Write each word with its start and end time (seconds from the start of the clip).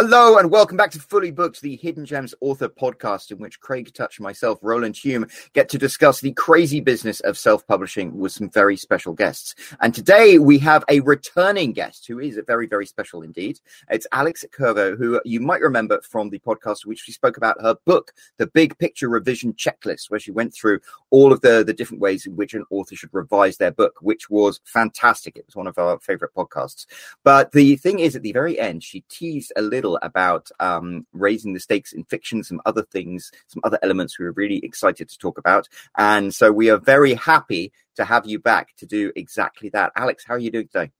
Hello 0.00 0.38
and 0.38 0.48
welcome 0.48 0.76
back 0.76 0.92
to 0.92 1.00
Fully 1.00 1.32
Booked, 1.32 1.60
the 1.60 1.74
Hidden 1.74 2.06
Gems 2.06 2.32
author 2.40 2.68
podcast, 2.68 3.32
in 3.32 3.38
which 3.38 3.58
Craig 3.58 3.92
Touch 3.92 4.20
myself, 4.20 4.60
Roland 4.62 4.96
Hume, 4.96 5.26
get 5.54 5.68
to 5.70 5.76
discuss 5.76 6.20
the 6.20 6.30
crazy 6.34 6.78
business 6.78 7.18
of 7.18 7.36
self 7.36 7.66
publishing 7.66 8.16
with 8.16 8.30
some 8.30 8.48
very 8.48 8.76
special 8.76 9.12
guests. 9.12 9.56
And 9.80 9.92
today 9.92 10.38
we 10.38 10.56
have 10.58 10.84
a 10.88 11.00
returning 11.00 11.72
guest 11.72 12.06
who 12.06 12.20
is 12.20 12.38
very, 12.46 12.68
very 12.68 12.86
special 12.86 13.22
indeed. 13.22 13.58
It's 13.90 14.06
Alex 14.12 14.44
Kourvo, 14.56 14.96
who 14.96 15.20
you 15.24 15.40
might 15.40 15.62
remember 15.62 16.00
from 16.02 16.30
the 16.30 16.38
podcast, 16.38 16.86
which 16.86 17.04
we 17.08 17.12
spoke 17.12 17.36
about 17.36 17.60
her 17.60 17.74
book, 17.84 18.12
The 18.36 18.46
Big 18.46 18.78
Picture 18.78 19.08
Revision 19.08 19.52
Checklist, 19.54 20.12
where 20.12 20.20
she 20.20 20.30
went 20.30 20.54
through 20.54 20.78
all 21.10 21.32
of 21.32 21.40
the, 21.40 21.64
the 21.64 21.74
different 21.74 22.02
ways 22.02 22.24
in 22.24 22.36
which 22.36 22.54
an 22.54 22.64
author 22.70 22.94
should 22.94 23.12
revise 23.12 23.56
their 23.56 23.72
book, 23.72 23.96
which 24.00 24.30
was 24.30 24.60
fantastic. 24.62 25.36
It 25.36 25.46
was 25.46 25.56
one 25.56 25.66
of 25.66 25.76
our 25.76 25.98
favorite 25.98 26.36
podcasts. 26.36 26.86
But 27.24 27.50
the 27.50 27.74
thing 27.74 27.98
is, 27.98 28.14
at 28.14 28.22
the 28.22 28.30
very 28.30 28.60
end, 28.60 28.84
she 28.84 29.00
teased 29.08 29.52
a 29.56 29.62
little 29.62 29.87
about 29.96 30.50
um, 30.60 31.06
raising 31.12 31.54
the 31.54 31.60
stakes 31.60 31.92
in 31.92 32.04
fiction, 32.04 32.42
some 32.42 32.60
other 32.66 32.82
things, 32.82 33.30
some 33.46 33.60
other 33.64 33.78
elements 33.82 34.18
we 34.18 34.24
were 34.24 34.32
really 34.32 34.58
excited 34.64 35.08
to 35.08 35.18
talk 35.18 35.38
about. 35.38 35.68
And 35.96 36.34
so 36.34 36.52
we 36.52 36.70
are 36.70 36.78
very 36.78 37.14
happy 37.14 37.72
to 37.96 38.04
have 38.04 38.26
you 38.26 38.38
back 38.38 38.76
to 38.76 38.86
do 38.86 39.12
exactly 39.16 39.68
that. 39.70 39.92
Alex, 39.96 40.24
how 40.26 40.34
are 40.34 40.38
you 40.38 40.50
doing 40.50 40.68
today? 40.68 40.90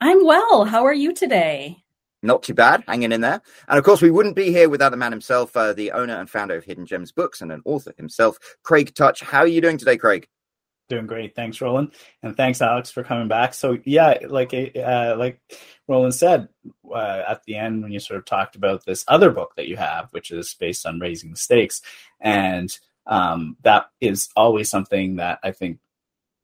I'm 0.00 0.24
well. 0.24 0.64
How 0.64 0.84
are 0.84 0.94
you 0.94 1.12
today? 1.12 1.82
Not 2.24 2.42
too 2.42 2.54
bad, 2.54 2.84
hanging 2.86 3.12
in 3.12 3.20
there. 3.20 3.40
And 3.68 3.78
of 3.78 3.84
course, 3.84 4.00
we 4.00 4.10
wouldn't 4.10 4.36
be 4.36 4.52
here 4.52 4.68
without 4.68 4.90
the 4.90 4.96
man 4.96 5.10
himself, 5.10 5.56
uh, 5.56 5.72
the 5.72 5.90
owner 5.90 6.14
and 6.14 6.30
founder 6.30 6.56
of 6.56 6.64
Hidden 6.64 6.86
Gems 6.86 7.10
Books 7.10 7.40
and 7.40 7.50
an 7.50 7.62
author 7.64 7.92
himself, 7.96 8.38
Craig 8.62 8.94
Touch. 8.94 9.20
How 9.20 9.40
are 9.40 9.46
you 9.46 9.60
doing 9.60 9.78
today, 9.78 9.96
Craig? 9.96 10.28
Doing 10.92 11.06
great. 11.06 11.34
Thanks, 11.34 11.58
Roland. 11.62 11.92
And 12.22 12.36
thanks, 12.36 12.60
Alex, 12.60 12.90
for 12.90 13.02
coming 13.02 13.26
back. 13.26 13.54
So, 13.54 13.78
yeah, 13.86 14.18
like 14.28 14.52
uh, 14.52 15.14
like 15.16 15.40
Roland 15.88 16.14
said 16.14 16.50
uh, 16.94 17.22
at 17.26 17.42
the 17.44 17.56
end 17.56 17.82
when 17.82 17.92
you 17.92 17.98
sort 17.98 18.18
of 18.18 18.26
talked 18.26 18.56
about 18.56 18.84
this 18.84 19.02
other 19.08 19.30
book 19.30 19.54
that 19.56 19.68
you 19.68 19.78
have, 19.78 20.08
which 20.10 20.30
is 20.30 20.54
based 20.60 20.84
on 20.84 21.00
raising 21.00 21.34
stakes. 21.34 21.80
And 22.20 22.78
um, 23.06 23.56
that 23.62 23.86
is 24.02 24.28
always 24.36 24.68
something 24.68 25.16
that 25.16 25.38
I 25.42 25.52
think 25.52 25.78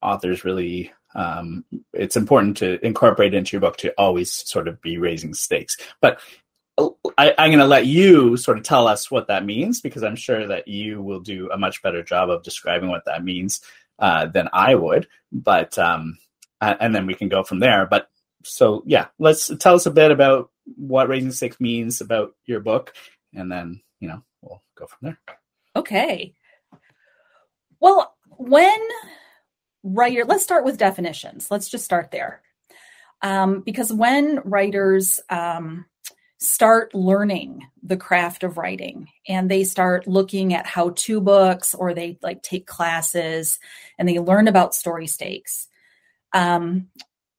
authors 0.01 0.47
really 0.47 0.93
um, 1.15 1.67
it's 1.93 2.17
important 2.17 2.57
to 2.59 2.83
incorporate 2.83 3.35
into 3.35 3.55
your 3.55 3.61
book 3.61 3.77
to 3.79 3.93
always 3.99 4.33
sort 4.33 4.67
of 4.67 4.81
be 4.81 4.97
raising 4.97 5.35
stakes. 5.35 5.77
But 6.01 6.21
I, 7.19 7.35
am 7.37 7.51
going 7.51 7.59
to 7.59 7.67
let 7.67 7.87
you 7.87 8.39
sort 8.39 8.57
of 8.57 8.65
tell 8.65 8.87
us 8.87 9.11
what 9.11 9.27
that 9.29 9.45
means 9.45 9.83
because 9.83 10.03
I'm 10.03 10.17
sure 10.17 10.47
that 10.47 10.69
you 10.69 11.03
will 11.03 11.21
do 11.21 11.51
a 11.51 11.59
much 11.59 11.83
better 11.83 12.03
job 12.03 12.31
of 12.31 12.43
describing 12.43 12.89
what 12.89 13.05
that 13.07 13.25
means 13.25 13.61
uh, 13.99 14.27
than 14.27 14.49
I 14.53 14.75
would. 14.75 15.09
But 15.33 15.79
um, 15.79 16.19
and 16.61 16.95
then 16.95 17.07
we 17.07 17.15
can 17.15 17.29
go 17.29 17.43
from 17.43 17.61
there. 17.61 17.87
But 17.87 18.09
so 18.45 18.83
yeah, 18.87 19.09
let's 19.19 19.51
tell 19.59 19.75
us 19.75 19.87
a 19.87 19.91
bit 19.91 20.11
about 20.11 20.51
what 20.77 21.09
Raising 21.09 21.33
Six 21.33 21.61
means 21.61 22.01
about 22.01 22.35
your 22.47 22.61
book, 22.61 22.95
and 23.35 23.51
then 23.51 23.81
you 24.01 24.09
know 24.09 24.23
we'll 24.43 24.63
go 24.77 24.87
from 24.87 24.99
there. 25.03 25.19
Okay. 25.77 26.35
Well, 27.81 28.17
when 28.37 28.81
writer, 29.85 30.25
let's 30.25 30.43
start 30.43 30.65
with 30.65 30.79
definitions. 30.79 31.51
Let's 31.51 31.69
just 31.69 31.85
start 31.85 32.11
there, 32.11 32.43
um, 33.23 33.61
because 33.61 33.93
when 33.93 34.41
writers 34.45 35.21
um, 35.31 35.87
start 36.39 36.95
learning 36.95 37.67
the 37.83 37.97
craft 37.97 38.45
of 38.45 38.59
writing. 38.59 39.09
And 39.29 39.51
they 39.51 39.65
start 39.65 40.07
looking 40.07 40.55
at 40.55 40.67
how 40.67 40.91
to 40.91 41.21
books 41.21 41.75
or 41.75 41.95
they 41.95 42.19
like 42.23 42.43
take 42.43 42.67
classes 42.67 43.59
and 43.99 44.09
they 44.09 44.19
learn 44.19 44.49
about 44.49 44.75
story 44.75 45.07
stakes. 45.07 45.69
Um, 46.33 46.89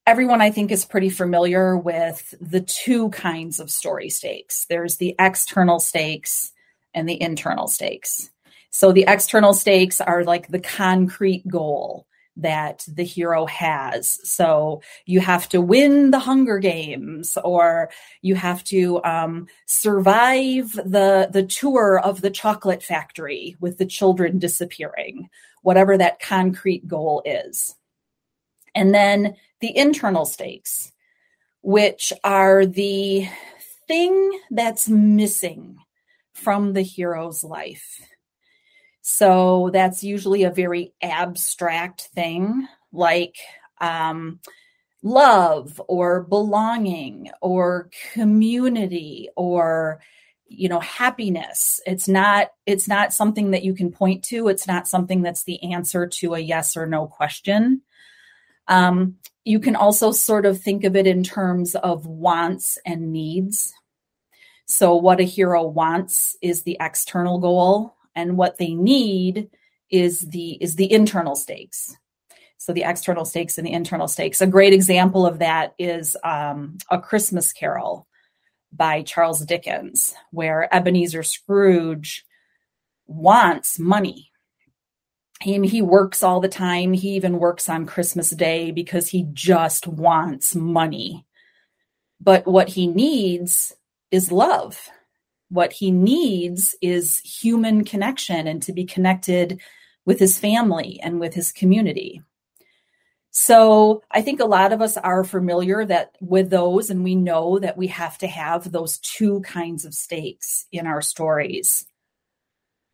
everyone 0.09 0.41
i 0.41 0.49
think 0.49 0.71
is 0.71 0.85
pretty 0.85 1.09
familiar 1.11 1.77
with 1.77 2.33
the 2.41 2.61
two 2.61 3.09
kinds 3.09 3.59
of 3.59 3.69
story 3.69 4.09
stakes. 4.09 4.65
There's 4.67 4.97
the 4.97 5.15
external 5.19 5.79
stakes 5.79 6.51
and 6.95 7.07
the 7.07 7.21
internal 7.21 7.67
stakes. 7.67 8.31
So 8.71 8.91
the 8.91 9.05
external 9.07 9.53
stakes 9.53 10.01
are 10.01 10.23
like 10.23 10.47
the 10.47 10.59
concrete 10.59 11.47
goal 11.47 12.07
that 12.37 12.85
the 12.87 13.03
hero 13.03 13.45
has. 13.45 14.19
So 14.23 14.81
you 15.05 15.19
have 15.19 15.49
to 15.49 15.61
win 15.61 16.11
the 16.11 16.19
Hunger 16.19 16.59
Games, 16.59 17.37
or 17.43 17.89
you 18.21 18.35
have 18.35 18.63
to 18.65 19.03
um, 19.03 19.47
survive 19.65 20.71
the 20.71 21.29
the 21.31 21.45
tour 21.45 21.99
of 21.99 22.21
the 22.21 22.29
chocolate 22.29 22.83
factory 22.83 23.55
with 23.59 23.77
the 23.77 23.85
children 23.85 24.39
disappearing, 24.39 25.29
whatever 25.61 25.97
that 25.97 26.19
concrete 26.19 26.87
goal 26.87 27.21
is. 27.25 27.75
And 28.75 28.93
then 28.93 29.35
the 29.59 29.75
internal 29.75 30.25
stakes, 30.25 30.91
which 31.61 32.13
are 32.23 32.65
the 32.65 33.27
thing 33.87 34.39
that's 34.51 34.87
missing 34.87 35.77
from 36.33 36.73
the 36.73 36.83
hero's 36.83 37.43
life 37.43 37.99
so 39.09 39.71
that's 39.73 40.03
usually 40.03 40.43
a 40.43 40.51
very 40.51 40.93
abstract 41.01 42.09
thing 42.13 42.67
like 42.91 43.37
um, 43.81 44.39
love 45.01 45.81
or 45.87 46.21
belonging 46.21 47.31
or 47.41 47.89
community 48.13 49.27
or 49.35 49.99
you 50.47 50.69
know 50.69 50.79
happiness. 50.79 51.81
It's 51.87 52.07
not 52.07 52.51
it's 52.67 52.87
not 52.87 53.11
something 53.11 53.49
that 53.51 53.63
you 53.63 53.73
can 53.73 53.91
point 53.91 54.23
to. 54.25 54.47
It's 54.47 54.67
not 54.67 54.87
something 54.87 55.23
that's 55.23 55.43
the 55.43 55.73
answer 55.73 56.05
to 56.05 56.35
a 56.35 56.39
yes 56.39 56.77
or 56.77 56.85
no 56.85 57.07
question. 57.07 57.81
Um, 58.67 59.15
you 59.43 59.59
can 59.59 59.75
also 59.75 60.11
sort 60.11 60.45
of 60.45 60.61
think 60.61 60.83
of 60.83 60.95
it 60.95 61.07
in 61.07 61.23
terms 61.23 61.73
of 61.73 62.05
wants 62.05 62.77
and 62.85 63.11
needs. 63.11 63.73
So 64.67 64.95
what 64.95 65.19
a 65.19 65.23
hero 65.23 65.63
wants 65.63 66.37
is 66.43 66.61
the 66.61 66.77
external 66.79 67.39
goal 67.39 67.95
and 68.19 68.37
what 68.37 68.57
they 68.57 68.73
need 68.73 69.49
is 69.89 70.19
the 70.21 70.51
is 70.61 70.75
the 70.75 70.91
internal 70.91 71.35
stakes. 71.35 71.95
So 72.57 72.73
the 72.73 72.83
external 72.83 73.23
stakes 73.23 73.57
and 73.57 73.65
the 73.65 73.71
internal 73.71 74.09
stakes. 74.09 74.41
A 74.41 74.47
great 74.47 74.73
example 74.73 75.25
of 75.25 75.39
that 75.39 75.73
is 75.79 76.17
um, 76.23 76.77
a 76.91 76.99
christmas 76.99 77.53
carol 77.53 78.07
by 78.71 79.01
charles 79.01 79.43
dickens 79.45 80.13
where 80.31 80.73
ebenezer 80.73 81.23
scrooge 81.23 82.25
wants 83.07 83.79
money. 83.79 84.31
He, 85.41 85.65
he 85.67 85.81
works 85.81 86.21
all 86.21 86.41
the 86.41 86.49
time. 86.49 86.91
He 86.91 87.11
even 87.11 87.39
works 87.39 87.69
on 87.69 87.85
christmas 87.85 88.29
day 88.31 88.71
because 88.71 89.07
he 89.07 89.25
just 89.31 89.87
wants 89.87 90.53
money. 90.53 91.25
But 92.19 92.45
what 92.45 92.67
he 92.67 92.85
needs 92.85 93.73
is 94.11 94.31
love 94.31 94.89
what 95.49 95.73
he 95.73 95.91
needs 95.91 96.75
is 96.81 97.19
human 97.19 97.83
connection 97.83 98.47
and 98.47 98.61
to 98.63 98.73
be 98.73 98.85
connected 98.85 99.59
with 100.05 100.19
his 100.19 100.37
family 100.37 100.99
and 101.03 101.19
with 101.19 101.33
his 101.33 101.51
community. 101.51 102.21
So 103.31 104.01
I 104.09 104.21
think 104.21 104.39
a 104.39 104.45
lot 104.45 104.73
of 104.73 104.81
us 104.81 104.97
are 104.97 105.23
familiar 105.23 105.85
that 105.85 106.15
with 106.19 106.49
those, 106.49 106.89
and 106.89 107.03
we 107.03 107.15
know 107.15 107.59
that 107.59 107.77
we 107.77 107.87
have 107.87 108.17
to 108.19 108.27
have 108.27 108.71
those 108.71 108.97
two 108.99 109.41
kinds 109.41 109.85
of 109.85 109.93
stakes 109.93 110.65
in 110.71 110.87
our 110.87 111.01
stories. 111.01 111.85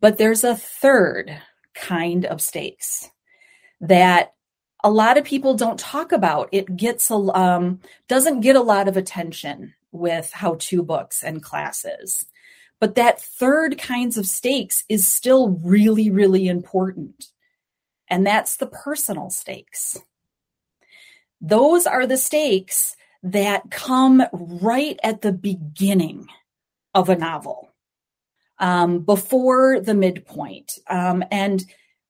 But 0.00 0.18
there's 0.18 0.44
a 0.44 0.56
third 0.56 1.36
kind 1.74 2.26
of 2.26 2.40
stakes 2.40 3.10
that 3.80 4.34
a 4.84 4.90
lot 4.90 5.18
of 5.18 5.24
people 5.24 5.54
don't 5.54 5.78
talk 5.78 6.12
about. 6.12 6.48
It 6.52 6.76
gets 6.76 7.10
um, 7.10 7.80
doesn't 8.08 8.40
get 8.40 8.56
a 8.56 8.62
lot 8.62 8.88
of 8.88 8.96
attention 8.96 9.74
with 9.90 10.30
how-to 10.32 10.82
books 10.82 11.24
and 11.24 11.42
classes. 11.42 12.26
But 12.80 12.94
that 12.96 13.20
third 13.20 13.78
kinds 13.78 14.18
of 14.18 14.26
stakes 14.26 14.84
is 14.88 15.06
still 15.06 15.48
really, 15.48 16.10
really 16.10 16.46
important. 16.48 17.26
And 18.08 18.26
that's 18.26 18.56
the 18.56 18.66
personal 18.66 19.30
stakes. 19.30 19.98
Those 21.40 21.86
are 21.86 22.06
the 22.06 22.16
stakes 22.16 22.96
that 23.22 23.70
come 23.70 24.22
right 24.32 24.98
at 25.02 25.22
the 25.22 25.32
beginning 25.32 26.28
of 26.94 27.08
a 27.08 27.16
novel, 27.16 27.70
um, 28.58 29.00
before 29.00 29.80
the 29.80 29.94
midpoint. 29.94 30.78
Um, 30.88 31.24
and 31.30 31.64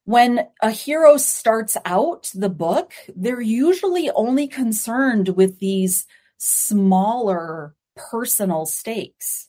when 0.05 0.47
a 0.63 0.71
hero 0.71 1.17
starts 1.17 1.77
out 1.85 2.31
the 2.35 2.49
book, 2.49 2.93
they're 3.15 3.41
usually 3.41 4.11
only 4.11 4.47
concerned 4.47 5.31
with 5.31 5.59
these 5.59 6.07
smaller 6.39 7.75
personal 7.97 8.67
stakes 8.67 9.46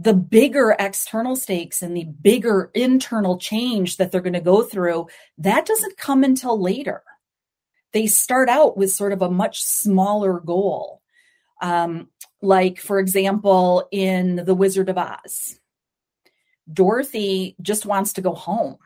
the 0.00 0.14
bigger 0.14 0.74
external 0.78 1.36
stakes 1.36 1.82
and 1.82 1.94
the 1.94 2.04
bigger 2.04 2.70
internal 2.72 3.36
change 3.36 3.98
that 3.98 4.10
they're 4.10 4.22
going 4.22 4.32
to 4.32 4.40
go 4.40 4.62
through, 4.62 5.06
that 5.36 5.66
doesn't 5.66 5.98
come 5.98 6.24
until 6.24 6.58
later. 6.58 7.02
They 7.92 8.06
start 8.06 8.48
out 8.48 8.78
with 8.78 8.92
sort 8.92 9.12
of 9.12 9.20
a 9.20 9.30
much 9.30 9.62
smaller 9.62 10.40
goal. 10.40 11.02
Um, 11.60 12.08
like, 12.40 12.80
for 12.80 12.98
example, 12.98 13.86
in 13.92 14.36
The 14.36 14.54
Wizard 14.54 14.88
of 14.88 14.96
Oz, 14.96 15.60
Dorothy 16.72 17.54
just 17.60 17.84
wants 17.84 18.14
to 18.14 18.22
go 18.22 18.32
home. 18.32 18.78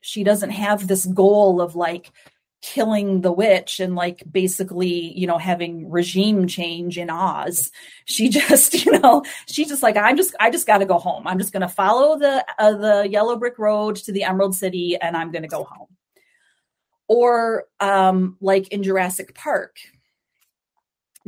She 0.00 0.22
doesn't 0.22 0.50
have 0.50 0.86
this 0.86 1.06
goal 1.06 1.62
of 1.62 1.76
like 1.76 2.12
killing 2.60 3.20
the 3.20 3.32
witch 3.32 3.78
and 3.78 3.94
like 3.94 4.22
basically 4.30 5.16
you 5.16 5.26
know 5.26 5.38
having 5.38 5.88
regime 5.88 6.46
change 6.48 6.98
in 6.98 7.08
oz 7.08 7.70
she 8.04 8.28
just 8.28 8.84
you 8.84 8.98
know 8.98 9.22
she's 9.46 9.68
just 9.68 9.82
like 9.82 9.96
i'm 9.96 10.16
just 10.16 10.34
i 10.40 10.50
just 10.50 10.66
got 10.66 10.78
to 10.78 10.84
go 10.84 10.98
home 10.98 11.26
i'm 11.26 11.38
just 11.38 11.52
going 11.52 11.60
to 11.60 11.68
follow 11.68 12.18
the 12.18 12.44
uh, 12.58 12.72
the 12.76 13.08
yellow 13.08 13.36
brick 13.36 13.58
road 13.58 13.94
to 13.96 14.12
the 14.12 14.24
emerald 14.24 14.54
city 14.54 14.96
and 15.00 15.16
i'm 15.16 15.30
going 15.30 15.42
to 15.42 15.48
go 15.48 15.64
home 15.64 15.88
or 17.06 17.64
um 17.80 18.36
like 18.40 18.68
in 18.68 18.82
jurassic 18.82 19.34
park 19.34 19.76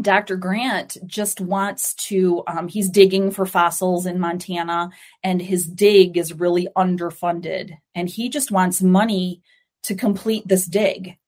Dr. 0.01 0.37
Grant 0.37 0.97
just 1.07 1.43
wants 1.43 1.95
to, 1.95 2.43
um, 2.47 2.69
he's 2.69 2.89
digging 2.89 3.31
for 3.31 3.45
fossils 3.45 4.07
in 4.07 4.19
Montana, 4.19 4.91
and 5.23 5.43
his 5.43 5.67
dig 5.67 6.17
is 6.17 6.33
really 6.33 6.69
underfunded. 6.75 7.77
And 7.95 8.09
he 8.09 8.31
just 8.31 8.51
wants 8.51 8.81
money 8.81 9.43
to 9.83 9.95
complete 9.95 10.47
this 10.47 10.65
dig. 10.65 11.19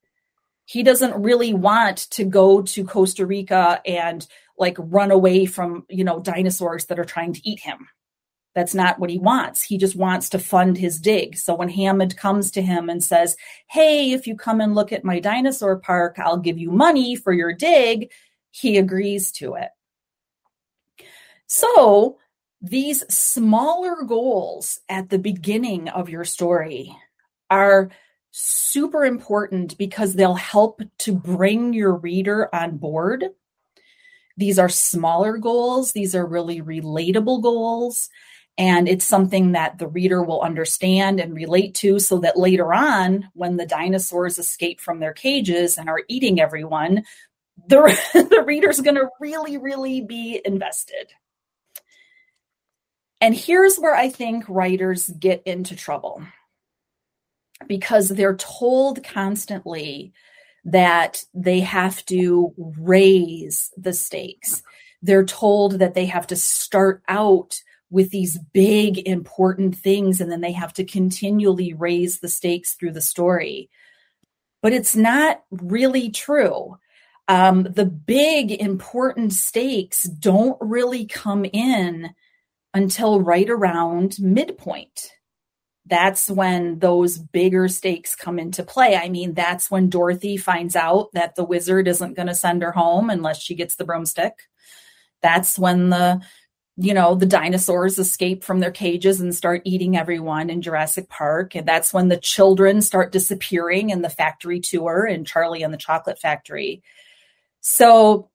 He 0.65 0.83
doesn't 0.83 1.23
really 1.23 1.53
want 1.53 1.99
to 2.11 2.25
go 2.25 2.63
to 2.63 2.85
Costa 2.85 3.27
Rica 3.27 3.81
and 3.85 4.27
like 4.57 4.77
run 4.79 5.11
away 5.11 5.47
from, 5.47 5.85
you 5.89 6.05
know, 6.05 6.21
dinosaurs 6.21 6.87
that 6.87 6.99
are 6.99 7.05
trying 7.05 7.33
to 7.33 7.49
eat 7.49 7.61
him. 7.61 7.89
That's 8.55 8.75
not 8.75 8.99
what 8.99 9.11
he 9.11 9.19
wants. 9.19 9.63
He 9.63 9.79
just 9.79 9.97
wants 9.97 10.29
to 10.31 10.39
fund 10.39 10.77
his 10.77 11.01
dig. 11.01 11.37
So 11.37 11.55
when 11.55 11.71
Hammond 11.71 12.17
comes 12.17 12.51
to 12.53 12.63
him 12.63 12.91
and 12.91 13.03
says, 13.03 13.37
Hey, 13.69 14.13
if 14.13 14.27
you 14.27 14.37
come 14.37 14.61
and 14.61 14.75
look 14.75 14.93
at 14.93 15.05
my 15.05 15.21
dinosaur 15.21 15.79
park, 15.79 16.19
I'll 16.19 16.37
give 16.37 16.59
you 16.59 16.71
money 16.71 17.17
for 17.17 17.33
your 17.33 17.55
dig, 17.55 18.11
he 18.51 18.77
agrees 18.77 19.33
to 19.33 19.55
it. 19.55 19.71
So 21.47 22.19
these 22.61 23.03
smaller 23.13 24.03
goals 24.05 24.81
at 24.89 25.09
the 25.09 25.19
beginning 25.19 25.89
of 25.89 26.09
your 26.09 26.25
story 26.25 26.97
are 27.51 27.91
super 28.33 29.05
important 29.05 29.77
because 29.79 30.15
they'll 30.15 30.35
help 30.35 30.81
to 30.99 31.13
bring 31.13 31.75
your 31.75 31.95
reader 31.95 32.53
on 32.55 32.79
board. 32.79 33.27
These 34.39 34.59
are 34.59 34.71
smaller 34.71 35.37
goals, 35.37 35.93
these 35.93 36.15
are 36.15 36.27
really 36.27 36.61
relatable 36.63 37.43
goals. 37.43 38.09
And 38.59 38.87
it's 38.87 39.05
something 39.05 39.53
that 39.53 39.79
the 39.79 39.89
reader 39.89 40.23
will 40.23 40.43
understand 40.43 41.21
and 41.21 41.35
relate 41.35 41.75
to 41.77 41.99
so 41.99 42.19
that 42.19 42.39
later 42.39 42.75
on, 42.75 43.31
when 43.33 43.57
the 43.57 43.67
dinosaurs 43.67 44.39
escape 44.39 44.81
from 44.81 45.01
their 45.01 45.15
cages 45.15 45.79
and 45.79 45.89
are 45.89 46.03
eating 46.09 46.39
everyone, 46.39 47.05
the, 47.67 47.99
the 48.13 48.43
reader's 48.45 48.81
going 48.81 48.97
to 48.97 49.09
really, 49.21 49.57
really 49.57 50.03
be 50.03 50.41
invested. 50.45 51.13
And 53.23 53.35
here's 53.35 53.79
where 53.79 53.95
I 53.95 54.09
think 54.11 54.45
writers 54.49 55.09
get 55.09 55.43
into 55.47 55.77
trouble 55.77 56.23
because 57.69 58.09
they're 58.09 58.37
told 58.37 59.05
constantly 59.05 60.13
that 60.65 61.25
they 61.35 61.61
have 61.61 62.05
to 62.07 62.55
raise 62.57 63.73
the 63.77 63.93
stakes. 63.93 64.63
They're 65.03 65.25
told 65.25 65.81
that 65.81 65.95
they 65.95 66.07
have 66.07 66.27
to 66.29 66.37
start 66.37 67.03
out 67.09 67.61
with 67.91 68.11
these 68.11 68.39
big, 68.53 69.07
important 69.07 69.77
things, 69.77 70.21
and 70.21 70.31
then 70.31 70.41
they 70.41 70.53
have 70.53 70.73
to 70.75 70.85
continually 70.85 71.75
raise 71.75 72.21
the 72.21 72.29
stakes 72.29 72.75
through 72.75 72.93
the 72.93 73.01
story. 73.01 73.69
But 74.63 74.73
it's 74.73 74.97
not 74.97 75.43
really 75.51 76.11
true. 76.11 76.79
Um, 77.29 77.65
the 77.65 77.85
big, 77.85 78.53
important 78.53 79.33
stakes 79.33 80.05
don't 80.05 80.57
really 80.61 81.07
come 81.07 81.45
in 81.45 82.15
until 82.73 83.21
right 83.21 83.49
around 83.51 84.19
midpoint 84.19 85.13
that's 85.87 86.31
when 86.31 86.79
those 86.79 87.19
bigger 87.19 87.69
stakes 87.69 88.15
come 88.15 88.39
into 88.39 88.63
play. 88.63 88.97
I 88.97 89.09
mean, 89.09 89.35
that's 89.35 89.71
when 89.71 89.89
Dorothy 89.89 90.37
finds 90.37 90.77
out 90.77 91.11
that 91.13 91.35
the 91.35 91.45
wizard 91.45 91.89
isn't 91.89 92.15
going 92.15 92.29
to 92.29 92.35
send 92.35 92.63
her 92.63 92.73
home 92.73 93.11
unless 93.11 93.41
she 93.41 93.55
gets 93.55 93.75
the 93.75 93.85
broomstick. 93.85 94.49
That's 95.23 95.59
when 95.59 95.91
the 95.91 96.21
you 96.79 96.95
know 96.95 97.15
the 97.15 97.27
dinosaurs 97.27 97.99
escape 97.99 98.43
from 98.43 98.61
their 98.61 98.71
cages 98.71 99.21
and 99.21 99.35
start 99.35 99.61
eating 99.65 99.97
everyone 99.97 100.49
in 100.49 100.63
Jurassic 100.63 101.09
Park 101.11 101.55
and 101.55 101.69
that's 101.69 101.93
when 101.93 102.09
the 102.09 102.17
children 102.17 102.81
start 102.81 103.13
disappearing 103.13 103.91
in 103.91 104.01
the 104.01 104.09
factory 104.09 104.59
tour 104.59 105.05
in 105.05 105.27
Charlie 105.27 105.63
and 105.63 105.73
the 105.73 105.79
Chocolate 105.79 106.19
Factory. 106.19 106.83
So 107.61 108.31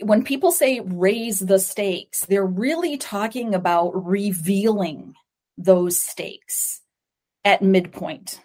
when 0.00 0.24
people 0.24 0.52
say 0.52 0.80
raise 0.80 1.40
the 1.40 1.58
stakes, 1.58 2.26
they're 2.26 2.44
really 2.44 2.98
talking 2.98 3.54
about 3.54 3.92
revealing 4.06 5.14
those 5.58 5.98
stakes 5.98 6.80
at 7.44 7.62
midpoint. 7.62 8.40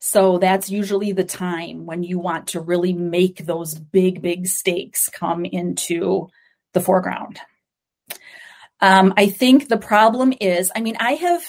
So 0.00 0.38
that's 0.38 0.70
usually 0.70 1.12
the 1.12 1.24
time 1.24 1.84
when 1.84 2.02
you 2.02 2.18
want 2.18 2.48
to 2.48 2.60
really 2.60 2.94
make 2.94 3.44
those 3.44 3.74
big, 3.74 4.22
big 4.22 4.46
stakes 4.46 5.10
come 5.10 5.44
into 5.44 6.28
the 6.72 6.80
foreground. 6.80 7.38
Um, 8.80 9.12
I 9.18 9.28
think 9.28 9.68
the 9.68 9.76
problem 9.76 10.32
is, 10.40 10.72
I 10.74 10.80
mean, 10.80 10.96
I 10.98 11.12
have. 11.12 11.42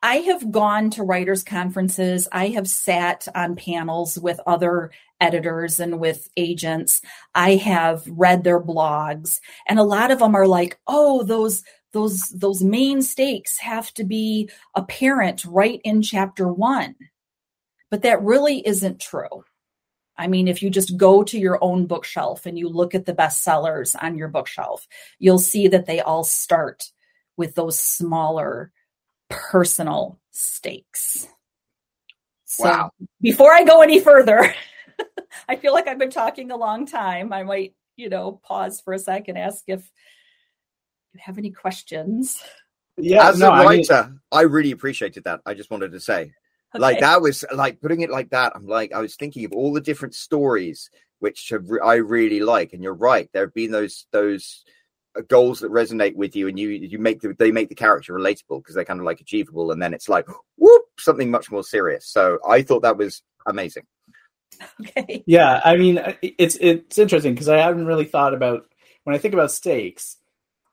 I 0.00 0.18
have 0.18 0.52
gone 0.52 0.90
to 0.90 1.02
writers' 1.02 1.42
conferences. 1.42 2.28
I 2.30 2.48
have 2.50 2.68
sat 2.68 3.26
on 3.34 3.56
panels 3.56 4.16
with 4.16 4.38
other 4.46 4.92
editors 5.20 5.80
and 5.80 5.98
with 5.98 6.28
agents. 6.36 7.02
I 7.34 7.56
have 7.56 8.04
read 8.06 8.44
their 8.44 8.60
blogs, 8.60 9.40
and 9.66 9.78
a 9.78 9.82
lot 9.84 10.12
of 10.12 10.20
them 10.20 10.36
are 10.36 10.46
like, 10.46 10.78
oh, 10.86 11.24
those 11.24 11.64
those 11.92 12.22
those 12.34 12.62
main 12.62 13.02
stakes 13.02 13.58
have 13.58 13.92
to 13.94 14.04
be 14.04 14.50
apparent 14.74 15.44
right 15.44 15.80
in 15.84 16.02
chapter 16.02 16.48
1 16.48 16.94
but 17.90 18.02
that 18.02 18.22
really 18.22 18.66
isn't 18.66 19.00
true. 19.00 19.44
I 20.16 20.26
mean 20.26 20.48
if 20.48 20.62
you 20.62 20.70
just 20.70 20.96
go 20.96 21.22
to 21.22 21.38
your 21.38 21.62
own 21.62 21.86
bookshelf 21.86 22.44
and 22.44 22.58
you 22.58 22.68
look 22.68 22.94
at 22.94 23.06
the 23.06 23.14
bestsellers 23.14 23.96
on 24.00 24.16
your 24.16 24.28
bookshelf 24.28 24.86
you'll 25.18 25.38
see 25.38 25.68
that 25.68 25.86
they 25.86 26.00
all 26.00 26.24
start 26.24 26.90
with 27.36 27.54
those 27.54 27.78
smaller 27.78 28.72
personal 29.28 30.18
stakes. 30.30 31.28
So 32.44 32.64
wow. 32.64 32.90
before 33.20 33.52
i 33.52 33.62
go 33.62 33.82
any 33.82 34.00
further 34.00 34.54
i 35.48 35.56
feel 35.56 35.72
like 35.72 35.86
i've 35.86 35.98
been 35.98 36.10
talking 36.10 36.50
a 36.50 36.56
long 36.56 36.86
time. 36.86 37.32
I 37.32 37.42
might 37.44 37.74
you 37.96 38.08
know 38.08 38.40
pause 38.42 38.80
for 38.80 38.92
a 38.94 38.98
second 38.98 39.36
ask 39.36 39.64
if 39.66 39.90
have 41.18 41.38
any 41.38 41.50
questions. 41.50 42.42
Yeah, 42.96 43.28
as 43.28 43.38
no, 43.38 43.48
a 43.48 43.64
writer, 43.64 43.94
I, 43.94 44.02
mean... 44.02 44.20
I, 44.32 44.42
really 44.42 44.72
appreciated 44.72 45.24
that. 45.24 45.40
I 45.46 45.54
just 45.54 45.70
wanted 45.70 45.92
to 45.92 46.00
say, 46.00 46.32
okay. 46.74 46.78
like 46.78 47.00
that 47.00 47.22
was 47.22 47.44
like 47.54 47.80
putting 47.80 48.00
it 48.00 48.10
like 48.10 48.30
that. 48.30 48.52
I'm 48.54 48.66
like, 48.66 48.92
I 48.92 49.00
was 49.00 49.14
thinking 49.14 49.44
of 49.44 49.52
all 49.52 49.72
the 49.72 49.80
different 49.80 50.14
stories 50.14 50.90
which 51.20 51.52
I 51.84 51.94
really 51.94 52.40
like, 52.40 52.72
and 52.72 52.82
you're 52.82 52.94
right. 52.94 53.28
There 53.32 53.44
have 53.44 53.54
been 53.54 53.70
those 53.70 54.06
those 54.12 54.64
uh, 55.16 55.22
goals 55.28 55.60
that 55.60 55.72
resonate 55.72 56.14
with 56.14 56.36
you, 56.36 56.48
and 56.48 56.58
you 56.58 56.70
you 56.70 56.98
make 56.98 57.20
the, 57.20 57.34
they 57.38 57.50
make 57.50 57.68
the 57.68 57.74
character 57.74 58.12
relatable 58.12 58.60
because 58.60 58.74
they're 58.74 58.84
kind 58.84 59.00
of 59.00 59.06
like 59.06 59.20
achievable, 59.20 59.70
and 59.70 59.82
then 59.82 59.94
it's 59.94 60.08
like 60.08 60.26
whoop 60.56 60.82
something 60.98 61.30
much 61.30 61.50
more 61.50 61.64
serious. 61.64 62.06
So 62.06 62.38
I 62.46 62.62
thought 62.62 62.82
that 62.82 62.96
was 62.96 63.22
amazing. 63.46 63.84
Okay. 64.80 65.22
Yeah, 65.26 65.60
I 65.64 65.76
mean, 65.76 66.00
it's 66.22 66.56
it's 66.60 66.98
interesting 66.98 67.34
because 67.34 67.48
I 67.48 67.58
haven't 67.58 67.86
really 67.86 68.06
thought 68.06 68.34
about 68.34 68.66
when 69.04 69.14
I 69.14 69.18
think 69.18 69.34
about 69.34 69.50
stakes 69.50 70.16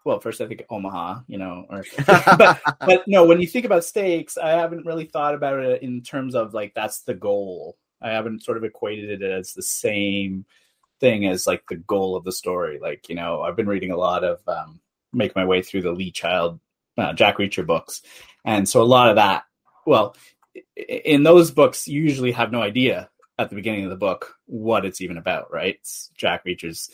well, 0.06 0.20
first 0.20 0.40
I 0.40 0.48
think 0.48 0.64
Omaha, 0.70 1.22
you 1.28 1.38
know, 1.38 1.66
or 1.70 1.84
but, 2.06 2.62
but 2.80 3.04
no, 3.08 3.26
when 3.26 3.42
you 3.42 3.48
think 3.48 3.66
about 3.66 3.84
stakes, 3.84 4.38
I 4.38 4.52
haven't 4.52 4.86
really 4.86 5.06
thought 5.06 5.34
about 5.34 5.60
it 5.60 5.82
in 5.82 6.02
terms 6.04 6.36
of 6.36 6.54
like 6.54 6.74
that's 6.74 7.02
the 7.02 7.16
goal. 7.16 7.78
I 8.02 8.12
haven't 8.12 8.44
sort 8.44 8.58
of 8.58 8.64
equated 8.64 9.22
it 9.22 9.30
as 9.30 9.54
the 9.54 9.64
same 9.64 10.46
thing 11.00 11.26
as 11.26 11.48
like 11.48 11.64
the 11.68 11.76
goal 11.76 12.16
of 12.16 12.24
the 12.24 12.32
story. 12.32 12.80
Like, 12.80 13.10
you 13.10 13.16
know, 13.16 13.42
I've 13.42 13.56
been 13.56 13.68
reading 13.68 13.92
a 13.92 13.98
lot 13.98 14.24
of 14.24 14.40
um 14.48 14.80
make 15.12 15.36
my 15.36 15.46
way 15.46 15.62
through 15.62 15.82
the 15.82 15.92
Lee 15.92 16.12
Child 16.12 16.60
uh, 16.98 17.14
Jack 17.14 17.38
Reacher 17.38 17.66
books. 17.66 18.02
And 18.46 18.70
so 18.70 18.82
a 18.82 18.84
lot 18.84 19.10
of 19.10 19.16
that, 19.16 19.44
well, 19.86 20.16
in 20.76 21.24
those 21.24 21.52
books 21.52 21.88
you 21.88 22.02
usually 22.02 22.32
have 22.34 22.52
no 22.52 22.62
idea 22.62 23.10
at 23.40 23.50
the 23.50 23.56
beginning 23.56 23.86
of 23.86 23.90
the 23.90 23.98
book 23.98 24.36
what 24.46 24.86
it's 24.86 25.02
even 25.02 25.18
about, 25.18 25.52
right? 25.52 25.76
It's 25.80 26.12
Jack 26.16 26.46
Reacher's 26.46 26.90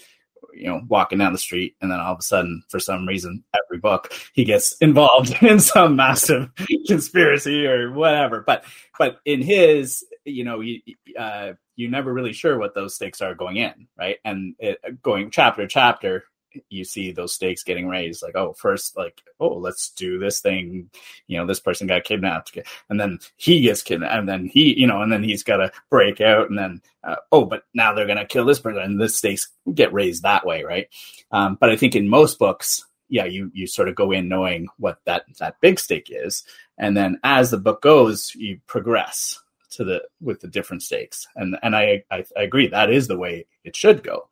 you 0.54 0.68
know 0.68 0.82
walking 0.88 1.18
down 1.18 1.34
the 1.34 1.40
street 1.40 1.76
and 1.82 1.92
then 1.92 2.00
all 2.00 2.14
of 2.14 2.20
a 2.20 2.24
sudden 2.24 2.64
for 2.70 2.80
some 2.80 3.08
reason 3.08 3.44
every 3.54 3.80
book 3.80 4.14
he 4.34 4.44
gets 4.44 4.78
involved 4.82 5.42
in 5.42 5.60
some 5.60 5.96
massive 5.96 6.50
conspiracy 6.88 7.66
or 7.66 7.92
whatever. 7.92 8.42
But 8.46 8.64
but 8.98 9.18
in 9.26 9.42
his 9.42 10.06
you 10.26 10.44
know 10.44 10.60
you 10.60 10.82
uh 11.18 11.54
you're 11.76 11.90
never 11.90 12.14
really 12.14 12.34
sure 12.34 12.60
what 12.60 12.76
those 12.76 12.96
stakes 12.96 13.22
are 13.22 13.34
going 13.34 13.58
in 13.58 13.88
right? 13.98 14.18
And 14.24 14.56
it, 14.60 15.02
going 15.02 15.32
chapter 15.32 15.68
chapter 15.68 16.26
you 16.70 16.84
see 16.84 17.12
those 17.12 17.34
stakes 17.34 17.64
getting 17.64 17.88
raised 17.88 18.24
like 18.24 18.36
oh 18.36 18.54
first 18.54 18.98
like 18.98 19.22
oh 19.40 19.56
let's 19.56 19.90
do 19.92 20.20
this 20.20 20.40
thing. 20.40 20.90
You 21.28 21.38
know 21.38 21.46
this 21.46 21.60
person 21.60 21.88
got 21.88 22.04
kidnapped 22.04 22.58
and 22.90 23.00
then 23.00 23.20
he 23.38 23.62
gets 23.62 23.82
kidnapped 23.82 24.14
and 24.14 24.30
then 24.30 24.46
he 24.46 24.80
you 24.80 24.88
know 24.88 25.02
and 25.02 25.12
then 25.12 25.24
he's 25.24 25.44
got 25.44 25.58
to 25.58 25.72
break 25.90 26.22
out 26.22 26.50
and 26.50 26.58
then 26.58 26.82
uh, 27.04 27.16
oh 27.32 27.46
but 27.46 27.64
now 27.74 27.94
they're 27.94 28.08
gonna 28.08 28.26
kill 28.26 28.46
this 28.46 28.60
person 28.60 28.82
and 28.82 29.00
the 29.00 29.10
stakes 29.10 29.50
get 29.74 29.94
raised 29.94 30.24
that 30.24 30.46
way 30.46 30.64
right? 30.64 30.88
Um, 31.32 31.58
but 31.60 31.70
i 31.70 31.76
think 31.76 31.96
in 31.96 32.10
most 32.10 32.40
books 32.40 32.84
yeah 33.12 33.26
you 33.26 33.52
you 33.54 33.68
sort 33.68 33.90
of 33.90 33.96
go 33.96 34.12
in 34.12 34.28
knowing 34.28 34.68
what 34.78 35.00
that 35.06 35.26
that 35.38 35.62
big 35.62 35.80
stake 35.80 36.10
is 36.10 36.44
and 36.80 36.98
then 36.98 37.20
as 37.24 37.52
the 37.52 37.58
book 37.58 37.82
goes 37.82 38.34
you 38.36 38.60
progress 38.66 39.40
to 39.70 39.84
the 39.84 40.02
with 40.20 40.40
the 40.40 40.48
different 40.48 40.82
stakes 40.82 41.28
and 41.36 41.58
and 41.62 41.76
i 41.76 42.04
i, 42.10 42.26
I 42.36 42.42
agree 42.42 42.68
that 42.68 42.90
is 42.90 43.08
the 43.08 43.18
way 43.18 43.46
it 43.64 43.76
should 43.76 44.02
go 44.02 44.28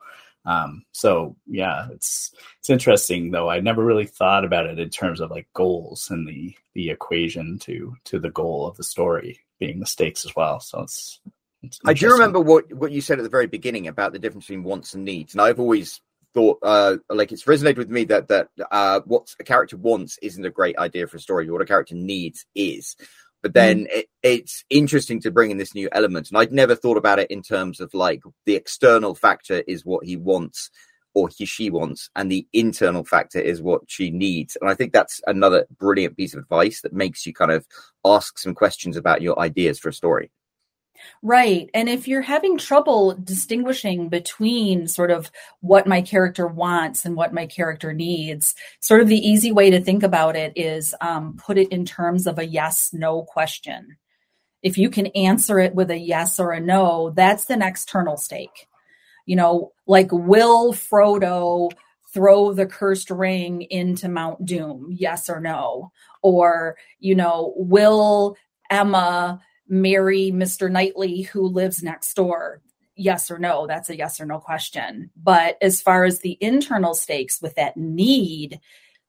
um 0.46 0.84
so 0.92 1.36
yeah 1.46 1.88
it's 1.92 2.32
it's 2.60 2.70
interesting 2.70 3.32
though. 3.32 3.50
I 3.50 3.60
never 3.60 3.84
really 3.84 4.06
thought 4.06 4.46
about 4.46 4.66
it 4.66 4.80
in 4.80 4.90
terms 4.90 5.20
of 5.20 5.32
like 5.32 5.48
goals 5.54 6.10
and 6.10 6.28
the 6.28 6.56
the 6.74 6.90
equation 6.92 7.60
to 7.60 7.96
to 8.06 8.20
the 8.20 8.30
goal 8.30 8.68
of 8.68 8.78
the 8.78 8.84
story 8.84 9.40
being 9.60 9.80
the 9.80 9.86
stakes 9.86 10.26
as 10.26 10.36
well. 10.36 10.60
So 10.60 10.82
it's, 10.82 11.20
it's 11.62 11.80
I 11.86 11.94
do 11.94 12.12
remember 12.12 12.40
what 12.40 12.72
what 12.74 12.92
you 12.92 13.02
said 13.02 13.20
at 13.20 13.24
the 13.24 13.30
very 13.30 13.48
beginning 13.48 13.88
about 13.88 14.14
the 14.14 14.20
difference 14.20 14.46
between 14.46 14.64
wants 14.64 14.94
and 14.94 15.04
needs, 15.04 15.34
and 15.34 15.42
I've 15.42 15.60
always 15.60 16.00
thought 16.34 16.60
uh 16.62 16.98
like 17.10 17.32
it's 17.32 17.46
resonated 17.46 17.78
with 17.78 17.90
me 17.90 18.04
that 18.06 18.28
that 18.28 18.50
uh 18.70 19.02
what 19.06 19.34
a 19.40 19.44
character 19.44 19.78
wants 19.78 20.20
isn't 20.22 20.46
a 20.46 20.52
great 20.52 20.78
idea 20.78 21.08
for 21.08 21.18
a 21.18 21.20
story. 21.20 21.50
What 21.50 21.62
a 21.62 21.66
character 21.66 21.96
needs 21.96 22.46
is 22.54 22.96
but 23.42 23.54
then 23.54 23.82
mm. 23.82 23.88
it, 23.90 24.08
it's 24.24 24.64
interesting 24.70 25.22
to 25.22 25.32
bring 25.32 25.52
in 25.52 25.58
this 25.58 25.76
new 25.76 25.90
element 25.92 26.30
and 26.30 26.38
i'd 26.38 26.52
never 26.52 26.76
thought 26.76 26.98
about 26.98 27.20
it 27.20 27.30
in 27.32 27.42
terms 27.42 27.80
of 27.80 27.94
like 27.94 28.22
the 28.46 28.56
external 28.56 29.16
factor 29.16 29.64
is 29.68 29.86
what 29.86 30.06
he 30.06 30.16
wants 30.16 30.70
or 31.16 31.30
he 31.36 31.46
she 31.46 31.70
wants 31.70 32.10
and 32.16 32.32
the 32.32 32.48
internal 32.54 33.04
factor 33.04 33.40
is 33.40 33.62
what 33.62 33.82
she 33.88 34.10
needs 34.10 34.58
and 34.60 34.70
i 34.70 34.76
think 34.76 34.94
that's 34.94 35.22
another 35.28 35.66
brilliant 35.78 36.16
piece 36.16 36.34
of 36.34 36.40
advice 36.40 36.82
that 36.82 36.94
makes 36.94 37.26
you 37.26 37.34
kind 37.34 37.52
of 37.52 37.66
ask 38.06 38.38
some 38.38 38.54
questions 38.54 38.96
about 38.96 39.22
your 39.22 39.40
ideas 39.40 39.80
for 39.80 39.90
a 39.90 39.94
story 39.94 40.32
Right. 41.22 41.70
And 41.74 41.90
if 41.90 42.08
you're 42.08 42.22
having 42.22 42.58
trouble 42.58 43.16
distinguishing 43.16 44.10
between 44.10 44.88
sort 44.88 45.12
of 45.12 45.32
what 45.62 45.88
my 45.88 46.02
character 46.02 46.48
wants 46.48 47.06
and 47.06 47.16
what 47.16 47.34
my 47.34 47.46
character 47.46 47.94
needs, 47.94 48.56
sort 48.80 49.02
of 49.02 49.08
the 49.08 49.18
easy 49.18 49.52
way 49.52 49.70
to 49.72 49.82
think 49.82 50.04
about 50.04 50.36
it 50.36 50.54
is 50.56 50.96
um, 51.02 51.38
put 51.38 51.58
it 51.58 51.70
in 51.70 51.86
terms 51.86 52.28
of 52.28 52.40
a 52.40 52.46
yes 52.46 52.92
no 52.94 53.24
question. 53.24 53.98
If 54.62 54.78
you 54.78 54.90
can 54.90 55.08
answer 55.08 55.60
it 55.60 55.76
with 55.76 55.90
a 55.90 55.98
yes 55.98 56.40
or 56.40 56.52
a 56.52 56.60
no, 56.60 57.12
that's 57.12 57.50
an 57.50 57.62
external 57.62 58.18
stake. 58.18 58.68
You 59.26 59.36
know, 59.36 59.74
like, 59.88 60.12
will 60.12 60.74
Frodo 60.74 61.72
throw 62.14 62.54
the 62.54 62.66
cursed 62.66 63.12
ring 63.12 63.62
into 63.62 64.10
Mount 64.10 64.46
Doom? 64.46 64.88
Yes 64.92 65.30
or 65.30 65.40
no? 65.40 65.92
Or, 66.22 66.76
you 67.00 67.16
know, 67.16 67.54
will 67.56 68.36
Emma 68.70 69.40
marry 69.70 70.32
Mr. 70.32 70.70
Knightley 70.70 71.22
who 71.22 71.48
lives 71.48 71.84
next 71.84 72.14
door? 72.16 72.62
Yes 72.96 73.32
or 73.32 73.40
no? 73.40 73.68
That's 73.68 73.90
a 73.90 73.98
yes 73.98 74.20
or 74.20 74.26
no 74.26 74.40
question. 74.40 75.12
But 75.16 75.58
as 75.62 75.82
far 75.82 76.04
as 76.04 76.20
the 76.20 76.38
internal 76.42 76.94
stakes 76.94 77.42
with 77.42 77.56
that 77.56 77.78
need, 77.78 78.60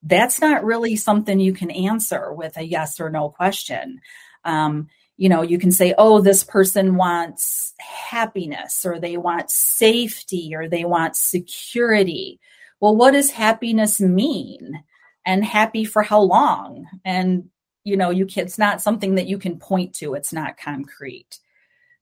that's 0.03 0.41
not 0.41 0.65
really 0.65 0.97
something 0.97 1.41
you 1.41 1.53
can 1.53 1.71
answer 1.71 2.33
with 2.33 2.57
a 2.57 2.63
yes 2.63 3.01
or 3.01 3.11
no 3.11 3.31
question. 3.31 4.01
Um, 4.45 4.89
you 5.17 5.29
know, 5.29 5.43
you 5.43 5.59
can 5.59 5.71
say, 5.71 5.95
oh, 5.99 6.23
this 6.23 6.45
person 6.45 6.97
wants 6.97 7.75
happiness 7.79 8.87
or 8.87 8.99
they 8.99 9.19
want 9.19 9.51
safety 9.51 10.53
or 10.55 10.67
they 10.69 10.85
want 10.85 11.15
security. 11.15 12.41
Well, 12.81 12.97
what 12.97 13.11
does 13.11 13.31
happiness 13.31 14.01
mean? 14.01 14.83
And 15.27 15.45
happy 15.45 15.85
for 15.85 16.03
how 16.03 16.23
long? 16.23 16.87
And 17.05 17.51
you 17.85 17.97
know 17.97 18.11
you 18.11 18.27
can 18.27 18.45
it's 18.45 18.59
not 18.59 18.83
something 18.83 19.15
that 19.17 19.27
you 19.27 19.39
can 19.39 19.59
point 19.59 19.95
to. 19.97 20.15
It's 20.15 20.33
not 20.33 20.59
concrete. 20.59 21.39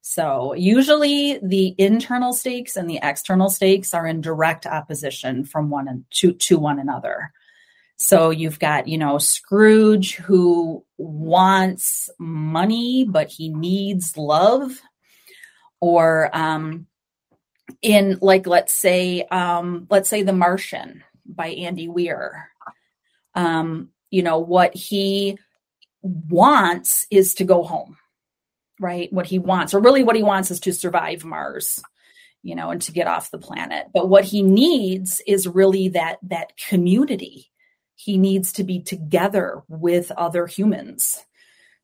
So 0.00 0.54
usually 0.54 1.38
the 1.42 1.75
internal 1.76 2.32
stakes 2.32 2.76
and 2.76 2.88
the 2.88 3.00
external 3.02 3.50
stakes 3.50 3.92
are 3.92 4.06
in 4.06 4.20
direct 4.20 4.64
opposition 4.64 5.44
from 5.44 5.68
one 5.68 5.87
and 5.87 6.04
to, 6.12 6.32
to 6.32 6.58
one 6.58 6.78
another. 6.78 7.32
So 7.99 8.30
you've 8.30 8.58
got 8.58 8.88
you 8.88 8.97
know 8.97 9.18
scrooge 9.18 10.16
who 10.16 10.85
wants 10.97 12.11
money 12.18 13.04
but 13.04 13.28
he 13.28 13.49
needs 13.49 14.16
love. 14.16 14.80
Or 15.80 16.30
um 16.32 16.87
in 17.82 18.18
like 18.23 18.47
let's 18.47 18.73
say 18.73 19.23
um 19.30 19.87
let's 19.90 20.08
say 20.08 20.23
the 20.23 20.32
martian 20.32 21.04
by 21.26 21.49
andy 21.49 21.88
weir. 21.88 22.49
Um 23.35 23.90
you 24.11 24.23
know 24.23 24.38
what 24.38 24.75
he 24.75 25.38
wants 26.09 27.07
is 27.11 27.35
to 27.35 27.45
go 27.45 27.62
home, 27.62 27.97
right? 28.81 29.12
What 29.12 29.27
he 29.27 29.38
wants, 29.38 29.75
or 29.75 29.81
really 29.81 30.03
what 30.03 30.17
he 30.17 30.23
wants 30.23 30.50
is 30.50 30.61
to 30.61 30.73
survive 30.73 31.25
Mars, 31.25 31.83
you 32.43 32.55
know, 32.55 32.71
and 32.71 32.83
to 32.83 32.93
get 32.93 33.07
off 33.07 33.31
the 33.31 33.38
planet. 33.38 33.87
But 33.93 34.09
what 34.09 34.25
he 34.25 34.43
needs 34.43 35.21
is 35.27 35.47
really 35.47 35.88
that 35.91 36.19
that 36.25 36.57
community. 36.57 37.50
He 37.95 38.17
needs 38.17 38.53
to 38.55 38.65
be 38.65 38.81
together 38.81 39.62
with 39.69 40.12
other 40.12 40.47
humans. 40.47 41.25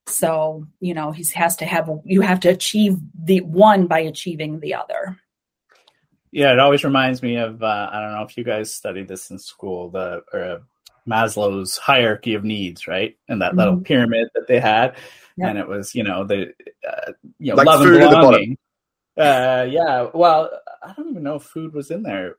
So, 0.07 0.67
you 0.81 0.95
know, 0.95 1.13
he 1.13 1.25
has 1.35 1.57
to 1.57 1.67
have 1.67 1.91
you 2.05 2.21
have 2.21 2.41
to 2.41 2.51
achieve 2.51 2.99
the 3.19 3.41
one 3.41 3.87
by 3.87 4.01
achieving 4.01 4.61
the 4.61 4.75
other. 4.75 5.19
Yeah, 6.31 6.53
it 6.53 6.59
always 6.59 6.85
reminds 6.85 7.23
me 7.23 7.37
of 7.37 7.63
uh, 7.63 7.91
I 7.93 8.01
don't 8.01 8.13
know 8.13 8.23
if 8.23 8.37
you 8.37 8.45
guys 8.45 8.75
studied 8.75 9.09
this 9.09 9.31
in 9.31 9.39
school, 9.39 9.91
the 9.91 10.23
or 10.33 10.63
Maslow's 11.09 11.77
hierarchy 11.77 12.35
of 12.35 12.45
needs, 12.45 12.87
right? 12.87 13.17
And 13.29 13.43
that 13.43 13.51
mm-hmm. 13.51 13.59
little 13.59 13.81
pyramid 13.81 14.29
that 14.35 14.47
they 14.49 14.61
had, 14.61 14.97
yep. 15.37 15.51
and 15.51 15.59
it 15.59 15.69
was 15.69 15.95
you 15.95 16.03
know 16.03 16.25
the 16.25 16.53
uh, 16.89 17.13
you 17.39 17.53
know 17.53 17.57
like 17.57 17.67
love 17.67 17.83
and 17.83 17.99
belonging. 17.99 18.59
Uh, 19.17 19.67
yeah, 19.71 20.09
well, 20.13 20.51
I 20.83 20.93
don't 20.93 21.11
even 21.11 21.23
know 21.23 21.37
if 21.37 21.45
food 21.45 21.73
was 21.73 21.91
in 21.91 22.03
there. 22.03 22.37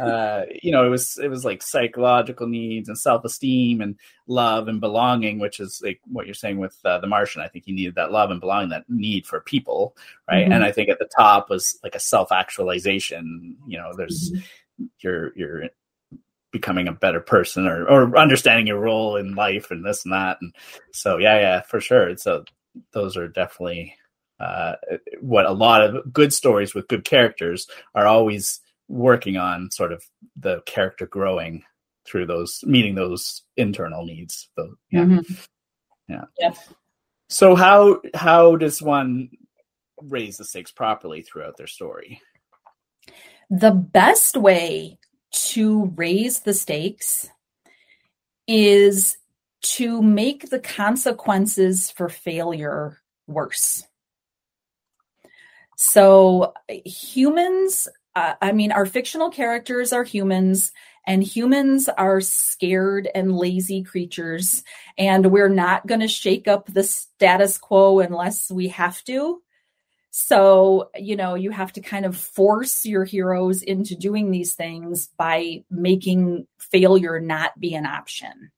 Uh, 0.00 0.42
you 0.62 0.72
know, 0.72 0.84
it 0.84 0.88
was 0.88 1.16
it 1.18 1.28
was 1.28 1.44
like 1.44 1.62
psychological 1.62 2.46
needs 2.48 2.88
and 2.88 2.98
self 2.98 3.24
esteem 3.24 3.80
and 3.80 3.96
love 4.26 4.66
and 4.66 4.80
belonging, 4.80 5.38
which 5.38 5.60
is 5.60 5.80
like 5.84 6.00
what 6.06 6.26
you're 6.26 6.34
saying 6.34 6.58
with 6.58 6.76
uh, 6.84 6.98
the 6.98 7.06
Martian. 7.06 7.42
I 7.42 7.48
think 7.48 7.64
he 7.66 7.72
needed 7.72 7.94
that 7.94 8.10
love 8.10 8.30
and 8.30 8.40
belonging, 8.40 8.70
that 8.70 8.84
need 8.88 9.26
for 9.26 9.40
people, 9.40 9.96
right? 10.28 10.44
Mm-hmm. 10.44 10.52
And 10.52 10.64
I 10.64 10.72
think 10.72 10.88
at 10.88 10.98
the 10.98 11.08
top 11.16 11.48
was 11.50 11.78
like 11.84 11.94
a 11.94 12.00
self 12.00 12.32
actualization. 12.32 13.56
You 13.66 13.78
know, 13.78 13.92
there's 13.96 14.32
mm-hmm. 14.32 14.86
your 15.00 15.32
your 15.36 15.68
becoming 16.52 16.88
a 16.88 16.92
better 16.92 17.20
person 17.20 17.66
or 17.66 17.86
or 17.88 18.16
understanding 18.16 18.66
your 18.66 18.80
role 18.80 19.16
in 19.16 19.34
life 19.34 19.70
and 19.70 19.84
this 19.84 20.04
and 20.04 20.12
that. 20.12 20.38
And 20.40 20.54
so 20.92 21.18
yeah 21.18 21.38
yeah 21.38 21.60
for 21.62 21.80
sure. 21.80 22.16
So 22.16 22.44
those 22.92 23.16
are 23.16 23.28
definitely 23.28 23.94
uh, 24.38 24.74
what 25.20 25.46
a 25.46 25.52
lot 25.52 25.82
of 25.82 26.12
good 26.12 26.32
stories 26.32 26.74
with 26.74 26.88
good 26.88 27.04
characters 27.04 27.66
are 27.94 28.06
always 28.06 28.60
working 28.88 29.36
on 29.36 29.70
sort 29.70 29.92
of 29.92 30.04
the 30.36 30.60
character 30.66 31.06
growing 31.06 31.62
through 32.06 32.26
those 32.26 32.62
meeting 32.64 32.94
those 32.94 33.42
internal 33.56 34.04
needs 34.04 34.48
so 34.54 34.74
yeah. 34.92 35.00
Mm-hmm. 35.00 35.34
yeah. 36.08 36.24
Yeah. 36.38 36.52
So 37.28 37.56
how 37.56 38.00
how 38.14 38.56
does 38.56 38.80
one 38.80 39.30
raise 40.02 40.36
the 40.36 40.44
stakes 40.44 40.70
properly 40.70 41.22
throughout 41.22 41.56
their 41.56 41.66
story? 41.66 42.20
The 43.50 43.72
best 43.72 44.36
way 44.36 44.98
to 45.32 45.92
raise 45.96 46.40
the 46.40 46.54
stakes 46.54 47.28
is 48.46 49.18
to 49.62 50.00
make 50.02 50.50
the 50.50 50.60
consequences 50.60 51.90
for 51.90 52.08
failure 52.08 53.00
worse. 53.26 53.84
So, 55.76 56.54
humans, 56.68 57.88
uh, 58.14 58.34
I 58.40 58.52
mean, 58.52 58.72
our 58.72 58.86
fictional 58.86 59.30
characters 59.30 59.92
are 59.92 60.04
humans, 60.04 60.72
and 61.06 61.22
humans 61.22 61.88
are 61.88 62.20
scared 62.20 63.08
and 63.14 63.36
lazy 63.36 63.82
creatures, 63.82 64.62
and 64.96 65.30
we're 65.30 65.50
not 65.50 65.86
going 65.86 66.00
to 66.00 66.08
shake 66.08 66.48
up 66.48 66.66
the 66.66 66.82
status 66.82 67.58
quo 67.58 68.00
unless 68.00 68.50
we 68.50 68.68
have 68.68 69.02
to. 69.04 69.42
So, 70.18 70.88
you 70.96 71.14
know, 71.14 71.34
you 71.34 71.50
have 71.50 71.74
to 71.74 71.82
kind 71.82 72.06
of 72.06 72.16
force 72.16 72.86
your 72.86 73.04
heroes 73.04 73.60
into 73.60 73.94
doing 73.94 74.30
these 74.30 74.54
things 74.54 75.08
by 75.18 75.62
making 75.70 76.46
failure 76.58 77.20
not 77.20 77.60
be 77.60 77.74
an 77.74 77.84
option. 77.84 78.50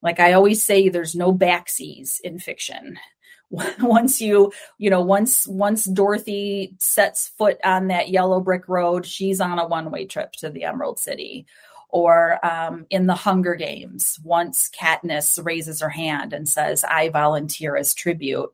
Like 0.00 0.20
I 0.20 0.34
always 0.34 0.62
say, 0.62 0.88
there's 0.88 1.16
no 1.16 1.34
backsies 1.34 2.20
in 2.20 2.38
fiction. 2.38 3.00
once 3.50 4.20
you, 4.20 4.52
you 4.78 4.88
know, 4.88 5.00
once 5.00 5.48
once 5.48 5.86
Dorothy 5.86 6.76
sets 6.78 7.32
foot 7.36 7.58
on 7.64 7.88
that 7.88 8.10
yellow 8.10 8.38
brick 8.38 8.68
road, 8.68 9.06
she's 9.06 9.40
on 9.40 9.58
a 9.58 9.66
one-way 9.66 10.06
trip 10.06 10.34
to 10.34 10.50
the 10.50 10.62
Emerald 10.62 11.00
City. 11.00 11.46
Or 11.88 12.38
um, 12.46 12.86
in 12.90 13.08
the 13.08 13.14
Hunger 13.14 13.56
Games, 13.56 14.20
once 14.22 14.70
Katniss 14.70 15.44
raises 15.44 15.80
her 15.80 15.88
hand 15.88 16.32
and 16.32 16.48
says, 16.48 16.84
"I 16.84 17.08
volunteer 17.08 17.76
as 17.76 17.92
tribute," 17.92 18.52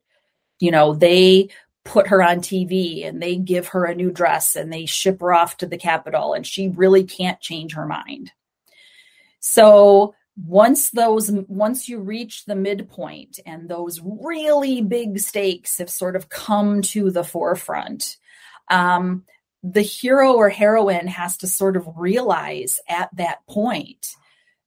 you 0.60 0.70
know, 0.70 0.94
they 0.94 1.50
put 1.84 2.08
her 2.08 2.22
on 2.22 2.38
TV 2.38 3.06
and 3.06 3.20
they 3.20 3.36
give 3.36 3.68
her 3.68 3.84
a 3.84 3.94
new 3.94 4.10
dress 4.10 4.56
and 4.56 4.72
they 4.72 4.86
ship 4.86 5.20
her 5.20 5.32
off 5.32 5.56
to 5.58 5.66
the 5.66 5.78
Capitol 5.78 6.34
and 6.34 6.46
she 6.46 6.68
really 6.68 7.04
can't 7.04 7.40
change 7.40 7.74
her 7.74 7.86
mind. 7.86 8.30
So 9.40 10.14
once 10.36 10.90
those 10.90 11.30
once 11.48 11.88
you 11.88 11.98
reach 11.98 12.44
the 12.46 12.54
midpoint 12.54 13.38
and 13.44 13.68
those 13.68 14.00
really 14.02 14.80
big 14.80 15.18
stakes 15.18 15.78
have 15.78 15.90
sort 15.90 16.16
of 16.16 16.28
come 16.28 16.80
to 16.80 17.10
the 17.10 17.24
forefront 17.24 18.16
um, 18.70 19.24
the 19.62 19.82
hero 19.82 20.32
or 20.32 20.48
heroine 20.48 21.06
has 21.06 21.36
to 21.36 21.46
sort 21.46 21.76
of 21.76 21.86
realize 21.96 22.80
at 22.88 23.14
that 23.14 23.46
point 23.46 24.14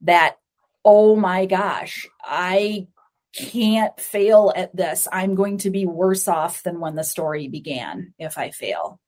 that 0.02 0.38
oh 0.84 1.16
my 1.16 1.48
gosh 1.48 2.06
i 2.24 2.86
can't 3.36 4.00
fail 4.00 4.54
at 4.56 4.76
this. 4.76 5.08
I'm 5.12 5.36
going 5.36 5.58
to 5.60 5.70
be 5.70 5.86
worse 5.86 6.28
off 6.28 6.64
than 6.64 6.80
when 6.80 6.96
the 6.96 7.04
story 7.04 7.48
began 7.48 8.14
if 8.18 8.38
I 8.38 8.52
fail. 8.52 9.00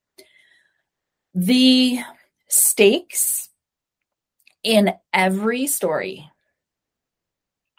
The 1.34 2.00
stakes 2.50 3.50
in 4.64 4.94
every 5.14 5.68
story 5.68 6.30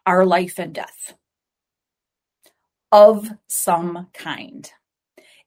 are 0.06 0.24
life 0.24 0.58
and 0.58 0.74
death 0.74 1.14
of 2.90 3.28
some 3.46 4.08
kind. 4.14 4.70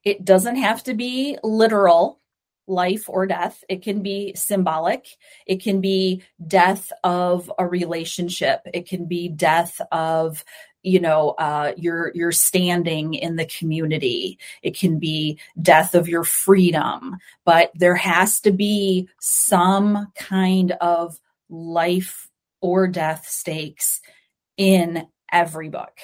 It 0.04 0.24
doesn't 0.24 0.56
have 0.56 0.84
to 0.84 0.94
be 0.94 1.36
literal 1.42 2.20
life 2.68 3.08
or 3.08 3.26
death. 3.26 3.64
It 3.68 3.82
can 3.82 4.02
be 4.02 4.34
symbolic. 4.34 5.06
It 5.46 5.62
can 5.62 5.80
be 5.80 6.22
death 6.46 6.92
of 7.02 7.50
a 7.58 7.66
relationship. 7.66 8.60
It 8.72 8.88
can 8.88 9.06
be 9.06 9.28
death 9.28 9.80
of 9.90 10.44
you 10.82 11.00
know 11.00 11.30
uh, 11.38 11.72
your 11.76 12.12
your 12.14 12.32
standing 12.32 13.14
in 13.14 13.36
the 13.36 13.46
community 13.46 14.38
it 14.62 14.76
can 14.76 14.98
be 14.98 15.38
death 15.60 15.94
of 15.94 16.08
your 16.08 16.24
freedom 16.24 17.16
but 17.44 17.70
there 17.74 17.96
has 17.96 18.40
to 18.40 18.50
be 18.50 19.08
some 19.20 20.10
kind 20.16 20.72
of 20.80 21.18
life 21.48 22.28
or 22.60 22.86
death 22.88 23.26
stakes 23.28 24.00
in 24.56 25.06
every 25.30 25.68
book 25.68 25.98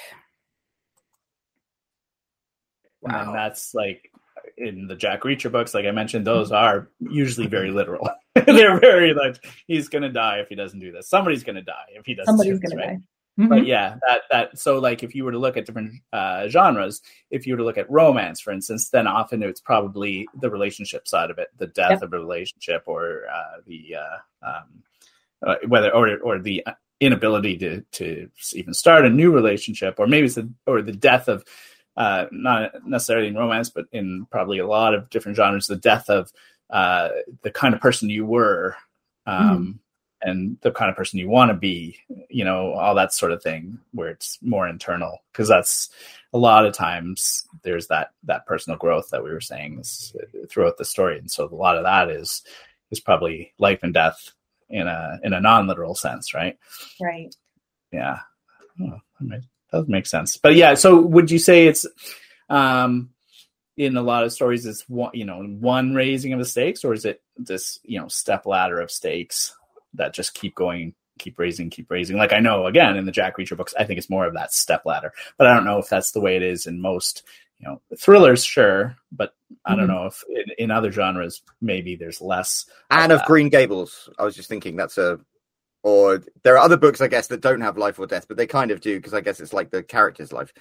wow. 3.01 3.25
and 3.25 3.35
that's 3.35 3.73
like 3.73 4.11
in 4.59 4.87
the 4.87 4.95
Jack 4.95 5.21
Reacher 5.21 5.51
books, 5.51 5.73
like 5.73 5.85
I 5.85 5.91
mentioned, 5.91 6.27
those 6.27 6.51
are 6.51 6.89
usually 6.99 7.47
very 7.47 7.71
literal. 7.71 8.09
They're 8.45 8.79
very 8.79 9.13
like 9.13 9.43
he's 9.67 9.87
gonna 9.87 10.11
die 10.11 10.39
if 10.39 10.49
he 10.49 10.55
doesn't 10.55 10.79
do 10.79 10.91
this. 10.91 11.09
Somebody's 11.09 11.43
gonna 11.43 11.61
die 11.61 11.87
if 11.93 12.05
he 12.05 12.13
doesn't. 12.13 12.37
Somebody's 12.37 12.59
gonna 12.59 12.75
right? 12.75 12.97
die. 12.97 12.99
Mm-hmm. 13.39 13.47
But 13.47 13.65
yeah, 13.65 13.95
that 14.05 14.23
that 14.31 14.59
so 14.59 14.79
like 14.79 15.01
if 15.01 15.15
you 15.15 15.23
were 15.23 15.31
to 15.31 15.39
look 15.39 15.55
at 15.55 15.65
different 15.65 16.01
uh, 16.11 16.49
genres, 16.49 17.01
if 17.31 17.47
you 17.47 17.53
were 17.53 17.57
to 17.59 17.63
look 17.63 17.77
at 17.77 17.89
romance, 17.89 18.41
for 18.41 18.51
instance, 18.51 18.89
then 18.89 19.07
often 19.07 19.41
it's 19.41 19.61
probably 19.61 20.27
the 20.41 20.49
relationship 20.49 21.07
side 21.07 21.31
of 21.31 21.37
it, 21.37 21.47
the 21.57 21.67
death 21.67 21.91
Yep. 21.91 22.01
of 22.01 22.13
a 22.13 22.19
relationship, 22.19 22.83
or 22.85 23.23
uh, 23.33 23.61
the 23.65 23.95
uh, 23.95 24.45
um, 24.45 24.83
uh, 25.47 25.55
whether 25.67 25.89
or 25.95 26.17
or 26.17 26.39
the 26.39 26.65
inability 26.99 27.57
to 27.59 27.81
to 27.93 28.29
even 28.53 28.73
start 28.73 29.05
a 29.05 29.09
new 29.09 29.31
relationship, 29.31 29.95
or 29.99 30.07
maybe 30.07 30.25
it's 30.25 30.35
the 30.35 30.51
or 30.67 30.81
the 30.81 30.91
death 30.91 31.29
of 31.29 31.45
uh, 31.95 32.25
not 32.31 32.71
necessarily 32.85 33.27
in 33.27 33.35
romance, 33.35 33.69
but 33.69 33.85
in 33.93 34.27
probably 34.31 34.59
a 34.59 34.67
lot 34.67 34.93
of 34.93 35.09
different 35.09 35.37
genres, 35.37 35.67
the 35.67 35.77
death 35.77 36.09
of 36.09 36.29
uh, 36.71 37.09
the 37.43 37.51
kind 37.51 37.73
of 37.73 37.79
person 37.79 38.09
you 38.09 38.25
were. 38.25 38.75
Um, 39.25 39.79
and 40.21 40.57
the 40.61 40.71
kind 40.71 40.89
of 40.89 40.97
person 40.97 41.19
you 41.19 41.29
want 41.29 41.49
to 41.49 41.55
be, 41.55 41.97
you 42.29 42.43
know, 42.43 42.73
all 42.73 42.95
that 42.95 43.13
sort 43.13 43.31
of 43.31 43.41
thing, 43.41 43.79
where 43.93 44.09
it's 44.09 44.37
more 44.41 44.67
internal, 44.67 45.19
because 45.31 45.47
that's 45.47 45.89
a 46.33 46.37
lot 46.37 46.65
of 46.65 46.73
times 46.73 47.47
there's 47.63 47.87
that 47.87 48.11
that 48.23 48.45
personal 48.45 48.77
growth 48.77 49.09
that 49.11 49.23
we 49.23 49.31
were 49.31 49.41
saying 49.41 49.79
is, 49.79 50.15
throughout 50.49 50.77
the 50.77 50.85
story, 50.85 51.17
and 51.17 51.31
so 51.31 51.45
a 51.45 51.55
lot 51.55 51.77
of 51.77 51.83
that 51.83 52.09
is 52.09 52.43
is 52.91 52.99
probably 52.99 53.53
life 53.57 53.79
and 53.83 53.93
death 53.93 54.31
in 54.69 54.87
a 54.87 55.19
in 55.23 55.33
a 55.33 55.41
non 55.41 55.67
literal 55.67 55.95
sense, 55.95 56.33
right? 56.33 56.57
right. 57.01 57.33
Yeah, 57.91 58.19
oh, 58.81 58.99
that 59.19 59.25
makes, 59.25 59.47
that 59.71 60.07
sense. 60.07 60.37
But 60.37 60.55
yeah, 60.55 60.73
so 60.73 60.99
would 60.99 61.31
you 61.31 61.39
say 61.39 61.67
it's 61.67 61.85
um 62.49 63.11
in 63.77 63.95
a 63.95 64.01
lot 64.01 64.23
of 64.23 64.33
stories 64.33 64.65
it's 64.65 64.89
one 64.89 65.11
you 65.13 65.23
know 65.23 65.41
one 65.41 65.93
raising 65.93 66.33
of 66.33 66.39
the 66.39 66.45
stakes, 66.45 66.83
or 66.83 66.93
is 66.93 67.05
it 67.05 67.21
this 67.37 67.79
you 67.83 67.99
know 67.99 68.07
step 68.09 68.45
ladder 68.45 68.79
of 68.79 68.91
stakes 68.91 69.55
that 69.93 70.13
just 70.13 70.33
keep 70.33 70.55
going, 70.55 70.93
keep 71.17 71.37
raising, 71.39 71.69
keep 71.69 71.89
raising? 71.91 72.17
Like 72.17 72.33
I 72.33 72.39
know 72.39 72.67
again 72.67 72.97
in 72.97 73.05
the 73.05 73.11
Jack 73.11 73.37
Reacher 73.37 73.57
books, 73.57 73.73
I 73.77 73.83
think 73.83 73.97
it's 73.97 74.09
more 74.09 74.25
of 74.25 74.33
that 74.35 74.53
step 74.53 74.85
ladder, 74.85 75.13
but 75.37 75.47
I 75.47 75.53
don't 75.53 75.65
know 75.65 75.79
if 75.79 75.89
that's 75.89 76.11
the 76.11 76.21
way 76.21 76.35
it 76.35 76.43
is 76.43 76.65
in 76.67 76.81
most 76.81 77.23
you 77.59 77.67
know 77.67 77.81
thrillers, 77.97 78.43
sure, 78.45 78.95
but 79.11 79.33
I 79.65 79.75
don't 79.75 79.85
Mhm. 79.85 79.87
know 79.87 80.05
if 80.05 80.23
in, 80.29 80.45
in 80.65 80.71
other 80.71 80.91
genres 80.91 81.41
maybe 81.61 81.95
there's 81.95 82.21
less. 82.21 82.65
Anne 82.89 83.11
of 83.11 83.19
that. 83.19 83.27
Green 83.27 83.49
Gables. 83.49 84.09
I 84.17 84.23
was 84.23 84.35
just 84.35 84.49
thinking 84.49 84.75
that's 84.75 84.97
a. 84.97 85.19
Or 85.81 86.21
there 86.43 86.55
are 86.55 86.63
other 86.65 86.75
books, 86.75 86.99
I 86.99 87.07
guess, 87.07 87.27
that 87.27 87.39
don't 87.39 87.61
have 87.61 87.77
life 87.77 87.97
or 87.99 88.05
death, 88.05 88.27
but 88.27 88.35
they 88.35 88.47
kind 88.47 88.71
of 88.71 88.81
do 88.81 88.97
because 88.97 89.13
I 89.13 89.21
guess 89.21 89.39
it's 89.39 89.53
like 89.53 89.71
the 89.71 89.81
character's 89.81 90.33
life. 90.33 90.51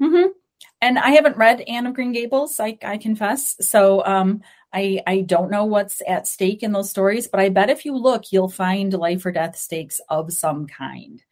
hmm 0.00 0.26
And 0.80 0.98
I 0.98 1.10
haven't 1.10 1.36
read 1.36 1.60
Anne 1.62 1.86
of 1.86 1.94
Green 1.94 2.12
Gables, 2.12 2.60
I, 2.60 2.78
I 2.84 2.96
confess. 2.96 3.56
So 3.60 4.04
um, 4.06 4.42
I 4.72 5.02
I 5.06 5.20
don't 5.22 5.50
know 5.50 5.64
what's 5.64 6.02
at 6.06 6.26
stake 6.26 6.62
in 6.62 6.72
those 6.72 6.90
stories, 6.90 7.26
but 7.28 7.40
I 7.40 7.48
bet 7.48 7.70
if 7.70 7.84
you 7.84 7.96
look, 7.96 8.32
you'll 8.32 8.48
find 8.48 8.92
life 8.92 9.26
or 9.26 9.32
death 9.32 9.56
stakes 9.56 10.00
of 10.08 10.32
some 10.32 10.66
kind, 10.66 11.22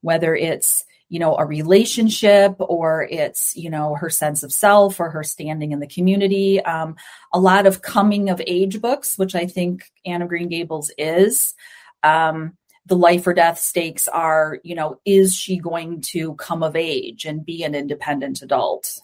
whether 0.00 0.34
it's 0.34 0.84
you 1.08 1.18
know 1.18 1.36
a 1.36 1.44
relationship 1.44 2.56
or 2.58 3.06
it's 3.10 3.56
you 3.56 3.70
know 3.70 3.94
her 3.96 4.10
sense 4.10 4.42
of 4.42 4.52
self 4.52 5.00
or 5.00 5.10
her 5.10 5.24
standing 5.24 5.72
in 5.72 5.80
the 5.80 5.86
community. 5.86 6.60
Um, 6.64 6.96
a 7.32 7.40
lot 7.40 7.66
of 7.66 7.82
coming 7.82 8.30
of 8.30 8.40
age 8.46 8.80
books, 8.80 9.18
which 9.18 9.34
I 9.34 9.46
think 9.46 9.90
Anne 10.06 10.22
of 10.22 10.28
Green 10.28 10.48
Gables 10.48 10.90
is. 10.98 11.54
Um, 12.02 12.56
the 12.86 12.96
life 12.96 13.26
or 13.26 13.32
death 13.32 13.58
stakes 13.58 14.08
are, 14.08 14.58
you 14.62 14.74
know, 14.74 15.00
is 15.06 15.34
she 15.34 15.56
going 15.56 16.02
to 16.02 16.34
come 16.34 16.62
of 16.62 16.76
age 16.76 17.24
and 17.24 17.44
be 17.44 17.62
an 17.64 17.74
independent 17.74 18.42
adult? 18.42 19.00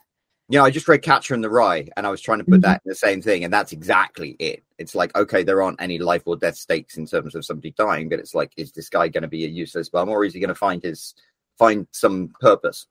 Yeah, 0.50 0.64
I 0.64 0.70
just 0.70 0.88
read 0.88 1.02
Catcher 1.02 1.32
in 1.34 1.42
the 1.42 1.48
Rye, 1.48 1.88
and 1.96 2.04
I 2.04 2.10
was 2.10 2.20
trying 2.20 2.38
to 2.38 2.44
put 2.44 2.58
Mhm. 2.58 2.62
that 2.62 2.82
in 2.84 2.88
the 2.88 2.94
same 2.96 3.22
thing, 3.22 3.44
and 3.44 3.52
that's 3.52 3.70
exactly 3.70 4.30
it. 4.40 4.64
It's 4.78 4.96
like, 4.96 5.16
okay, 5.16 5.44
there 5.44 5.62
aren't 5.62 5.80
any 5.80 5.98
life 5.98 6.22
or 6.26 6.36
death 6.36 6.56
stakes 6.56 6.96
in 6.98 7.06
terms 7.06 7.36
of 7.36 7.44
somebody 7.44 7.70
dying, 7.70 8.08
but 8.08 8.18
it's 8.18 8.34
like, 8.34 8.52
is 8.56 8.72
this 8.72 8.88
guy 8.88 9.06
going 9.06 9.22
to 9.22 9.28
be 9.28 9.44
a 9.44 9.48
useless 9.48 9.88
bum, 9.88 10.08
or 10.08 10.24
is 10.24 10.34
he 10.34 10.40
going 10.40 10.48
to 10.48 10.54
find 10.56 10.82
his 10.82 11.14
find 11.56 11.86
some 11.92 12.32
purpose? 12.40 12.86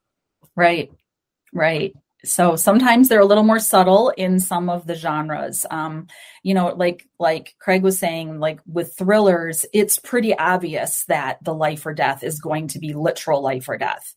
Right, 0.55 0.89
right. 1.53 1.93
So 2.23 2.55
sometimes 2.55 3.09
they're 3.09 3.19
a 3.19 3.25
little 3.25 3.43
more 3.43 3.59
subtle 3.59 4.09
in 4.11 4.39
some 4.39 4.69
of 4.69 4.87
the 4.87 4.95
genres. 4.95 5.65
Um, 5.69 6.07
you 6.43 6.53
know, 6.53 6.67
like 6.67 7.07
like 7.19 7.55
Craig 7.59 7.81
was 7.83 7.99
saying, 7.99 8.39
like 8.39 8.61
with 8.67 8.95
thrillers, 8.97 9.65
it's 9.73 9.99
pretty 9.99 10.37
obvious 10.37 11.03
that 11.05 11.43
the 11.43 11.53
life 11.53 11.85
or 11.85 11.93
death 11.93 12.23
is 12.23 12.39
going 12.39 12.69
to 12.69 12.79
be 12.79 12.93
literal 12.93 13.41
life 13.41 13.67
or 13.67 13.77
death. 13.77 14.15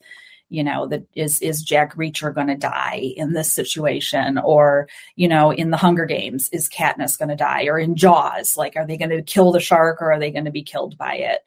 You 0.52 0.62
know, 0.62 0.86
that 0.88 1.04
is 1.14 1.40
is 1.40 1.62
Jack 1.62 1.96
Reacher 1.96 2.34
going 2.34 2.48
to 2.48 2.56
die 2.56 3.14
in 3.16 3.32
this 3.32 3.50
situation, 3.50 4.36
or 4.36 4.86
you 5.16 5.26
know, 5.26 5.50
in 5.50 5.70
the 5.70 5.78
Hunger 5.78 6.04
Games, 6.04 6.50
is 6.50 6.68
Katniss 6.68 7.18
going 7.18 7.30
to 7.30 7.36
die, 7.36 7.64
or 7.64 7.78
in 7.78 7.96
Jaws, 7.96 8.58
like 8.58 8.76
are 8.76 8.86
they 8.86 8.98
going 8.98 9.08
to 9.08 9.22
kill 9.22 9.50
the 9.50 9.60
shark, 9.60 10.02
or 10.02 10.12
are 10.12 10.18
they 10.18 10.30
going 10.30 10.44
to 10.44 10.50
be 10.50 10.62
killed 10.62 10.98
by 10.98 11.14
it? 11.14 11.40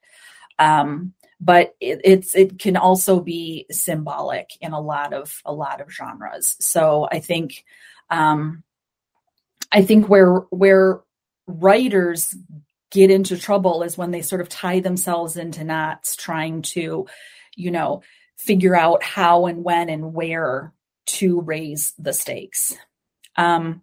Um, 0.58 1.13
but 1.39 1.76
it, 1.80 2.02
it's 2.04 2.34
it 2.34 2.58
can 2.58 2.78
also 2.78 3.20
be 3.20 3.68
symbolic 3.70 4.50
in 4.60 4.72
a 4.74 4.82
lot 4.82 5.13
of 5.13 5.39
a 5.46 5.54
lot 5.54 5.82
of 5.82 5.94
genres. 5.94 6.56
So 6.60 7.08
I 7.12 7.20
think 7.20 7.63
um, 8.10 8.63
I 9.72 9.84
think 9.84 10.10
where 10.10 10.38
where 10.50 11.02
writers 11.46 12.36
get 12.89 13.12
into 13.12 13.38
trouble 13.38 13.84
is 13.84 13.98
when 13.98 14.10
they 14.10 14.24
sort 14.24 14.41
of 14.41 14.50
tie 14.50 14.80
themselves 14.80 15.38
into 15.38 15.63
knots 15.63 16.15
trying 16.15 16.62
to, 16.62 17.06
you 17.56 17.70
know, 17.70 18.02
figure 18.38 18.76
out 18.76 19.04
how 19.04 19.45
and 19.45 19.63
when 19.63 19.89
and 19.89 20.13
where 20.13 20.74
to 21.06 21.41
raise 21.41 21.93
the 21.98 22.13
stakes. 22.13 22.76
Um, 23.36 23.82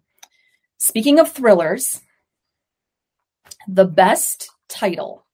speaking 0.77 1.19
of 1.19 1.31
thrillers, 1.31 2.01
the 3.67 3.85
best 3.85 4.49
title 4.67 5.25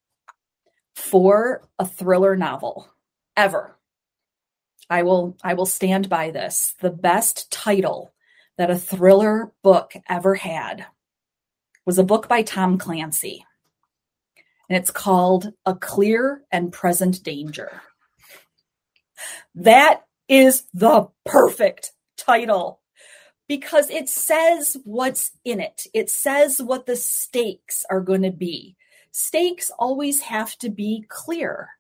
for 0.95 1.63
a 1.79 1.85
thriller 1.85 2.35
novel 2.35 2.89
ever. 3.35 3.75
I 4.89 5.03
will 5.03 5.37
I 5.43 5.53
will 5.53 5.65
stand 5.65 6.09
by 6.09 6.31
this. 6.31 6.75
The 6.79 6.89
best 6.89 7.51
title 7.51 8.13
that 8.57 8.71
a 8.71 8.77
thriller 8.77 9.51
book 9.63 9.93
ever 10.09 10.35
had 10.35 10.85
was 11.85 11.97
a 11.97 12.03
book 12.03 12.27
by 12.27 12.41
Tom 12.41 12.77
Clancy. 12.77 13.45
And 14.69 14.77
it's 14.77 14.91
called 14.91 15.53
A 15.65 15.73
Clear 15.73 16.43
and 16.51 16.71
Present 16.71 17.23
Danger. 17.23 17.81
That 19.59 20.03
is 20.29 20.63
the 20.73 21.09
perfect 21.25 21.91
title 22.17 22.79
because 23.49 23.89
it 23.89 24.07
says 24.07 24.77
what's 24.85 25.31
in 25.43 25.59
it. 25.59 25.85
It 25.93 26.09
says 26.09 26.61
what 26.61 26.85
the 26.85 26.95
stakes 26.95 27.85
are 27.89 27.99
going 27.99 28.21
to 28.21 28.31
be. 28.31 28.77
Stakes 29.11 29.69
always 29.77 30.21
have 30.21 30.57
to 30.59 30.69
be 30.69 31.03
clear. 31.09 31.71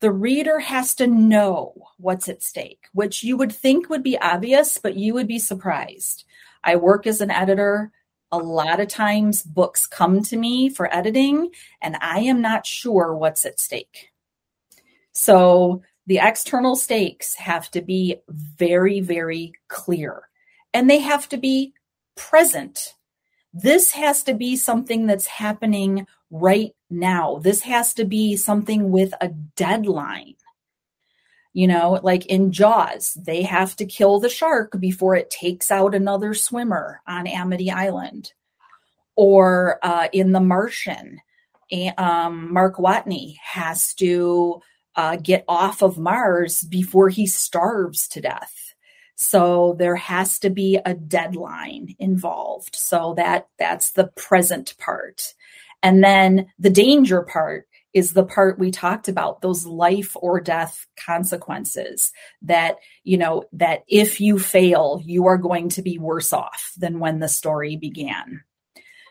The 0.00 0.10
reader 0.10 0.58
has 0.58 0.94
to 0.96 1.06
know 1.06 1.72
what's 1.96 2.28
at 2.28 2.42
stake, 2.42 2.88
which 2.92 3.22
you 3.22 3.38
would 3.38 3.52
think 3.52 3.88
would 3.88 4.02
be 4.02 4.18
obvious, 4.18 4.76
but 4.76 4.96
you 4.96 5.14
would 5.14 5.28
be 5.28 5.38
surprised. 5.38 6.24
I 6.62 6.76
work 6.76 7.06
as 7.06 7.22
an 7.22 7.30
editor. 7.30 7.90
A 8.32 8.38
lot 8.38 8.80
of 8.80 8.88
times 8.88 9.42
books 9.42 9.86
come 9.86 10.22
to 10.24 10.36
me 10.36 10.68
for 10.68 10.94
editing, 10.94 11.52
and 11.80 11.96
I 12.02 12.20
am 12.20 12.42
not 12.42 12.66
sure 12.66 13.16
what's 13.16 13.46
at 13.46 13.58
stake. 13.58 14.10
So 15.12 15.82
the 16.10 16.18
external 16.20 16.74
stakes 16.74 17.34
have 17.34 17.70
to 17.70 17.80
be 17.80 18.16
very, 18.28 18.98
very 18.98 19.52
clear 19.68 20.28
and 20.74 20.90
they 20.90 20.98
have 20.98 21.28
to 21.28 21.36
be 21.36 21.72
present. 22.16 22.96
This 23.54 23.92
has 23.92 24.24
to 24.24 24.34
be 24.34 24.56
something 24.56 25.06
that's 25.06 25.28
happening 25.28 26.08
right 26.32 26.74
now. 26.90 27.38
This 27.38 27.60
has 27.60 27.94
to 27.94 28.04
be 28.04 28.34
something 28.34 28.90
with 28.90 29.14
a 29.20 29.28
deadline. 29.28 30.34
You 31.52 31.68
know, 31.68 32.00
like 32.02 32.26
in 32.26 32.50
Jaws, 32.50 33.14
they 33.14 33.42
have 33.42 33.76
to 33.76 33.86
kill 33.86 34.18
the 34.18 34.28
shark 34.28 34.80
before 34.80 35.14
it 35.14 35.30
takes 35.30 35.70
out 35.70 35.94
another 35.94 36.34
swimmer 36.34 37.02
on 37.06 37.28
Amity 37.28 37.70
Island. 37.70 38.32
Or 39.14 39.78
uh, 39.80 40.08
in 40.12 40.32
The 40.32 40.40
Martian, 40.40 41.20
um, 41.96 42.52
Mark 42.52 42.78
Watney 42.78 43.36
has 43.44 43.94
to 43.94 44.60
uh, 44.96 45.16
get 45.16 45.44
off 45.48 45.82
of 45.82 45.98
Mars 45.98 46.62
before 46.62 47.08
he 47.08 47.26
starves 47.26 48.08
to 48.08 48.20
death. 48.20 48.74
So 49.16 49.76
there 49.78 49.96
has 49.96 50.38
to 50.40 50.50
be 50.50 50.78
a 50.84 50.94
deadline 50.94 51.94
involved. 51.98 52.74
So 52.74 53.14
that 53.16 53.48
that's 53.58 53.90
the 53.92 54.08
present 54.16 54.74
part. 54.78 55.34
And 55.82 56.02
then 56.02 56.46
the 56.58 56.70
danger 56.70 57.22
part 57.22 57.66
is 57.92 58.12
the 58.12 58.24
part 58.24 58.58
we 58.58 58.70
talked 58.70 59.08
about 59.08 59.40
those 59.40 59.66
life 59.66 60.16
or 60.16 60.40
death 60.40 60.86
consequences 60.96 62.12
that 62.42 62.76
you 63.04 63.18
know 63.18 63.44
that 63.52 63.82
if 63.88 64.20
you 64.20 64.38
fail 64.38 65.00
you 65.04 65.26
are 65.26 65.38
going 65.38 65.68
to 65.68 65.82
be 65.82 65.98
worse 65.98 66.32
off 66.32 66.72
than 66.76 67.00
when 67.00 67.18
the 67.18 67.28
story 67.28 67.76
began 67.76 68.42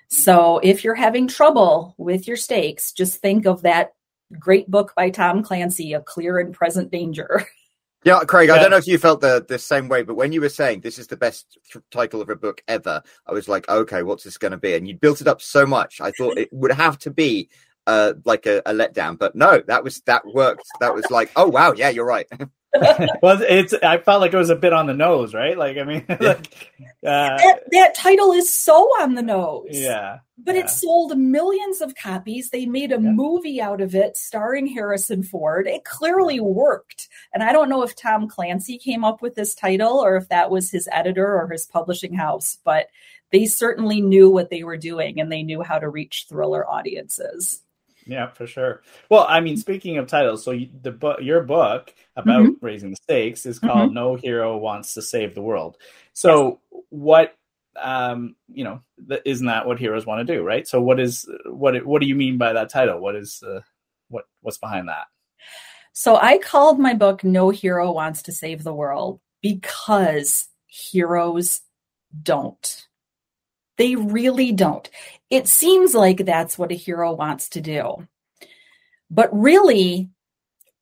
so 0.10 0.60
if 0.60 0.84
you're 0.84 0.96
having 0.96 1.28
trouble 1.28 1.94
with 1.98 2.28
your 2.28 2.38
stakes 2.38 2.92
just 2.94 3.18
think 3.18 3.46
of 3.46 3.64
that 3.64 3.94
great 4.38 4.70
book 4.70 4.94
by 4.96 5.10
tom 5.10 5.42
clancy 5.42 5.94
a 5.94 6.02
clear 6.02 6.40
and 6.40 6.54
present 6.54 6.92
danger 6.92 7.48
Yeah, 8.06 8.22
Craig, 8.22 8.48
yeah. 8.48 8.56
I 8.56 8.60
don't 8.60 8.72
know 8.72 8.78
if 8.78 8.88
you 8.88 8.98
felt 8.98 9.20
the, 9.20 9.46
the 9.46 9.60
same 9.60 9.90
way, 9.90 10.04
but 10.04 10.16
when 10.16 10.32
you 10.32 10.40
were 10.40 10.48
saying 10.48 10.80
this 10.80 10.98
is 10.98 11.08
the 11.08 11.18
best 11.18 11.58
title 11.92 12.22
of 12.22 12.30
a 12.30 12.36
book 12.36 12.64
ever, 12.68 13.04
I 13.28 13.34
was 13.34 13.50
like, 13.50 13.68
okay, 13.68 14.04
what's 14.04 14.24
this 14.24 14.38
going 14.38 14.52
to 14.52 14.58
be? 14.58 14.74
And 14.74 14.88
you 14.88 14.96
built 14.96 15.20
it 15.20 15.28
up 15.28 15.42
so 15.42 15.66
much, 15.66 16.00
I 16.00 16.12
thought 16.12 16.38
it 16.38 16.48
would 16.54 16.72
have 16.72 16.98
to 17.00 17.12
be 17.12 17.50
uh, 17.88 18.14
like 18.24 18.46
a, 18.46 18.60
a 18.60 18.74
letdown. 18.74 19.18
But 19.18 19.36
no, 19.36 19.62
that 19.68 19.84
was 19.84 20.00
that 20.02 20.24
worked. 20.34 20.64
That 20.80 20.94
was 20.94 21.10
like, 21.10 21.32
oh 21.36 21.50
wow, 21.50 21.74
yeah, 21.74 21.90
you're 21.90 22.06
right. 22.06 22.28
well, 23.22 23.42
it's. 23.42 23.74
I 23.74 23.98
felt 23.98 24.22
like 24.22 24.34
it 24.34 24.38
was 24.38 24.52
a 24.52 24.56
bit 24.56 24.74
on 24.74 24.86
the 24.86 24.94
nose, 24.94 25.34
right? 25.34 25.58
Like, 25.58 25.78
I 25.78 25.84
mean, 25.84 26.06
like, 26.10 26.54
uh, 26.80 27.38
that, 27.38 27.64
that, 27.72 27.96
title 27.96 28.32
is 28.32 28.54
so 28.54 28.76
on 29.02 29.16
the 29.16 29.24
nose. 29.24 29.70
Yeah, 29.72 30.20
but 30.38 30.54
yeah. 30.54 30.62
it 30.62 30.70
sold 30.70 31.18
millions 31.18 31.82
of 31.82 31.96
copies. 31.96 32.52
They 32.52 32.68
made 32.68 32.92
a 32.92 33.02
yeah. 33.02 33.10
movie 33.10 33.60
out 33.60 33.82
of 33.82 33.96
it, 33.96 34.18
starring 34.18 34.68
Harrison 34.68 35.24
Ford. 35.24 35.66
It 35.66 35.84
clearly 35.84 36.40
worked, 36.40 37.10
and 37.34 37.42
I 37.42 37.54
don't 37.54 37.70
know 37.70 37.82
if 37.82 37.96
Tom 37.96 38.28
Clancy 38.28 38.78
came 38.78 39.04
up 39.04 39.24
with 39.24 39.34
this 39.34 39.56
title 39.56 39.98
or 39.98 40.16
if 40.16 40.30
that 40.30 40.52
was 40.52 40.70
his 40.70 40.88
editor 40.92 41.40
or 41.40 41.50
his 41.50 41.66
publishing 41.66 42.14
house, 42.14 42.60
but 42.64 42.88
they 43.32 43.46
certainly 43.46 44.00
knew 44.02 44.30
what 44.30 44.52
they 44.52 44.64
were 44.64 44.78
doing 44.78 45.20
and 45.20 45.32
they 45.32 45.44
knew 45.44 45.64
how 45.64 45.80
to 45.80 45.90
reach 45.90 46.26
thriller 46.30 46.70
audiences. 46.70 47.62
Yeah, 48.10 48.32
for 48.32 48.48
sure. 48.48 48.82
Well, 49.10 49.28
I 49.30 49.40
mean, 49.40 49.56
speaking 49.56 50.00
of 50.00 50.08
titles, 50.08 50.44
so 50.44 50.50
you, 50.50 50.68
the 50.82 50.92
book, 50.92 51.20
your 51.22 51.44
book 51.44 51.94
about 52.16 52.42
mm-hmm. 52.42 52.66
raising 52.66 52.90
the 52.90 52.96
stakes 52.96 53.46
is 53.46 53.60
called 53.60 53.90
mm-hmm. 53.90 53.94
"No 53.94 54.16
Hero 54.16 54.58
Wants 54.58 54.96
to 54.96 55.04
Save 55.04 55.36
the 55.36 55.44
World." 55.44 55.78
So, 56.14 56.60
yes. 56.72 56.82
what, 56.90 57.36
um, 57.80 58.36
you 58.52 58.64
know, 58.64 58.82
is 59.08 59.20
isn't 59.26 59.46
that 59.46 59.68
what 59.68 59.78
heroes 59.78 60.08
want 60.08 60.26
to 60.26 60.36
do, 60.36 60.42
right? 60.42 60.68
So, 60.68 60.82
what 60.82 61.00
is 61.00 61.30
what? 61.46 61.86
What 61.86 62.02
do 62.02 62.08
you 62.08 62.16
mean 62.16 62.40
by 62.40 62.52
that 62.54 62.72
title? 62.72 63.00
What 63.00 63.16
is 63.16 63.44
uh, 63.44 63.62
what? 64.08 64.26
What's 64.42 64.58
behind 64.58 64.88
that? 64.88 65.06
So, 65.94 66.16
I 66.16 66.40
called 66.40 66.80
my 66.80 66.96
book 66.96 67.24
"No 67.24 67.52
Hero 67.52 67.92
Wants 67.92 68.24
to 68.24 68.32
Save 68.32 68.64
the 68.64 68.74
World" 68.74 69.20
because 69.44 70.48
heroes 70.66 71.62
don't. 72.24 72.88
They 73.80 73.96
really 73.96 74.52
don't. 74.52 74.88
It 75.30 75.48
seems 75.48 75.96
like 75.96 76.18
that's 76.18 76.58
what 76.60 76.74
a 76.74 76.76
hero 76.76 77.14
wants 77.14 77.48
to 77.50 77.62
do. 77.62 78.06
But 79.10 79.30
really, 79.32 80.10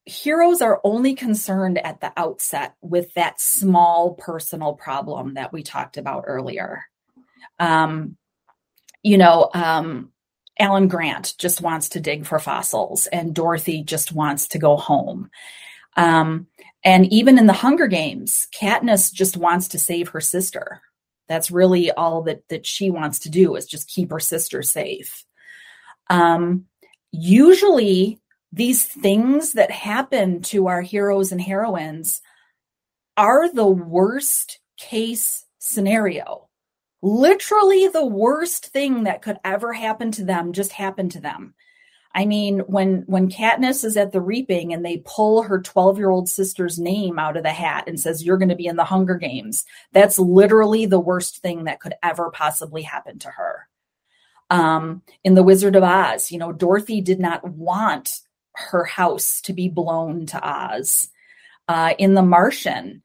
heroes 0.06 0.62
are 0.64 0.82
only 0.84 1.14
concerned 1.14 1.78
at 1.78 2.02
the 2.02 2.12
outset 2.18 2.74
with 2.82 3.14
that 3.14 3.40
small 3.40 4.16
personal 4.16 4.74
problem 4.74 5.36
that 5.36 5.54
we 5.54 5.62
talked 5.62 5.98
about 5.98 6.24
earlier. 6.26 6.86
Um, 7.60 8.18
you 9.04 9.20
know, 9.20 9.52
um, 9.54 10.12
Alan 10.60 10.88
Grant 10.88 11.36
just 11.38 11.62
wants 11.62 11.90
to 11.90 12.00
dig 12.00 12.26
for 12.26 12.40
fossils, 12.40 13.06
and 13.06 13.36
Dorothy 13.36 13.84
just 13.84 14.12
wants 14.12 14.48
to 14.50 14.58
go 14.58 14.76
home. 14.76 15.30
Um, 15.96 16.48
and 16.84 17.06
even 17.14 17.38
in 17.38 17.46
the 17.46 17.54
Hunger 17.54 17.86
Games, 17.86 18.48
Katniss 18.60 19.14
just 19.14 19.38
wants 19.38 19.68
to 19.70 19.80
save 19.80 20.10
her 20.10 20.22
sister. 20.22 20.82
That's 21.28 21.52
really 21.52 21.92
all 21.92 22.24
that 22.24 22.48
that 22.50 22.66
she 22.66 22.90
wants 22.90 23.20
to 23.20 23.30
do 23.30 23.56
is 23.56 23.66
just 23.66 23.90
keep 23.90 24.12
her 24.12 24.20
sister 24.20 24.62
safe. 24.62 25.26
Um, 26.10 26.66
usually, 27.12 28.20
these 28.52 28.86
things 28.86 29.54
that 29.54 29.72
happen 29.72 30.42
to 30.44 30.68
our 30.68 30.82
heroes 30.82 31.32
and 31.32 31.42
heroines 31.42 32.22
are 33.18 33.52
the 33.52 33.68
worst 33.68 34.60
case 34.78 35.46
scenario. 35.60 36.48
Literally, 37.02 37.88
the 37.88 38.06
worst 38.06 38.68
thing 38.68 39.04
that 39.04 39.22
could 39.22 39.38
ever 39.44 39.74
happen 39.74 40.12
to 40.12 40.24
them 40.24 40.54
just 40.54 40.72
happened 40.72 41.12
to 41.12 41.20
them. 41.20 41.54
I 42.18 42.26
mean, 42.26 42.62
when 42.62 43.04
when 43.06 43.30
Katniss 43.30 43.86
is 43.86 43.96
at 43.96 44.12
the 44.12 44.20
reaping 44.20 44.74
and 44.74 44.84
they 44.84 45.04
pull 45.06 45.44
her 45.44 45.62
12-year-old 45.62 46.28
sister's 46.28 46.80
name 46.80 47.20
out 47.20 47.38
of 47.38 47.44
the 47.44 47.52
hat 47.52 47.84
and 47.86 48.00
says 48.00 48.24
you're 48.24 48.40
going 48.40 48.50
to 48.50 48.56
be 48.56 48.66
in 48.66 48.76
the 48.76 48.84
Hunger 48.84 49.14
Games, 49.14 49.66
that's 49.92 50.18
literally 50.18 50.88
the 50.88 51.00
worst 51.00 51.44
thing 51.44 51.66
that 51.66 51.80
could 51.80 51.94
ever 52.02 52.32
possibly 52.32 52.82
happen 52.82 53.20
to 53.20 53.30
her. 53.30 53.68
Um, 54.50 55.04
in 55.24 55.36
The 55.36 55.44
Wizard 55.44 55.76
of 55.76 55.84
Oz, 55.84 56.32
you 56.32 56.40
know, 56.40 56.52
Dorothy 56.52 57.02
did 57.02 57.20
not 57.20 57.48
want 57.48 58.22
her 58.54 58.86
house 58.86 59.40
to 59.42 59.54
be 59.54 59.70
blown 59.70 60.26
to 60.28 60.44
Oz. 60.44 61.10
Uh, 61.68 61.94
in 62.00 62.16
The 62.16 62.24
Martian, 62.24 63.04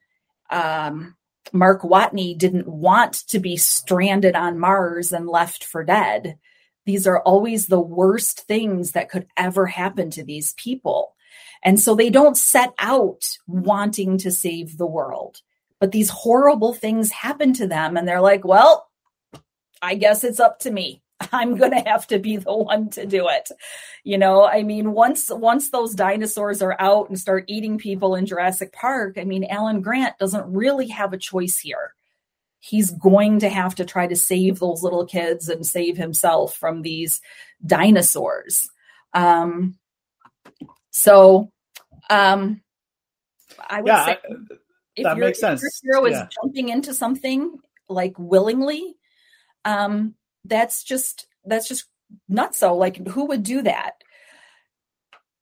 um, 0.49 1.15
Mark 1.51 1.83
Watney 1.83 2.35
didn't 2.35 2.67
want 2.67 3.13
to 3.27 3.37
be 3.37 3.57
stranded 3.57 4.35
on 4.35 4.57
Mars 4.57 5.11
and 5.11 5.27
left 5.27 5.65
for 5.65 5.83
dead 5.83 6.39
these 6.85 7.07
are 7.07 7.19
always 7.19 7.67
the 7.67 7.79
worst 7.79 8.41
things 8.41 8.91
that 8.91 9.09
could 9.09 9.27
ever 9.37 9.65
happen 9.65 10.09
to 10.11 10.23
these 10.23 10.53
people. 10.53 11.15
And 11.63 11.79
so 11.79 11.95
they 11.95 12.09
don't 12.09 12.37
set 12.37 12.73
out 12.77 13.37
wanting 13.47 14.17
to 14.19 14.31
save 14.31 14.77
the 14.77 14.85
world, 14.85 15.41
but 15.79 15.91
these 15.91 16.09
horrible 16.09 16.73
things 16.73 17.11
happen 17.11 17.53
to 17.53 17.67
them. 17.67 17.95
And 17.95 18.07
they're 18.07 18.21
like, 18.21 18.45
well, 18.45 18.89
I 19.81 19.95
guess 19.95 20.23
it's 20.23 20.39
up 20.39 20.59
to 20.59 20.71
me. 20.71 21.01
I'm 21.31 21.55
going 21.55 21.71
to 21.71 21.89
have 21.89 22.05
to 22.07 22.19
be 22.19 22.37
the 22.37 22.55
one 22.55 22.89
to 22.91 23.05
do 23.05 23.29
it. 23.29 23.49
You 24.03 24.17
know, 24.17 24.45
I 24.45 24.63
mean, 24.63 24.91
once 24.91 25.29
once 25.29 25.69
those 25.69 25.95
dinosaurs 25.95 26.61
are 26.61 26.75
out 26.79 27.09
and 27.09 27.17
start 27.19 27.45
eating 27.47 27.77
people 27.77 28.15
in 28.15 28.25
Jurassic 28.25 28.73
Park, 28.73 29.17
I 29.17 29.23
mean, 29.23 29.45
Alan 29.45 29.81
Grant 29.81 30.17
doesn't 30.17 30.51
really 30.51 30.87
have 30.89 31.13
a 31.13 31.17
choice 31.17 31.57
here 31.57 31.93
he's 32.63 32.91
going 32.91 33.39
to 33.39 33.49
have 33.49 33.75
to 33.75 33.83
try 33.83 34.07
to 34.07 34.15
save 34.15 34.59
those 34.59 34.83
little 34.83 35.05
kids 35.05 35.49
and 35.49 35.67
save 35.67 35.97
himself 35.97 36.55
from 36.55 36.81
these 36.81 37.19
dinosaurs. 37.65 38.69
Um, 39.13 39.77
so, 40.89 41.51
um, 42.09 42.61
I 43.69 43.81
would 43.81 43.87
yeah, 43.87 44.05
say 44.05 44.17
if 44.95 45.03
that 45.03 45.17
makes 45.17 45.41
sense. 45.41 45.61
Your 45.83 45.97
hero 45.97 46.07
yeah. 46.07 46.23
is 46.23 46.35
jumping 46.41 46.69
into 46.69 46.93
something 46.93 47.59
like 47.89 48.17
willingly, 48.17 48.95
um, 49.65 50.15
that's 50.45 50.85
just 50.85 51.27
that's 51.43 51.67
just 51.67 51.83
not 52.29 52.55
so. 52.55 52.77
Like, 52.77 53.05
who 53.07 53.25
would 53.25 53.43
do 53.43 53.61
that? 53.63 53.95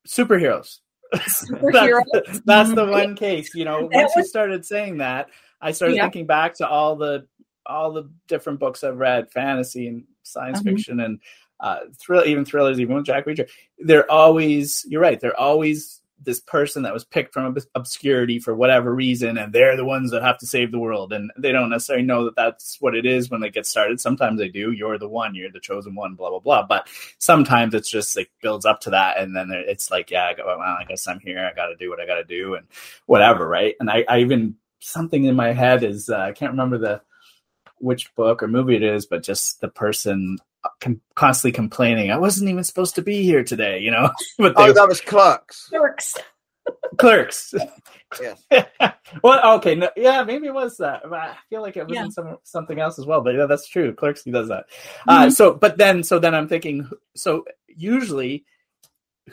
Superheroes. 0.07 0.79
Superheroes. 1.13 2.01
that's, 2.13 2.41
that's 2.45 2.73
the 2.73 2.87
one 2.87 3.15
case. 3.15 3.53
You 3.53 3.65
know, 3.65 3.89
once 3.91 4.11
you 4.15 4.25
started 4.25 4.65
saying 4.65 4.97
that, 4.97 5.29
I 5.61 5.71
started 5.71 5.97
yeah. 5.97 6.03
thinking 6.03 6.25
back 6.25 6.55
to 6.55 6.67
all 6.67 6.95
the 6.95 7.27
all 7.65 7.93
the 7.93 8.09
different 8.27 8.59
books 8.59 8.83
I've 8.83 8.97
read, 8.97 9.31
fantasy 9.31 9.87
and 9.87 10.03
science 10.23 10.59
mm-hmm. 10.59 10.75
fiction 10.75 10.99
and 10.99 11.19
uh, 11.59 11.81
thrill, 11.99 12.25
even 12.25 12.43
thrillers, 12.43 12.79
even 12.79 12.95
with 12.95 13.05
Jack 13.05 13.25
Reacher. 13.25 13.47
They're 13.77 14.09
always, 14.09 14.83
you're 14.87 15.01
right, 15.01 15.19
they're 15.19 15.39
always 15.39 16.01
this 16.23 16.39
person 16.39 16.83
that 16.83 16.93
was 16.93 17.03
picked 17.03 17.33
from 17.33 17.55
obscurity 17.73 18.39
for 18.39 18.55
whatever 18.55 18.93
reason, 18.93 19.37
and 19.37 19.51
they're 19.51 19.75
the 19.75 19.85
ones 19.85 20.11
that 20.11 20.21
have 20.21 20.37
to 20.37 20.45
save 20.45 20.71
the 20.71 20.79
world. 20.79 21.13
And 21.13 21.31
they 21.37 21.51
don't 21.51 21.71
necessarily 21.71 22.05
know 22.05 22.25
that 22.25 22.35
that's 22.35 22.77
what 22.79 22.95
it 22.95 23.05
is 23.05 23.29
when 23.29 23.41
they 23.41 23.49
get 23.49 23.65
started. 23.65 23.99
Sometimes 23.99 24.39
they 24.39 24.49
do. 24.49 24.71
You're 24.71 24.99
the 24.99 25.07
one. 25.07 25.33
You're 25.33 25.51
the 25.51 25.59
chosen 25.59 25.95
one. 25.95 26.13
Blah 26.13 26.29
blah 26.29 26.39
blah. 26.39 26.65
But 26.67 26.87
sometimes 27.17 27.73
it's 27.73 27.89
just 27.89 28.15
like 28.15 28.29
builds 28.41 28.65
up 28.65 28.81
to 28.81 28.91
that, 28.91 29.17
and 29.17 29.35
then 29.35 29.49
it's 29.51 29.89
like, 29.89 30.11
yeah, 30.11 30.27
I, 30.27 30.33
go, 30.35 30.45
well, 30.45 30.59
I 30.59 30.85
guess 30.87 31.07
I'm 31.07 31.19
here. 31.19 31.39
I 31.39 31.55
got 31.55 31.67
to 31.67 31.75
do 31.75 31.89
what 31.89 31.99
I 31.99 32.05
got 32.05 32.15
to 32.15 32.23
do, 32.23 32.53
and 32.53 32.67
whatever, 33.07 33.47
right? 33.47 33.75
And 33.79 33.89
I, 33.89 34.05
I 34.07 34.19
even 34.19 34.57
something 34.81 35.25
in 35.25 35.35
my 35.35 35.53
head 35.53 35.83
is 35.83 36.09
uh, 36.09 36.17
I 36.17 36.31
can't 36.33 36.51
remember 36.51 36.77
the 36.77 37.01
which 37.79 38.13
book 38.15 38.43
or 38.43 38.47
movie 38.47 38.75
it 38.75 38.83
is, 38.83 39.05
but 39.05 39.23
just 39.23 39.61
the 39.61 39.67
person 39.67 40.37
com- 40.79 41.01
constantly 41.15 41.53
complaining, 41.53 42.11
"I 42.11 42.17
wasn't 42.17 42.49
even 42.49 42.63
supposed 42.63 42.95
to 42.95 43.01
be 43.01 43.23
here 43.23 43.43
today," 43.43 43.79
you 43.79 43.91
know. 43.91 44.11
but 44.37 44.55
they, 44.55 44.63
oh, 44.63 44.73
that 44.73 44.87
was 44.87 45.01
Clerks. 45.01 45.69
Clerks. 45.69 46.17
Clerks. 46.97 47.53
yes. 48.19 48.43
well, 49.23 49.55
okay, 49.57 49.75
no, 49.75 49.89
yeah, 49.95 50.23
maybe 50.23 50.47
it 50.47 50.53
was 50.53 50.77
that. 50.77 51.01
I 51.11 51.35
feel 51.49 51.61
like 51.61 51.77
it 51.77 51.87
was 51.87 51.95
yeah. 51.95 52.05
in 52.05 52.11
some 52.11 52.37
something 52.43 52.79
else 52.79 52.99
as 52.99 53.05
well. 53.05 53.21
But 53.21 53.35
yeah, 53.35 53.45
that's 53.45 53.67
true. 53.67 53.93
Clerks, 53.93 54.23
he 54.23 54.31
does 54.31 54.49
that. 54.49 54.65
Uh, 55.07 55.19
mm-hmm. 55.19 55.27
Uh, 55.27 55.29
so, 55.31 55.53
but 55.53 55.77
then, 55.77 56.03
so 56.03 56.19
then 56.19 56.35
I'm 56.35 56.47
thinking. 56.47 56.89
So 57.15 57.45
usually, 57.67 58.45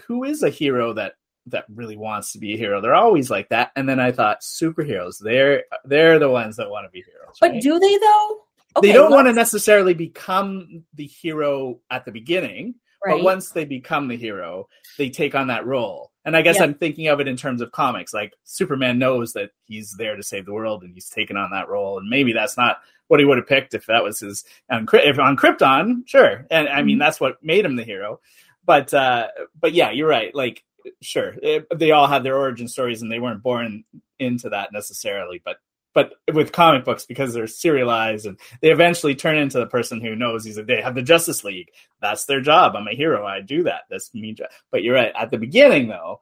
who 0.06 0.24
is 0.24 0.42
a 0.42 0.50
hero 0.50 0.92
that 0.94 1.14
that 1.50 1.64
really 1.74 1.96
wants 1.96 2.32
to 2.32 2.38
be 2.38 2.54
a 2.54 2.56
hero. 2.56 2.80
They're 2.80 2.94
always 2.94 3.30
like 3.30 3.48
that. 3.50 3.72
And 3.76 3.88
then 3.88 4.00
I 4.00 4.12
thought 4.12 4.40
superheroes, 4.40 5.18
they're 5.18 5.64
they're 5.84 6.18
the 6.18 6.30
ones 6.30 6.56
that 6.56 6.70
want 6.70 6.86
to 6.86 6.90
be 6.90 7.02
heroes. 7.02 7.36
But 7.40 7.52
right? 7.52 7.62
do 7.62 7.78
they 7.78 7.98
though? 7.98 8.44
Okay, 8.76 8.88
they 8.88 8.92
don't 8.92 9.10
want 9.10 9.26
to 9.26 9.32
necessarily 9.32 9.94
become 9.94 10.84
the 10.94 11.06
hero 11.06 11.80
at 11.90 12.04
the 12.04 12.12
beginning, 12.12 12.74
right. 13.04 13.16
but 13.16 13.24
once 13.24 13.50
they 13.50 13.64
become 13.64 14.08
the 14.08 14.16
hero, 14.16 14.68
they 14.98 15.08
take 15.08 15.34
on 15.34 15.48
that 15.48 15.66
role. 15.66 16.12
And 16.24 16.36
I 16.36 16.42
guess 16.42 16.56
yeah. 16.56 16.64
I'm 16.64 16.74
thinking 16.74 17.08
of 17.08 17.20
it 17.20 17.28
in 17.28 17.36
terms 17.36 17.62
of 17.62 17.72
comics. 17.72 18.12
Like 18.12 18.34
Superman 18.44 18.98
knows 18.98 19.32
that 19.32 19.50
he's 19.64 19.92
there 19.92 20.14
to 20.16 20.22
save 20.22 20.44
the 20.44 20.52
world, 20.52 20.82
and 20.82 20.92
he's 20.92 21.08
taken 21.08 21.36
on 21.36 21.50
that 21.52 21.68
role. 21.68 21.98
And 21.98 22.08
maybe 22.08 22.32
that's 22.32 22.56
not 22.56 22.78
what 23.08 23.20
he 23.20 23.26
would 23.26 23.38
have 23.38 23.46
picked 23.46 23.74
if 23.74 23.86
that 23.86 24.04
was 24.04 24.20
his 24.20 24.44
on, 24.70 24.86
if 24.92 25.18
on 25.18 25.36
Krypton, 25.36 26.06
sure. 26.06 26.46
And 26.50 26.68
I 26.68 26.82
mean 26.82 26.94
mm-hmm. 26.94 27.00
that's 27.00 27.20
what 27.20 27.42
made 27.42 27.64
him 27.64 27.76
the 27.76 27.84
hero. 27.84 28.20
But 28.64 28.92
uh, 28.94 29.28
but 29.58 29.72
yeah, 29.72 29.90
you're 29.90 30.08
right. 30.08 30.34
Like 30.34 30.62
sure, 31.02 31.34
eh, 31.42 31.60
they 31.74 31.90
all 31.90 32.06
have 32.06 32.22
their 32.22 32.36
origin 32.36 32.68
stories, 32.68 33.02
and 33.02 33.10
they 33.10 33.20
weren't 33.20 33.42
born 33.42 33.84
into 34.18 34.50
that 34.50 34.72
necessarily. 34.72 35.40
But 35.44 35.56
but 35.94 36.14
with 36.32 36.52
comic 36.52 36.84
books 36.84 37.06
because 37.06 37.34
they're 37.34 37.46
serialized 37.46 38.26
and 38.26 38.38
they 38.60 38.70
eventually 38.70 39.14
turn 39.14 39.36
into 39.36 39.58
the 39.58 39.66
person 39.66 40.00
who 40.00 40.14
knows 40.14 40.44
he's 40.44 40.58
a 40.58 40.62
they 40.62 40.80
have 40.80 40.94
the 40.94 41.02
Justice 41.02 41.42
League. 41.44 41.70
That's 42.00 42.24
their 42.26 42.40
job. 42.40 42.76
I'm 42.76 42.86
a 42.86 42.94
hero. 42.94 43.26
I 43.26 43.40
do 43.40 43.64
that. 43.64 43.82
That's 43.90 44.14
me. 44.14 44.36
But 44.70 44.82
you're 44.82 44.94
right. 44.94 45.12
At 45.18 45.30
the 45.30 45.38
beginning, 45.38 45.88
though, 45.88 46.20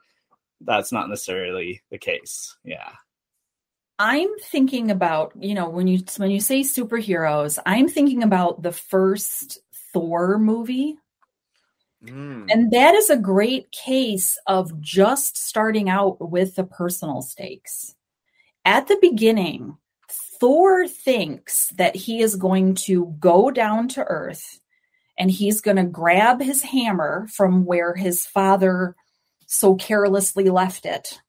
that's 0.61 0.93
not 0.93 1.09
necessarily 1.09 1.83
the 1.91 1.99
case. 1.99 2.57
Yeah. 2.65 2.91
I'm 3.99 4.39
thinking 4.39 4.91
about, 4.91 5.33
you 5.39 5.55
know, 5.55 5.69
when 5.69 5.87
you 5.87 6.01
when 6.17 6.31
you 6.31 6.41
say 6.41 6.61
superheroes, 6.61 7.59
I'm 7.65 7.89
thinking 7.89 8.23
about 8.23 8.63
the 8.63 8.73
first 8.73 9.59
Thor 9.93 10.39
movie. 10.39 10.97
Mm. 12.05 12.47
And 12.51 12.71
that 12.73 12.95
is 12.95 13.11
a 13.11 13.17
great 13.17 13.71
case 13.73 14.39
of 14.47 14.81
just 14.81 15.37
starting 15.37 15.89
out 15.89 16.31
with 16.31 16.55
the 16.55 16.65
personal 16.65 17.23
stakes 17.23 17.97
at 18.67 18.89
the 18.89 18.99
beginning, 19.01 19.79
Thor 20.11 20.89
thinks 20.89 21.69
that 21.79 21.95
he 21.95 22.21
is 22.21 22.35
going 22.35 22.75
to 22.75 23.15
go 23.21 23.51
down 23.51 23.89
to 23.91 24.03
Earth 24.03 24.61
and 25.17 25.31
he's 25.31 25.61
going 25.61 25.77
to 25.77 25.85
grab 25.85 26.43
his 26.43 26.63
hammer 26.63 27.29
from 27.29 27.65
where 27.65 27.95
his 27.95 28.27
father 28.27 28.97
so 29.47 29.77
carelessly 29.77 30.51
left 30.51 30.85
it. 30.85 31.21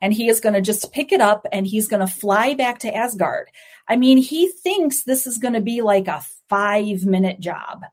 And 0.00 0.14
he 0.14 0.28
is 0.28 0.40
going 0.40 0.54
to 0.54 0.62
just 0.62 0.90
pick 0.90 1.12
it 1.12 1.20
up 1.20 1.46
and 1.52 1.66
he's 1.66 1.86
going 1.86 2.00
to 2.00 2.12
fly 2.12 2.54
back 2.54 2.78
to 2.80 2.94
Asgard. 2.94 3.50
I 3.86 3.96
mean, 3.96 4.16
he 4.16 4.48
thinks 4.48 5.02
this 5.02 5.26
is 5.26 5.36
going 5.36 5.54
to 5.54 5.60
be 5.60 5.82
like 5.82 6.08
a 6.08 6.24
five 6.48 7.04
minute 7.04 7.40
job, 7.40 7.84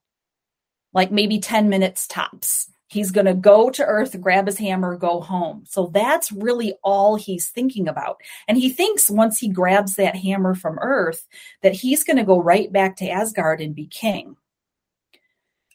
like 0.93 1.11
maybe 1.11 1.39
10 1.39 1.69
minutes 1.69 2.07
tops. 2.07 2.69
He's 2.87 3.11
going 3.11 3.25
to 3.25 3.33
go 3.33 3.71
to 3.71 3.83
Earth, 3.83 4.19
grab 4.21 4.45
his 4.45 4.59
hammer, 4.59 4.95
go 4.95 5.19
home. 5.19 5.63
So 5.67 5.87
that's 5.87 6.31
really 6.31 6.75
all 6.83 7.15
he's 7.15 7.49
thinking 7.49 7.87
about. 7.87 8.17
And 8.47 8.55
he 8.55 8.69
thinks 8.69 9.09
once 9.09 9.39
he 9.39 9.49
grabs 9.49 9.95
that 9.95 10.15
hammer 10.15 10.53
from 10.53 10.77
Earth, 10.79 11.27
that 11.63 11.73
he's 11.73 12.03
going 12.03 12.17
to 12.17 12.23
go 12.23 12.39
right 12.39 12.71
back 12.71 12.95
to 12.97 13.09
Asgard 13.09 13.61
and 13.61 13.73
be 13.73 13.87
king. 13.87 14.37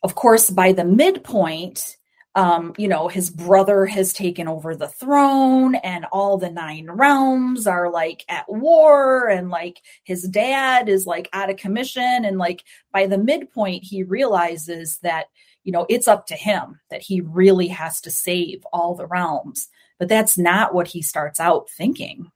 Of 0.05 0.15
course, 0.15 0.49
by 0.49 0.71
the 0.73 0.85
midpoint, 0.85 1.98
um, 2.39 2.73
you 2.79 2.87
know, 2.87 3.09
his 3.09 3.31
brother 3.31 3.85
has 3.87 4.13
taken 4.13 4.47
over 4.47 4.77
the 4.77 4.87
throne, 4.87 5.75
and 5.75 6.07
all 6.13 6.39
the 6.39 6.51
nine 6.51 6.89
realms 6.89 7.67
are 7.67 7.91
like 7.91 8.25
at 8.29 8.49
war, 8.49 9.29
and 9.29 9.51
like 9.51 9.83
his 10.05 10.23
dad 10.23 10.89
is 10.89 11.05
like 11.05 11.29
out 11.33 11.51
of 11.51 11.57
commission. 11.57 12.25
And 12.25 12.39
like 12.39 12.63
by 12.93 13.09
the 13.09 13.19
midpoint, 13.19 13.83
he 13.83 14.05
realizes 14.05 14.99
that 14.99 15.27
you 15.65 15.73
know, 15.73 15.85
it's 15.89 16.07
up 16.07 16.27
to 16.29 16.35
him 16.37 16.79
that 16.91 17.03
he 17.03 17.21
really 17.21 17.67
has 17.67 18.01
to 18.03 18.11
save 18.11 18.65
all 18.73 18.95
the 18.95 19.09
realms. 19.09 19.69
But 19.99 20.09
that's 20.09 20.39
not 20.39 20.73
what 20.73 20.87
he 20.87 21.03
starts 21.03 21.41
out 21.41 21.69
thinking. 21.69 22.31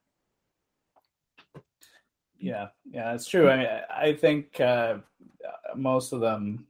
Yeah, 2.40 2.70
yeah, 2.90 3.14
it's 3.14 3.28
true. 3.28 3.48
I 3.48 3.56
mean, 3.56 3.68
I 3.88 4.12
think 4.14 4.60
uh, 4.60 4.98
most 5.76 6.12
of 6.12 6.20
them 6.20 6.66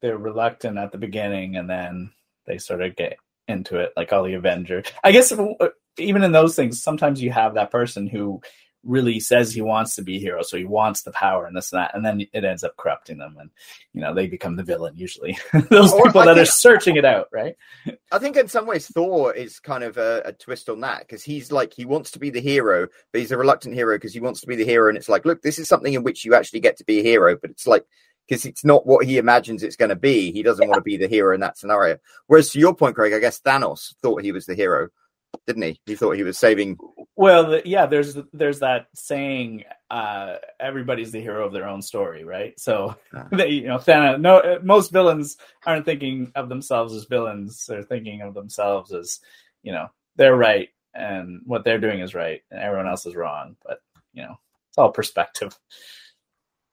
they're 0.00 0.18
reluctant 0.18 0.78
at 0.78 0.90
the 0.90 0.98
beginning, 0.98 1.56
and 1.56 1.70
then 1.70 2.10
they 2.46 2.58
sort 2.58 2.82
of 2.82 2.96
get 2.96 3.18
into 3.48 3.78
it, 3.78 3.92
like 3.96 4.12
all 4.12 4.24
the 4.24 4.34
Avengers. 4.34 4.86
I 5.04 5.12
guess 5.12 5.32
uh, 5.32 5.68
even 5.98 6.22
in 6.22 6.32
those 6.32 6.56
things, 6.56 6.82
sometimes 6.82 7.22
you 7.22 7.30
have 7.30 7.54
that 7.54 7.70
person 7.70 8.06
who 8.06 8.40
really 8.86 9.18
says 9.18 9.52
he 9.52 9.60
wants 9.60 9.96
to 9.96 10.02
be 10.02 10.16
a 10.16 10.20
hero, 10.20 10.42
so 10.42 10.56
he 10.56 10.64
wants 10.64 11.02
the 11.02 11.10
power 11.10 11.44
and 11.46 11.56
this 11.56 11.72
and 11.72 11.80
that, 11.80 11.94
and 11.94 12.04
then 12.04 12.20
it 12.32 12.44
ends 12.44 12.62
up 12.62 12.76
corrupting 12.76 13.18
them, 13.18 13.36
and 13.38 13.50
you 13.92 14.00
know 14.00 14.14
they 14.14 14.26
become 14.26 14.56
the 14.56 14.62
villain 14.62 14.96
usually. 14.96 15.36
Those 15.70 15.92
or 15.92 16.04
people 16.04 16.20
I 16.22 16.26
that 16.26 16.34
think, 16.34 16.48
are 16.48 16.50
searching 16.50 16.96
it 16.96 17.04
out, 17.04 17.28
right? 17.32 17.56
I 18.12 18.18
think 18.18 18.36
in 18.36 18.48
some 18.48 18.66
ways 18.66 18.86
Thor 18.86 19.34
is 19.34 19.58
kind 19.58 19.82
of 19.84 19.96
a, 19.96 20.22
a 20.26 20.32
twist 20.32 20.68
on 20.68 20.80
that 20.80 21.00
because 21.00 21.22
he's 21.22 21.50
like 21.50 21.74
he 21.74 21.84
wants 21.84 22.12
to 22.12 22.18
be 22.18 22.30
the 22.30 22.40
hero, 22.40 22.86
but 23.12 23.20
he's 23.20 23.32
a 23.32 23.36
reluctant 23.38 23.74
hero 23.74 23.96
because 23.96 24.14
he 24.14 24.20
wants 24.20 24.40
to 24.42 24.46
be 24.46 24.56
the 24.56 24.64
hero, 24.64 24.88
and 24.88 24.96
it's 24.96 25.08
like, 25.08 25.24
look, 25.24 25.42
this 25.42 25.58
is 25.58 25.68
something 25.68 25.94
in 25.94 26.04
which 26.04 26.24
you 26.24 26.34
actually 26.34 26.60
get 26.60 26.78
to 26.78 26.84
be 26.84 27.00
a 27.00 27.04
hero, 27.04 27.36
but 27.36 27.50
it's 27.50 27.66
like 27.66 27.84
because 28.26 28.44
it's 28.44 28.64
not 28.64 28.86
what 28.86 29.06
he 29.06 29.18
imagines 29.18 29.62
it's 29.62 29.76
going 29.76 29.88
to 29.88 29.96
be. 29.96 30.32
He 30.32 30.42
doesn't 30.42 30.62
yeah. 30.62 30.68
want 30.68 30.78
to 30.80 30.84
be 30.84 30.96
the 30.96 31.08
hero 31.08 31.34
in 31.34 31.40
that 31.40 31.58
scenario. 31.58 31.98
Whereas 32.26 32.50
to 32.50 32.58
your 32.58 32.74
point, 32.74 32.94
Craig, 32.94 33.12
I 33.12 33.18
guess 33.18 33.40
Thanos 33.40 33.94
thought 34.02 34.22
he 34.22 34.32
was 34.32 34.46
the 34.46 34.54
hero 34.54 34.88
didn't 35.46 35.62
he? 35.62 35.80
He 35.84 35.94
thought 35.94 36.16
he 36.16 36.22
was 36.22 36.38
saving. 36.38 36.78
Well, 37.14 37.60
yeah. 37.64 37.84
There's 37.86 38.16
there's 38.32 38.60
that 38.60 38.86
saying, 38.94 39.64
uh, 39.90 40.36
"Everybody's 40.58 41.12
the 41.12 41.20
hero 41.20 41.44
of 41.44 41.52
their 41.52 41.68
own 41.68 41.82
story," 41.82 42.24
right? 42.24 42.58
So, 42.58 42.96
ah. 43.14 43.26
they, 43.32 43.48
you 43.48 43.66
know, 43.66 43.76
Thanos. 43.76 44.20
No, 44.20 44.58
most 44.62 44.92
villains 44.92 45.36
aren't 45.66 45.84
thinking 45.84 46.32
of 46.34 46.48
themselves 46.48 46.94
as 46.94 47.04
villains. 47.04 47.66
They're 47.66 47.82
thinking 47.82 48.22
of 48.22 48.32
themselves 48.32 48.94
as, 48.94 49.20
you 49.62 49.72
know, 49.72 49.88
they're 50.16 50.36
right 50.36 50.70
and 50.96 51.42
what 51.44 51.64
they're 51.64 51.80
doing 51.80 52.00
is 52.00 52.14
right, 52.14 52.42
and 52.50 52.60
everyone 52.60 52.88
else 52.88 53.06
is 53.06 53.14
wrong. 53.14 53.56
But 53.64 53.80
you 54.12 54.22
know, 54.22 54.38
it's 54.68 54.78
all 54.78 54.90
perspective. 54.90 55.56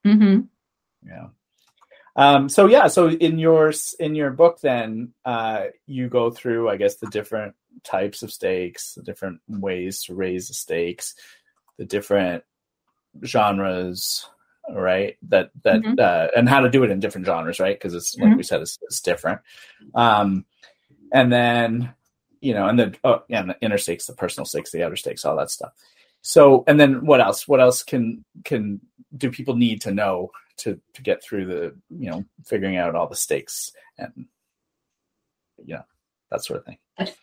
Hmm. 0.04 0.42
Yeah. 1.06 1.28
Um, 2.16 2.48
so 2.48 2.68
yeah, 2.68 2.88
so 2.88 3.10
in 3.10 3.40
your 3.40 3.74
in 4.00 4.16
your 4.16 4.32
book, 4.32 4.62
then 4.62 5.14
uh, 5.26 5.66
you 5.88 6.10
go 6.10 6.30
through, 6.30 6.70
I 6.70 6.78
guess, 6.78 6.96
the 6.96 7.08
different 7.08 7.56
types 7.84 8.22
of 8.22 8.32
stakes, 8.32 8.94
the 8.94 9.04
different 9.04 9.42
ways 9.48 10.04
to 10.04 10.16
raise 10.16 10.48
the 10.48 10.54
stakes, 10.54 11.16
the 11.78 11.86
different 11.86 12.44
genres, 13.26 14.28
right? 14.70 15.18
That 15.30 15.52
that 15.64 15.82
mm-hmm. 15.82 15.96
uh, 15.98 16.28
and 16.38 16.48
how 16.48 16.60
to 16.62 16.70
do 16.70 16.84
it 16.84 16.92
in 16.92 17.00
different 17.00 17.26
genres, 17.26 17.60
right? 17.60 17.76
Because 17.76 17.96
it's 17.96 18.16
like 18.18 18.30
mm-hmm. 18.30 18.38
we 18.38 18.44
said, 18.44 18.62
it's, 18.62 18.78
it's 18.84 19.02
different. 19.02 19.42
Um, 19.96 20.46
and 21.12 21.32
then 21.32 21.94
you 22.42 22.54
know, 22.54 22.68
and 22.68 22.78
then 22.78 22.96
oh 23.04 23.24
yeah, 23.28 23.40
and 23.40 23.50
the 23.50 23.58
inner 23.62 23.78
stakes, 23.78 24.06
the 24.06 24.14
personal 24.14 24.46
stakes, 24.46 24.72
the 24.72 24.84
outer 24.84 24.98
stakes, 24.98 25.26
all 25.26 25.38
that 25.38 25.50
stuff. 25.50 25.72
So, 26.22 26.64
and 26.68 26.80
then 26.80 27.06
what 27.06 27.22
else? 27.22 27.48
What 27.48 27.60
else 27.60 27.84
can 27.84 28.24
can 28.46 28.82
do 29.16 29.32
people 29.32 29.56
need 29.56 29.82
to 29.82 29.92
know 29.92 30.32
to 30.58 30.80
to 30.94 31.02
get 31.02 31.24
through 31.24 31.46
the 31.46 31.76
you 31.90 32.10
know 32.10 32.24
figuring 32.46 32.78
out 32.78 32.96
all 32.96 33.08
the 33.08 33.16
stakes 33.16 33.72
and 33.98 34.26
you 35.64 35.76
know 35.76 35.84
that 36.32 36.44
sort 36.44 36.60
of 36.60 36.66
thing. 36.66 36.78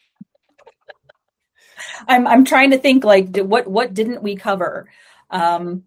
I'm 2.08 2.26
I'm 2.26 2.44
trying 2.44 2.70
to 2.70 2.78
think 2.78 3.04
like 3.04 3.36
what 3.36 3.66
what 3.66 3.94
didn't 3.94 4.22
we 4.22 4.36
cover? 4.36 4.90
Um, 5.30 5.84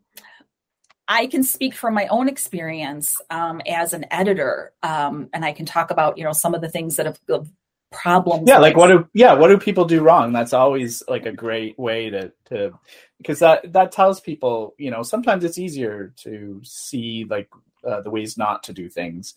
I 1.07 1.27
can 1.27 1.43
speak 1.43 1.73
from 1.73 1.93
my 1.93 2.07
own 2.07 2.29
experience 2.29 3.21
um, 3.29 3.61
as 3.67 3.93
an 3.93 4.05
editor, 4.09 4.71
um, 4.81 5.29
and 5.33 5.43
I 5.43 5.51
can 5.51 5.65
talk 5.65 5.91
about 5.91 6.17
you 6.17 6.23
know 6.23 6.33
some 6.33 6.55
of 6.55 6.61
the 6.61 6.69
things 6.69 6.95
that 6.95 7.05
have, 7.05 7.19
have 7.29 7.47
problems. 7.93 8.47
Yeah, 8.47 8.57
like 8.57 8.75
what 8.75 8.87
do 8.87 9.07
yeah 9.13 9.33
what 9.33 9.47
do 9.47 9.57
people 9.57 9.85
do 9.85 10.01
wrong? 10.01 10.33
That's 10.33 10.53
always 10.53 11.03
like 11.07 11.25
a 11.25 11.31
great 11.31 11.77
way 11.77 12.09
to 12.09 12.31
to 12.45 12.73
because 13.17 13.39
that 13.39 13.71
that 13.73 13.91
tells 13.91 14.19
people 14.19 14.75
you 14.77 14.91
know 14.91 15.03
sometimes 15.03 15.43
it's 15.43 15.57
easier 15.57 16.13
to 16.17 16.61
see 16.63 17.25
like 17.29 17.49
uh, 17.87 18.01
the 18.01 18.09
ways 18.09 18.37
not 18.37 18.63
to 18.63 18.73
do 18.73 18.89
things. 18.89 19.35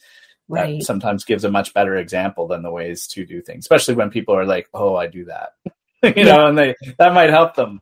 Right. 0.49 0.79
That 0.79 0.85
sometimes 0.85 1.25
gives 1.25 1.45
a 1.45 1.51
much 1.51 1.75
better 1.75 1.97
example 1.97 2.47
than 2.47 2.63
the 2.63 2.71
ways 2.71 3.09
to 3.09 3.27
do 3.27 3.43
things, 3.43 3.65
especially 3.65 3.95
when 3.95 4.11
people 4.11 4.37
are 4.37 4.47
like, 4.47 4.69
"Oh, 4.73 4.95
I 4.95 5.09
do 5.09 5.25
that," 5.25 5.55
you 6.17 6.25
know, 6.25 6.47
and 6.47 6.57
they 6.57 6.75
that 6.99 7.15
might 7.15 7.31
help 7.31 7.55
them. 7.57 7.81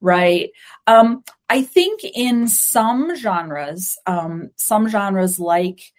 Right. 0.00 0.50
Um, 0.86 1.22
I 1.48 1.62
think 1.62 2.00
in 2.02 2.48
some 2.48 3.14
genres, 3.14 3.98
um, 4.06 4.50
some 4.56 4.88
genres 4.88 5.38
like 5.38 5.92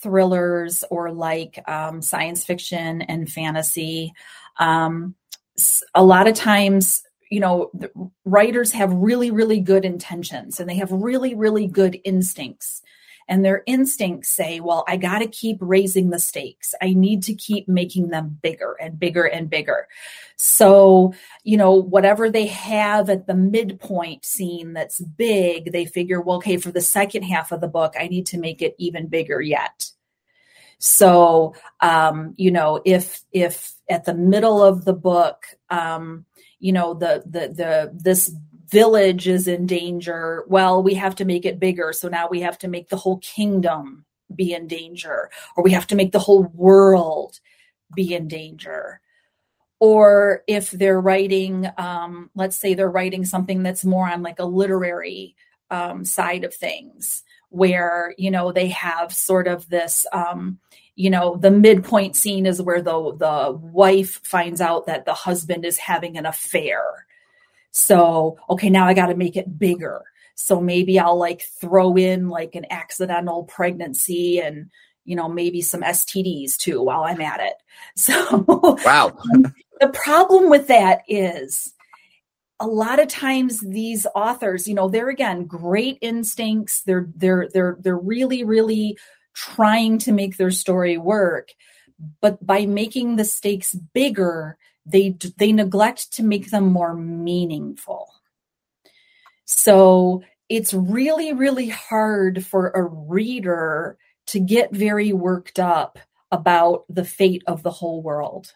thrillers 0.00 0.84
or 0.90 1.12
like 1.12 1.62
um, 1.68 2.02
science 2.02 2.44
fiction 2.44 3.02
and 3.02 3.30
fantasy. 3.30 4.12
Um, 4.58 5.14
a 5.94 6.04
lot 6.04 6.28
of 6.28 6.34
times, 6.34 7.02
you 7.30 7.40
know, 7.40 7.70
writers 8.24 8.72
have 8.72 8.92
really, 8.92 9.30
really 9.30 9.60
good 9.60 9.84
intentions 9.84 10.60
and 10.60 10.68
they 10.68 10.76
have 10.76 10.92
really, 10.92 11.34
really 11.34 11.66
good 11.66 12.00
instincts 12.04 12.82
and 13.28 13.44
their 13.44 13.62
instincts 13.66 14.30
say, 14.30 14.60
well, 14.60 14.84
I 14.88 14.96
got 14.96 15.18
to 15.18 15.26
keep 15.26 15.58
raising 15.60 16.10
the 16.10 16.18
stakes. 16.18 16.74
I 16.80 16.94
need 16.94 17.22
to 17.24 17.34
keep 17.34 17.68
making 17.68 18.08
them 18.08 18.38
bigger 18.42 18.76
and 18.80 18.98
bigger 18.98 19.24
and 19.24 19.50
bigger. 19.50 19.88
So, 20.36 21.14
you 21.44 21.56
know, 21.56 21.72
whatever 21.72 22.30
they 22.30 22.46
have 22.46 23.10
at 23.10 23.26
the 23.26 23.34
midpoint 23.34 24.24
scene 24.24 24.72
that's 24.72 25.00
big, 25.00 25.72
they 25.72 25.84
figure, 25.84 26.20
well, 26.20 26.36
okay, 26.38 26.56
for 26.56 26.70
the 26.70 26.80
second 26.80 27.22
half 27.22 27.52
of 27.52 27.60
the 27.60 27.68
book, 27.68 27.94
I 27.98 28.08
need 28.08 28.26
to 28.26 28.38
make 28.38 28.62
it 28.62 28.74
even 28.78 29.08
bigger 29.08 29.40
yet. 29.40 29.90
So, 30.78 31.54
um, 31.80 32.34
you 32.36 32.52
know, 32.52 32.80
if 32.84 33.22
if 33.32 33.74
at 33.90 34.04
the 34.04 34.14
middle 34.14 34.62
of 34.62 34.84
the 34.84 34.92
book 34.92 35.44
um, 35.70 36.24
you 36.60 36.72
know 36.72 36.94
the 36.94 37.22
the 37.26 37.48
the 37.48 37.92
this 37.94 38.34
village 38.68 39.28
is 39.28 39.48
in 39.48 39.66
danger. 39.66 40.44
Well 40.48 40.82
we 40.82 40.94
have 40.94 41.14
to 41.16 41.24
make 41.24 41.44
it 41.44 41.60
bigger. 41.60 41.92
So 41.92 42.08
now 42.08 42.28
we 42.28 42.40
have 42.40 42.58
to 42.58 42.68
make 42.68 42.88
the 42.88 42.96
whole 42.96 43.18
kingdom 43.18 44.04
be 44.34 44.52
in 44.52 44.66
danger 44.66 45.30
or 45.56 45.64
we 45.64 45.72
have 45.72 45.86
to 45.88 45.96
make 45.96 46.12
the 46.12 46.18
whole 46.18 46.44
world 46.44 47.40
be 47.94 48.14
in 48.14 48.28
danger. 48.28 49.00
Or 49.80 50.42
if 50.46 50.70
they're 50.70 51.00
writing 51.00 51.68
um, 51.76 52.30
let's 52.34 52.56
say 52.56 52.74
they're 52.74 52.90
writing 52.90 53.24
something 53.24 53.62
that's 53.62 53.84
more 53.84 54.08
on 54.08 54.22
like 54.22 54.38
a 54.38 54.44
literary 54.44 55.36
um, 55.70 56.04
side 56.04 56.44
of 56.44 56.54
things 56.54 57.22
where 57.50 58.14
you 58.18 58.30
know 58.30 58.52
they 58.52 58.68
have 58.68 59.12
sort 59.12 59.48
of 59.48 59.68
this 59.68 60.06
um, 60.12 60.58
you 60.96 61.10
know 61.10 61.36
the 61.36 61.50
midpoint 61.50 62.16
scene 62.16 62.46
is 62.46 62.60
where 62.60 62.82
the 62.82 63.14
the 63.16 63.52
wife 63.52 64.20
finds 64.24 64.60
out 64.60 64.86
that 64.86 65.04
the 65.04 65.14
husband 65.14 65.64
is 65.64 65.78
having 65.78 66.16
an 66.16 66.26
affair 66.26 67.06
so 67.70 68.38
okay 68.50 68.70
now 68.70 68.86
i 68.86 68.94
got 68.94 69.06
to 69.06 69.14
make 69.16 69.36
it 69.36 69.58
bigger. 69.58 70.02
So 70.34 70.60
maybe 70.60 70.98
i'll 70.98 71.18
like 71.18 71.42
throw 71.60 71.96
in 71.96 72.28
like 72.28 72.54
an 72.54 72.66
accidental 72.70 73.44
pregnancy 73.44 74.40
and 74.40 74.70
you 75.04 75.16
know 75.16 75.28
maybe 75.28 75.62
some 75.62 75.82
stds 75.82 76.56
too 76.56 76.82
while 76.82 77.02
i'm 77.04 77.20
at 77.20 77.40
it. 77.40 77.54
So 77.94 78.44
wow. 78.84 79.16
the 79.80 79.88
problem 79.88 80.50
with 80.50 80.68
that 80.68 81.02
is 81.08 81.74
a 82.60 82.66
lot 82.66 82.98
of 82.98 83.08
times 83.08 83.60
these 83.60 84.06
authors 84.14 84.66
you 84.66 84.74
know 84.74 84.88
they're 84.88 85.08
again 85.08 85.44
great 85.44 85.98
instincts. 86.00 86.82
They're 86.82 87.08
they're 87.14 87.48
they're 87.52 87.76
they're 87.80 87.96
really 87.98 88.44
really 88.44 88.98
trying 89.34 89.98
to 89.98 90.12
make 90.12 90.36
their 90.36 90.50
story 90.50 90.98
work. 90.98 91.50
But 92.20 92.44
by 92.44 92.66
making 92.66 93.16
the 93.16 93.24
stakes 93.24 93.74
bigger 93.74 94.56
they 94.88 95.16
they 95.36 95.52
neglect 95.52 96.12
to 96.14 96.22
make 96.22 96.50
them 96.50 96.66
more 96.72 96.94
meaningful. 96.94 98.12
So 99.44 100.22
it's 100.48 100.74
really 100.74 101.32
really 101.32 101.68
hard 101.68 102.44
for 102.44 102.70
a 102.70 102.82
reader 102.82 103.98
to 104.28 104.40
get 104.40 104.72
very 104.72 105.12
worked 105.12 105.58
up 105.58 105.98
about 106.30 106.84
the 106.88 107.04
fate 107.04 107.42
of 107.46 107.62
the 107.62 107.70
whole 107.70 108.02
world. 108.02 108.52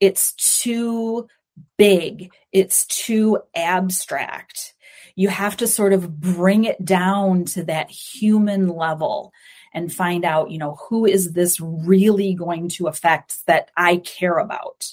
It's 0.00 0.32
too 0.34 1.28
big. 1.76 2.30
It's 2.52 2.86
too 2.86 3.38
abstract. 3.54 4.74
You 5.16 5.28
have 5.28 5.56
to 5.56 5.66
sort 5.66 5.92
of 5.92 6.20
bring 6.20 6.64
it 6.64 6.84
down 6.84 7.44
to 7.46 7.64
that 7.64 7.90
human 7.90 8.68
level 8.68 9.32
and 9.74 9.92
find 9.92 10.24
out, 10.24 10.50
you 10.50 10.58
know, 10.58 10.78
who 10.88 11.04
is 11.06 11.32
this 11.32 11.60
really 11.60 12.34
going 12.34 12.68
to 12.70 12.86
affect 12.86 13.44
that 13.46 13.70
I 13.76 13.96
care 13.96 14.38
about. 14.38 14.92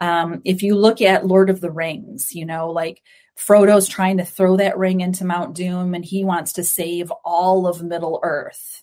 Um, 0.00 0.42
if 0.44 0.62
you 0.62 0.76
look 0.76 1.00
at 1.00 1.26
Lord 1.26 1.50
of 1.50 1.60
the 1.60 1.70
Rings, 1.70 2.34
you 2.34 2.46
know, 2.46 2.70
like 2.70 3.02
Frodo's 3.36 3.88
trying 3.88 4.18
to 4.18 4.24
throw 4.24 4.56
that 4.56 4.78
ring 4.78 5.00
into 5.00 5.24
Mount 5.24 5.54
Doom 5.54 5.94
and 5.94 6.04
he 6.04 6.24
wants 6.24 6.52
to 6.54 6.64
save 6.64 7.12
all 7.24 7.66
of 7.66 7.82
Middle 7.82 8.20
Earth. 8.22 8.82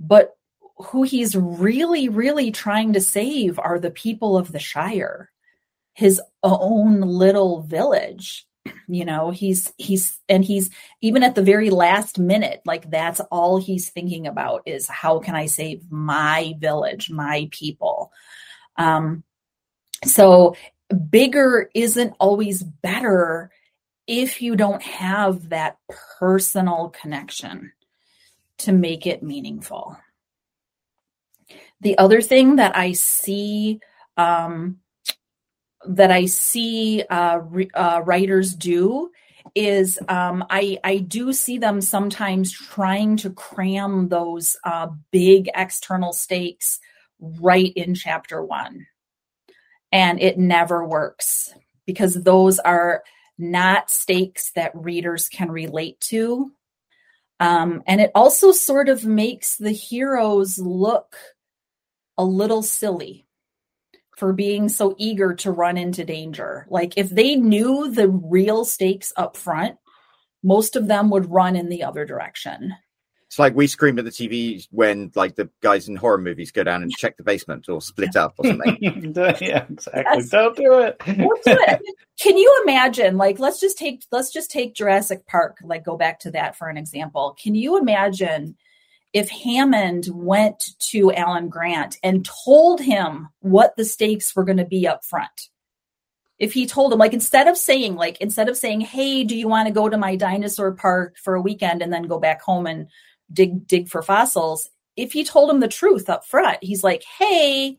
But 0.00 0.36
who 0.78 1.02
he's 1.02 1.34
really, 1.34 2.08
really 2.08 2.50
trying 2.50 2.92
to 2.94 3.00
save 3.00 3.58
are 3.58 3.78
the 3.78 3.90
people 3.90 4.36
of 4.36 4.52
the 4.52 4.58
Shire, 4.58 5.30
his 5.94 6.20
own 6.42 7.00
little 7.00 7.62
village 7.62 8.46
you 8.88 9.04
know 9.04 9.30
he's 9.30 9.72
he's 9.78 10.18
and 10.28 10.44
he's 10.44 10.70
even 11.00 11.22
at 11.22 11.34
the 11.34 11.42
very 11.42 11.70
last 11.70 12.18
minute 12.18 12.60
like 12.64 12.90
that's 12.90 13.20
all 13.30 13.58
he's 13.58 13.90
thinking 13.90 14.26
about 14.26 14.62
is 14.66 14.88
how 14.88 15.18
can 15.18 15.34
i 15.34 15.46
save 15.46 15.90
my 15.90 16.54
village 16.58 17.10
my 17.10 17.48
people 17.50 18.12
um 18.76 19.22
so 20.08 20.56
bigger 21.10 21.70
isn't 21.74 22.14
always 22.18 22.62
better 22.62 23.50
if 24.06 24.40
you 24.40 24.54
don't 24.54 24.82
have 24.82 25.48
that 25.48 25.78
personal 26.18 26.90
connection 27.00 27.72
to 28.58 28.72
make 28.72 29.06
it 29.06 29.22
meaningful 29.22 29.96
the 31.80 31.98
other 31.98 32.20
thing 32.20 32.56
that 32.56 32.76
i 32.76 32.92
see 32.92 33.80
um 34.16 34.78
that 35.88 36.10
I 36.10 36.26
see 36.26 37.02
uh, 37.08 37.40
uh, 37.74 38.02
writers 38.04 38.54
do 38.54 39.10
is 39.54 39.98
um, 40.08 40.44
I, 40.50 40.78
I 40.84 40.98
do 40.98 41.32
see 41.32 41.58
them 41.58 41.80
sometimes 41.80 42.52
trying 42.52 43.16
to 43.18 43.30
cram 43.30 44.08
those 44.08 44.56
uh, 44.64 44.88
big 45.10 45.48
external 45.54 46.12
stakes 46.12 46.80
right 47.18 47.72
in 47.74 47.94
chapter 47.94 48.42
one. 48.42 48.86
And 49.92 50.20
it 50.20 50.38
never 50.38 50.84
works 50.86 51.54
because 51.86 52.14
those 52.14 52.58
are 52.58 53.02
not 53.38 53.90
stakes 53.90 54.50
that 54.52 54.72
readers 54.74 55.28
can 55.28 55.50
relate 55.50 56.00
to. 56.00 56.52
Um, 57.38 57.82
and 57.86 58.00
it 58.00 58.10
also 58.14 58.52
sort 58.52 58.88
of 58.88 59.04
makes 59.04 59.56
the 59.56 59.72
heroes 59.72 60.58
look 60.58 61.16
a 62.16 62.24
little 62.24 62.62
silly 62.62 63.26
for 64.16 64.32
being 64.32 64.68
so 64.70 64.94
eager 64.98 65.34
to 65.34 65.50
run 65.50 65.76
into 65.76 66.04
danger. 66.04 66.66
Like 66.70 66.94
if 66.96 67.10
they 67.10 67.36
knew 67.36 67.90
the 67.90 68.08
real 68.08 68.64
stakes 68.64 69.12
up 69.16 69.36
front, 69.36 69.76
most 70.42 70.76
of 70.76 70.88
them 70.88 71.10
would 71.10 71.30
run 71.30 71.56
in 71.56 71.68
the 71.68 71.82
other 71.82 72.06
direction. 72.06 72.74
It's 73.28 73.38
like 73.38 73.54
we 73.54 73.66
scream 73.66 73.98
at 73.98 74.04
the 74.04 74.10
TV 74.10 74.66
when 74.70 75.10
like 75.14 75.34
the 75.34 75.50
guys 75.60 75.88
in 75.88 75.96
horror 75.96 76.18
movies 76.18 76.52
go 76.52 76.62
down 76.62 76.82
and 76.82 76.92
check 76.92 77.16
the 77.16 77.24
basement 77.24 77.68
or 77.68 77.80
split 77.80 78.14
up 78.14 78.34
or 78.38 78.46
something. 78.46 78.78
yeah, 78.80 79.64
exactly. 79.68 80.04
Yes. 80.14 80.28
Don't 80.28 80.56
do 80.56 80.78
it. 80.80 80.98
Don't 81.04 81.18
do 81.18 81.58
it. 81.68 81.80
Can 82.20 82.36
you 82.36 82.62
imagine? 82.62 83.16
Like, 83.16 83.38
let's 83.38 83.60
just 83.60 83.78
take 83.78 84.04
let's 84.12 84.32
just 84.32 84.50
take 84.50 84.74
Jurassic 84.74 85.26
Park. 85.26 85.58
Like, 85.62 85.84
go 85.84 85.96
back 85.96 86.20
to 86.20 86.30
that 86.32 86.56
for 86.56 86.68
an 86.68 86.76
example. 86.76 87.36
Can 87.42 87.56
you 87.56 87.78
imagine 87.78 88.56
if 89.16 89.30
Hammond 89.30 90.08
went 90.12 90.78
to 90.78 91.10
Alan 91.10 91.48
Grant 91.48 91.96
and 92.02 92.28
told 92.44 92.82
him 92.82 93.30
what 93.40 93.74
the 93.74 93.84
stakes 93.86 94.36
were 94.36 94.44
going 94.44 94.58
to 94.58 94.64
be 94.66 94.86
up 94.86 95.06
front. 95.06 95.48
If 96.38 96.52
he 96.52 96.66
told 96.66 96.92
him, 96.92 96.98
like, 96.98 97.14
instead 97.14 97.48
of 97.48 97.56
saying, 97.56 97.94
like, 97.94 98.20
instead 98.20 98.50
of 98.50 98.58
saying, 98.58 98.82
hey, 98.82 99.24
do 99.24 99.34
you 99.34 99.48
want 99.48 99.68
to 99.68 99.72
go 99.72 99.88
to 99.88 99.96
my 99.96 100.16
dinosaur 100.16 100.72
park 100.72 101.16
for 101.16 101.34
a 101.34 101.40
weekend 101.40 101.80
and 101.80 101.90
then 101.90 102.02
go 102.02 102.18
back 102.18 102.42
home 102.42 102.66
and 102.66 102.88
dig, 103.32 103.66
dig 103.66 103.88
for 103.88 104.02
fossils? 104.02 104.70
If 104.96 105.12
he 105.12 105.24
told 105.24 105.50
him 105.50 105.60
the 105.60 105.68
truth 105.68 106.08
up 106.08 106.24
front, 106.24 106.58
he's 106.62 106.82
like, 106.82 107.02
hey, 107.18 107.78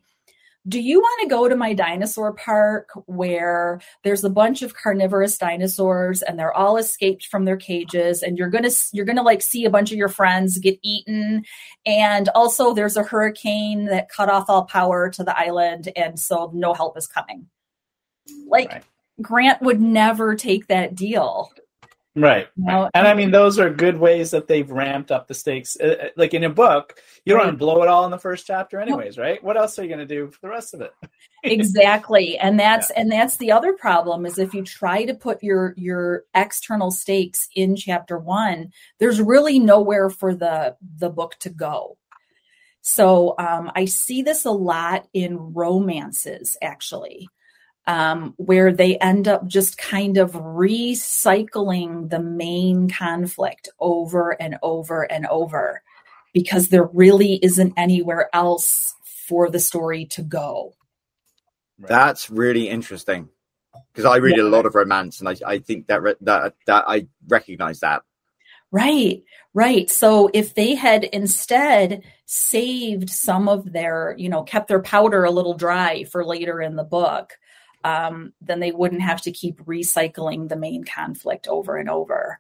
do 0.68 0.82
you 0.82 1.00
want 1.00 1.22
to 1.22 1.30
go 1.30 1.48
to 1.48 1.56
my 1.56 1.74
dinosaur 1.74 2.34
park 2.34 2.90
where 3.06 3.80
there's 4.04 4.24
a 4.24 4.30
bunch 4.30 4.62
of 4.62 4.76
carnivorous 4.76 5.38
dinosaurs 5.38 6.22
and 6.22 6.38
they're 6.38 6.54
all 6.54 6.78
escaped 6.78 7.28
from 7.28 7.46
their 7.46 7.58
cages 7.58 8.22
and 8.22 8.38
you're 8.38 8.50
going 8.50 8.64
to 8.64 8.76
you're 8.92 9.06
to 9.06 9.22
like 9.22 9.42
see 9.42 9.66
a 9.66 9.70
bunch 9.70 9.92
of 9.92 9.98
your 9.98 10.10
friends 10.10 10.58
get 10.58 10.78
eaten 10.84 11.44
and 11.86 12.30
also 12.30 12.74
there's 12.74 12.98
a 12.98 13.04
hurricane 13.04 13.86
that 13.86 14.10
cut 14.10 14.30
off 14.30 14.50
all 14.50 14.66
power 14.66 15.10
to 15.10 15.24
the 15.24 15.38
island 15.38 15.90
and 15.96 16.20
so 16.20 16.52
no 16.54 16.74
help 16.74 16.98
is 16.98 17.08
coming 17.08 17.48
like 18.48 18.70
right. 18.70 18.84
grant 19.22 19.62
would 19.62 19.80
never 19.80 20.36
take 20.36 20.68
that 20.68 20.96
deal 20.96 21.52
Right. 22.18 22.48
You 22.56 22.66
know? 22.66 22.90
And 22.96 23.08
I 23.08 23.14
mean, 23.14 23.30
those 23.30 23.60
are 23.60 23.70
good 23.70 24.00
ways 24.00 24.32
that 24.32 24.48
they've 24.48 24.70
ramped 24.70 25.12
up 25.12 25.28
the 25.28 25.36
stakes. 25.36 25.78
Uh, 25.80 25.96
uh 26.02 26.08
like 26.18 26.34
in 26.34 26.46
a 26.46 26.50
book, 26.50 27.00
you 27.24 27.32
don't 27.32 27.40
right. 27.40 27.46
want 27.46 27.60
to 27.60 27.64
blow 27.64 27.84
it 27.84 27.88
all 27.88 28.06
in 28.06 28.12
the 28.12 28.18
first 28.18 28.48
chapter, 28.48 28.80
anyways, 28.80 29.20
right? 29.20 29.42
What 29.44 29.56
else 29.56 29.78
are 29.78 29.84
you 29.84 29.90
going 29.90 30.00
to 30.00 30.06
do 30.06 30.32
for 30.32 30.40
the 30.42 30.50
rest 30.50 30.74
of 30.74 30.82
it? 30.82 30.94
exactly. 31.44 32.38
And 32.40 32.60
that's 32.60 32.90
yeah. 32.90 33.02
and 33.02 33.12
that's 33.12 33.38
the 33.38 33.52
other 33.52 33.74
problem 33.74 34.26
is 34.26 34.40
if 34.40 34.56
you 34.56 34.64
try 34.64 35.06
to 35.06 35.14
put 35.14 35.44
your 35.44 35.76
your 35.78 36.24
external 36.34 36.90
stakes 36.90 37.50
in 37.56 37.76
chapter 37.76 38.18
one, 38.18 38.72
there's 39.00 39.22
really 39.22 39.60
nowhere 39.60 40.10
for 40.10 40.34
the 40.34 40.76
the 40.98 41.10
book 41.10 41.36
to 41.42 41.50
go. 41.50 41.98
So 42.82 43.36
um, 43.38 43.72
I 43.76 43.86
see 43.86 44.24
this 44.24 44.46
a 44.46 44.52
lot 44.52 45.08
in 45.14 45.54
romances, 45.54 46.58
actually 46.64 47.30
um, 47.88 48.34
where 48.38 48.72
they 48.72 48.98
end 48.98 49.28
up 49.28 49.48
just 49.48 49.78
kind 49.78 50.18
of 50.18 50.34
recycling 50.34 52.10
the 52.10 52.20
main 52.20 52.90
conflict 52.90 53.70
over 53.80 54.32
and 54.42 54.58
over 54.62 55.04
and 55.04 55.26
over 55.28 55.82
because 56.34 56.68
there 56.68 56.90
really 56.94 57.40
isn't 57.42 57.74
anywhere 57.78 58.30
else 58.34 58.94
for 59.28 59.50
the 59.50 59.60
story 59.60 60.06
to 60.06 60.22
go. 60.22 60.74
That's 61.80 62.30
really 62.30 62.70
interesting 62.70 63.30
because 63.94 64.06
I 64.06 64.18
read 64.18 64.38
yeah. 64.38 64.44
a 64.44 64.46
lot 64.46 64.66
of 64.66 64.76
romance 64.76 65.20
and 65.20 65.30
I, 65.30 65.36
I 65.46 65.60
think 65.60 65.88
that 65.88 66.02
re- 66.02 66.16
that 66.22 66.56
that 66.66 66.86
I 66.88 67.08
recognize 67.28 67.80
that. 67.80 68.04
Right, 68.72 69.24
right. 69.54 69.90
So 69.90 70.30
if 70.34 70.54
they 70.54 70.76
had 70.76 71.06
instead 71.06 72.04
saved 72.26 73.10
some 73.10 73.48
of 73.48 73.72
their, 73.72 74.14
you 74.18 74.28
know, 74.28 74.44
kept 74.44 74.68
their 74.68 74.82
powder 74.82 75.24
a 75.24 75.32
little 75.32 75.54
dry 75.54 76.04
for 76.04 76.26
later 76.26 76.62
in 76.62 76.76
the 76.76 76.84
book, 76.84 77.34
um, 77.88 78.34
then 78.42 78.60
they 78.60 78.72
wouldn't 78.72 79.02
have 79.02 79.22
to 79.22 79.32
keep 79.32 79.58
recycling 79.62 80.50
the 80.50 80.58
main 80.58 80.84
conflict 80.84 81.48
over 81.48 81.78
and 81.78 81.90
over. 81.90 82.40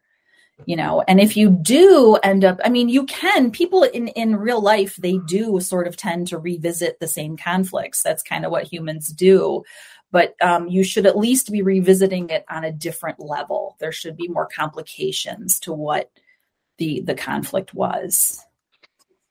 you 0.65 0.75
know? 0.75 1.03
And 1.07 1.19
if 1.21 1.37
you 1.37 1.49
do 1.49 2.17
end 2.23 2.43
up 2.43 2.59
i 2.65 2.69
mean 2.69 2.89
you 2.89 3.05
can 3.05 3.51
people 3.51 3.83
in 3.83 4.07
in 4.09 4.35
real 4.35 4.61
life 4.61 4.95
they 4.95 5.17
do 5.27 5.59
sort 5.61 5.87
of 5.87 5.95
tend 5.95 6.27
to 6.27 6.37
revisit 6.37 6.99
the 6.99 7.07
same 7.07 7.37
conflicts. 7.37 8.01
That's 8.03 8.23
kind 8.23 8.43
of 8.45 8.51
what 8.51 8.71
humans 8.73 9.07
do. 9.09 9.63
But 10.09 10.35
um, 10.41 10.67
you 10.67 10.83
should 10.83 11.05
at 11.05 11.17
least 11.17 11.51
be 11.51 11.61
revisiting 11.61 12.29
it 12.29 12.45
on 12.49 12.63
a 12.63 12.71
different 12.71 13.19
level. 13.19 13.75
There 13.79 13.91
should 13.91 14.15
be 14.15 14.29
more 14.29 14.47
complications 14.47 15.59
to 15.61 15.73
what 15.73 16.09
the 16.77 17.01
the 17.01 17.15
conflict 17.15 17.73
was. 17.73 18.43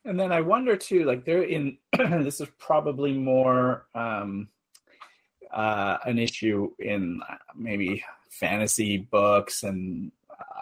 And 0.05 0.19
then 0.21 0.31
i 0.33 0.41
wonder 0.41 0.77
too 0.77 1.05
like 1.05 1.25
they're 1.25 1.51
in 1.57 1.79
this 1.99 2.41
is 2.41 2.49
probably 2.59 3.13
more 3.13 3.87
um 3.95 4.49
uh 5.53 5.99
an 6.05 6.19
issue 6.19 6.71
in 6.79 7.21
uh, 7.29 7.37
maybe 7.55 8.05
fantasy 8.31 8.99
books 8.99 9.63
and 9.63 10.13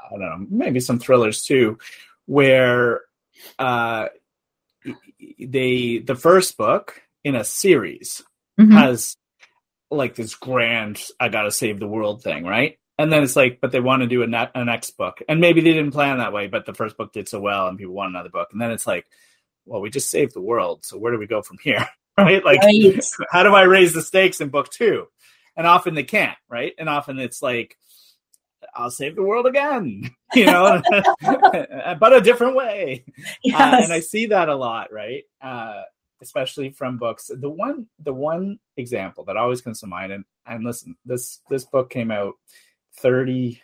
I 0.07 0.11
don't 0.11 0.21
know, 0.21 0.47
maybe 0.51 0.81
some 0.81 0.99
thrillers 0.99 1.43
too, 1.43 1.79
where 2.27 3.03
uh, 3.59 4.09
they 5.39 5.99
the 5.99 6.15
first 6.15 6.57
book 6.57 7.03
in 7.23 7.35
a 7.35 7.45
series 7.45 8.23
mm-hmm. 8.59 8.73
has 8.73 9.17
like 9.91 10.15
this 10.15 10.35
grand 10.35 11.03
"I 11.19 11.29
gotta 11.29 11.51
save 11.51 11.81
the 11.81 11.89
world" 11.89 12.23
thing, 12.23 12.45
right? 12.45 12.79
And 12.97 13.13
then 13.13 13.25
it's 13.25 13.35
like, 13.35 13.61
but 13.61 13.73
they 13.73 13.81
want 13.81 14.03
to 14.03 14.07
do 14.07 14.23
a, 14.23 14.27
net, 14.29 14.53
a 14.55 14.65
next 14.65 14.93
book, 14.93 15.21
and 15.29 15.41
maybe 15.41 15.61
they 15.61 15.73
didn't 15.73 15.91
plan 15.91 16.19
that 16.19 16.33
way, 16.33 16.47
but 16.47 16.65
the 16.65 16.75
first 16.75 16.97
book 16.97 17.13
did 17.13 17.29
so 17.29 17.41
well, 17.41 17.67
and 17.67 17.77
people 17.77 17.95
want 17.95 18.11
another 18.11 18.29
book, 18.29 18.51
and 18.53 18.61
then 18.61 18.71
it's 18.71 18.87
like, 18.87 19.07
well, 19.67 19.81
we 19.81 19.91
just 19.91 20.11
saved 20.11 20.35
the 20.35 20.41
world, 20.41 20.85
so 20.85 20.97
where 20.97 21.13
do 21.13 21.19
we 21.19 21.27
go 21.27 21.43
from 21.43 21.59
here, 21.59 21.89
right? 22.19 22.45
Like, 22.45 22.63
right. 22.63 23.05
how 23.31 23.43
do 23.43 23.55
I 23.55 23.63
raise 23.63 23.93
the 23.93 24.03
stakes 24.03 24.41
in 24.41 24.49
book 24.49 24.71
two? 24.71 25.09
And 25.57 25.67
often 25.67 25.95
they 25.95 26.05
can't, 26.05 26.37
right? 26.49 26.73
And 26.79 26.89
often 26.89 27.19
it's 27.19 27.43
like, 27.43 27.77
I'll 28.75 28.91
save 28.91 29.15
the 29.15 29.23
world 29.23 29.47
again, 29.47 30.11
you 30.35 30.47
know, 30.47 30.83
but 31.23 32.13
a 32.13 32.21
different 32.21 32.57
way. 32.57 33.05
Yes. 33.43 33.61
Uh, 33.61 33.85
and 33.85 33.93
I 33.93 34.01
see 34.01 34.27
that 34.27 34.49
a 34.49 34.55
lot, 34.57 34.93
right? 34.93 35.25
Uh, 35.41 35.83
especially 36.23 36.71
from 36.71 36.99
books. 36.99 37.31
The 37.33 37.51
one, 37.51 37.87
the 38.03 38.15
one 38.15 38.59
example 38.77 39.25
that 39.25 39.37
always 39.37 39.61
comes 39.61 39.81
to 39.81 39.87
mind, 39.87 40.13
and 40.13 40.25
and 40.47 40.65
listen, 40.65 40.97
this 41.05 41.41
this 41.51 41.65
book 41.65 41.91
came 41.91 42.11
out 42.11 42.35
thirty 42.97 43.61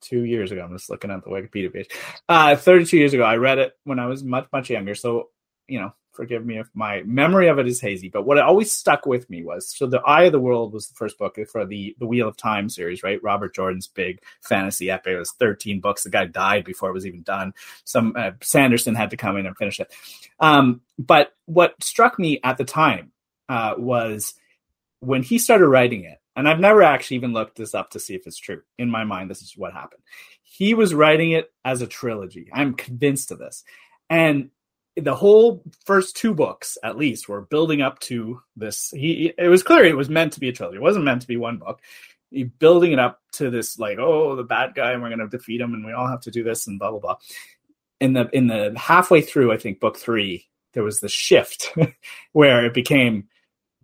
two 0.00 0.24
years 0.24 0.52
ago. 0.52 0.62
I'm 0.62 0.72
just 0.72 0.90
looking 0.90 1.10
at 1.10 1.24
the 1.24 1.30
Wikipedia 1.30 1.72
page. 1.72 1.88
Uh, 2.28 2.56
32 2.56 2.96
years 2.96 3.14
ago, 3.14 3.24
I 3.24 3.36
read 3.36 3.58
it 3.58 3.72
when 3.84 3.98
I 3.98 4.06
was 4.06 4.22
much 4.22 4.46
much 4.52 4.70
younger. 4.70 4.94
So 4.94 5.30
you 5.68 5.80
know, 5.80 5.92
forgive 6.16 6.44
me 6.44 6.58
if 6.58 6.68
my 6.74 7.02
memory 7.02 7.48
of 7.48 7.58
it 7.58 7.68
is 7.68 7.80
hazy, 7.80 8.08
but 8.08 8.24
what 8.24 8.38
always 8.38 8.72
stuck 8.72 9.06
with 9.06 9.28
me 9.28 9.44
was 9.44 9.68
so 9.68 9.86
the 9.86 10.00
Eye 10.00 10.24
of 10.24 10.32
the 10.32 10.40
World 10.40 10.72
was 10.72 10.88
the 10.88 10.94
first 10.94 11.18
book 11.18 11.38
for 11.50 11.64
the 11.64 11.94
the 12.00 12.06
Wheel 12.06 12.26
of 12.26 12.36
Time 12.36 12.68
series, 12.68 13.02
right? 13.02 13.22
Robert 13.22 13.54
Jordan's 13.54 13.86
big 13.86 14.22
fantasy 14.40 14.90
epic. 14.90 15.12
It 15.12 15.18
was 15.18 15.32
13 15.32 15.80
books. 15.80 16.02
The 16.02 16.10
guy 16.10 16.24
died 16.24 16.64
before 16.64 16.88
it 16.88 16.94
was 16.94 17.06
even 17.06 17.22
done. 17.22 17.52
Some 17.84 18.14
uh, 18.16 18.32
Sanderson 18.42 18.94
had 18.94 19.10
to 19.10 19.16
come 19.16 19.36
in 19.36 19.46
and 19.46 19.56
finish 19.56 19.78
it. 19.78 19.92
Um, 20.40 20.80
but 20.98 21.34
what 21.44 21.82
struck 21.82 22.18
me 22.18 22.40
at 22.42 22.56
the 22.56 22.64
time 22.64 23.12
uh, 23.48 23.74
was 23.76 24.34
when 25.00 25.22
he 25.22 25.38
started 25.38 25.68
writing 25.68 26.04
it, 26.04 26.18
and 26.34 26.48
I've 26.48 26.60
never 26.60 26.82
actually 26.82 27.18
even 27.18 27.32
looked 27.32 27.56
this 27.56 27.74
up 27.74 27.90
to 27.90 28.00
see 28.00 28.14
if 28.14 28.26
it's 28.26 28.38
true. 28.38 28.62
In 28.78 28.90
my 28.90 29.04
mind, 29.04 29.30
this 29.30 29.42
is 29.42 29.56
what 29.56 29.72
happened. 29.72 30.02
He 30.42 30.74
was 30.74 30.94
writing 30.94 31.32
it 31.32 31.52
as 31.64 31.82
a 31.82 31.86
trilogy. 31.86 32.48
I'm 32.52 32.74
convinced 32.74 33.30
of 33.30 33.38
this. 33.38 33.62
And 34.08 34.50
the 34.96 35.14
whole 35.14 35.62
first 35.84 36.16
two 36.16 36.34
books 36.34 36.78
at 36.82 36.96
least 36.96 37.28
were 37.28 37.42
building 37.42 37.82
up 37.82 37.98
to 38.00 38.40
this. 38.56 38.90
He 38.90 39.32
it 39.38 39.48
was 39.48 39.62
clear 39.62 39.84
it 39.84 39.96
was 39.96 40.08
meant 40.08 40.32
to 40.34 40.40
be 40.40 40.48
a 40.48 40.52
trilogy. 40.52 40.78
It 40.78 40.82
wasn't 40.82 41.04
meant 41.04 41.22
to 41.22 41.28
be 41.28 41.36
one 41.36 41.58
book. 41.58 41.80
He 42.30 42.44
building 42.44 42.92
it 42.92 42.98
up 42.98 43.20
to 43.32 43.50
this 43.50 43.78
like 43.78 43.98
oh 43.98 44.36
the 44.36 44.42
bad 44.42 44.74
guy 44.74 44.92
and 44.92 45.02
we're 45.02 45.10
going 45.14 45.20
to 45.20 45.28
defeat 45.28 45.60
him 45.60 45.74
and 45.74 45.84
we 45.84 45.92
all 45.92 46.08
have 46.08 46.22
to 46.22 46.30
do 46.30 46.42
this 46.42 46.66
and 46.66 46.78
blah 46.78 46.90
blah 46.90 47.00
blah. 47.00 47.16
In 48.00 48.14
the 48.14 48.28
in 48.32 48.46
the 48.46 48.74
halfway 48.76 49.22
through 49.22 49.52
i 49.52 49.56
think 49.56 49.80
book 49.80 49.96
three 49.96 50.48
there 50.74 50.82
was 50.82 51.00
the 51.00 51.08
shift 51.08 51.74
where 52.32 52.66
it 52.66 52.74
became 52.74 53.28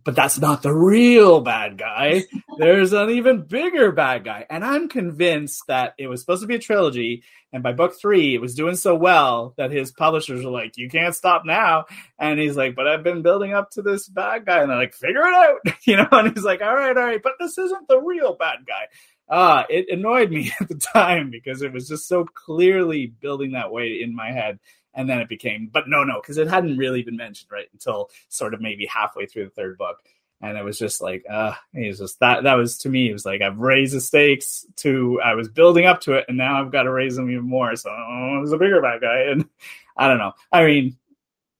but 0.03 0.15
that's 0.15 0.39
not 0.39 0.61
the 0.61 0.73
real 0.73 1.41
bad 1.41 1.77
guy. 1.77 2.23
There's 2.57 2.93
an 2.93 3.09
even 3.11 3.43
bigger 3.43 3.91
bad 3.91 4.23
guy. 4.23 4.45
And 4.49 4.63
I'm 4.63 4.89
convinced 4.89 5.63
that 5.67 5.93
it 5.97 6.07
was 6.07 6.21
supposed 6.21 6.41
to 6.41 6.47
be 6.47 6.55
a 6.55 6.59
trilogy. 6.59 7.23
And 7.51 7.63
by 7.63 7.73
book 7.73 7.93
three, 7.99 8.35
it 8.35 8.41
was 8.41 8.55
doing 8.55 8.75
so 8.75 8.95
well 8.95 9.53
that 9.57 9.71
his 9.71 9.91
publishers 9.91 10.43
were 10.43 10.51
like, 10.51 10.77
you 10.77 10.89
can't 10.89 11.15
stop 11.15 11.43
now. 11.45 11.85
And 12.19 12.39
he's 12.39 12.57
like, 12.57 12.75
but 12.75 12.87
I've 12.87 13.03
been 13.03 13.21
building 13.21 13.53
up 13.53 13.71
to 13.71 13.81
this 13.81 14.07
bad 14.07 14.45
guy. 14.45 14.61
And 14.61 14.69
they're 14.69 14.77
like, 14.77 14.93
figure 14.93 15.25
it 15.25 15.33
out. 15.33 15.59
You 15.85 15.97
know, 15.97 16.07
and 16.11 16.33
he's 16.33 16.45
like, 16.45 16.61
all 16.61 16.73
right, 16.73 16.95
all 16.95 17.03
right, 17.03 17.21
but 17.21 17.33
this 17.39 17.57
isn't 17.57 17.89
the 17.89 17.99
real 17.99 18.35
bad 18.35 18.59
guy. 18.65 18.87
Ah, 19.29 19.65
it 19.69 19.89
annoyed 19.89 20.31
me 20.31 20.51
at 20.61 20.69
the 20.69 20.75
time 20.75 21.29
because 21.29 21.61
it 21.61 21.73
was 21.73 21.89
just 21.89 22.07
so 22.07 22.23
clearly 22.23 23.07
building 23.07 23.51
that 23.51 23.71
way 23.71 24.01
in 24.01 24.15
my 24.15 24.31
head 24.31 24.59
and 24.93 25.09
then 25.09 25.19
it 25.19 25.29
became 25.29 25.69
but 25.71 25.87
no 25.87 26.03
no 26.03 26.21
because 26.21 26.37
it 26.37 26.47
hadn't 26.47 26.77
really 26.77 27.03
been 27.03 27.15
mentioned 27.15 27.51
right 27.51 27.67
until 27.73 28.09
sort 28.29 28.53
of 28.53 28.61
maybe 28.61 28.85
halfway 28.85 29.25
through 29.25 29.45
the 29.45 29.51
third 29.51 29.77
book. 29.77 29.99
And 30.41 30.57
it 30.57 30.65
was 30.65 30.77
just 30.77 31.01
like 31.01 31.23
uh 31.29 31.53
it's 31.71 31.99
just 31.99 32.19
that 32.19 32.43
that 32.43 32.55
was 32.55 32.77
to 32.79 32.89
me 32.89 33.09
it 33.09 33.13
was 33.13 33.25
like 33.25 33.41
i've 33.41 33.59
raised 33.59 33.95
the 33.95 34.01
stakes 34.01 34.65
to 34.77 35.21
i 35.23 35.35
was 35.35 35.47
building 35.47 35.85
up 35.85 36.01
to 36.01 36.15
it 36.15 36.25
and 36.27 36.37
now 36.37 36.61
i've 36.61 36.69
got 36.69 36.83
to 36.83 36.91
raise 36.91 37.15
them 37.15 37.31
even 37.31 37.45
more 37.45 37.73
so 37.77 37.89
oh, 37.89 38.33
there's 38.39 38.51
a 38.51 38.57
bigger 38.57 38.81
bad 38.81 38.99
guy 38.99 39.19
and 39.31 39.47
i 39.97 40.09
don't 40.09 40.17
know. 40.17 40.33
I 40.51 40.65
mean 40.65 40.97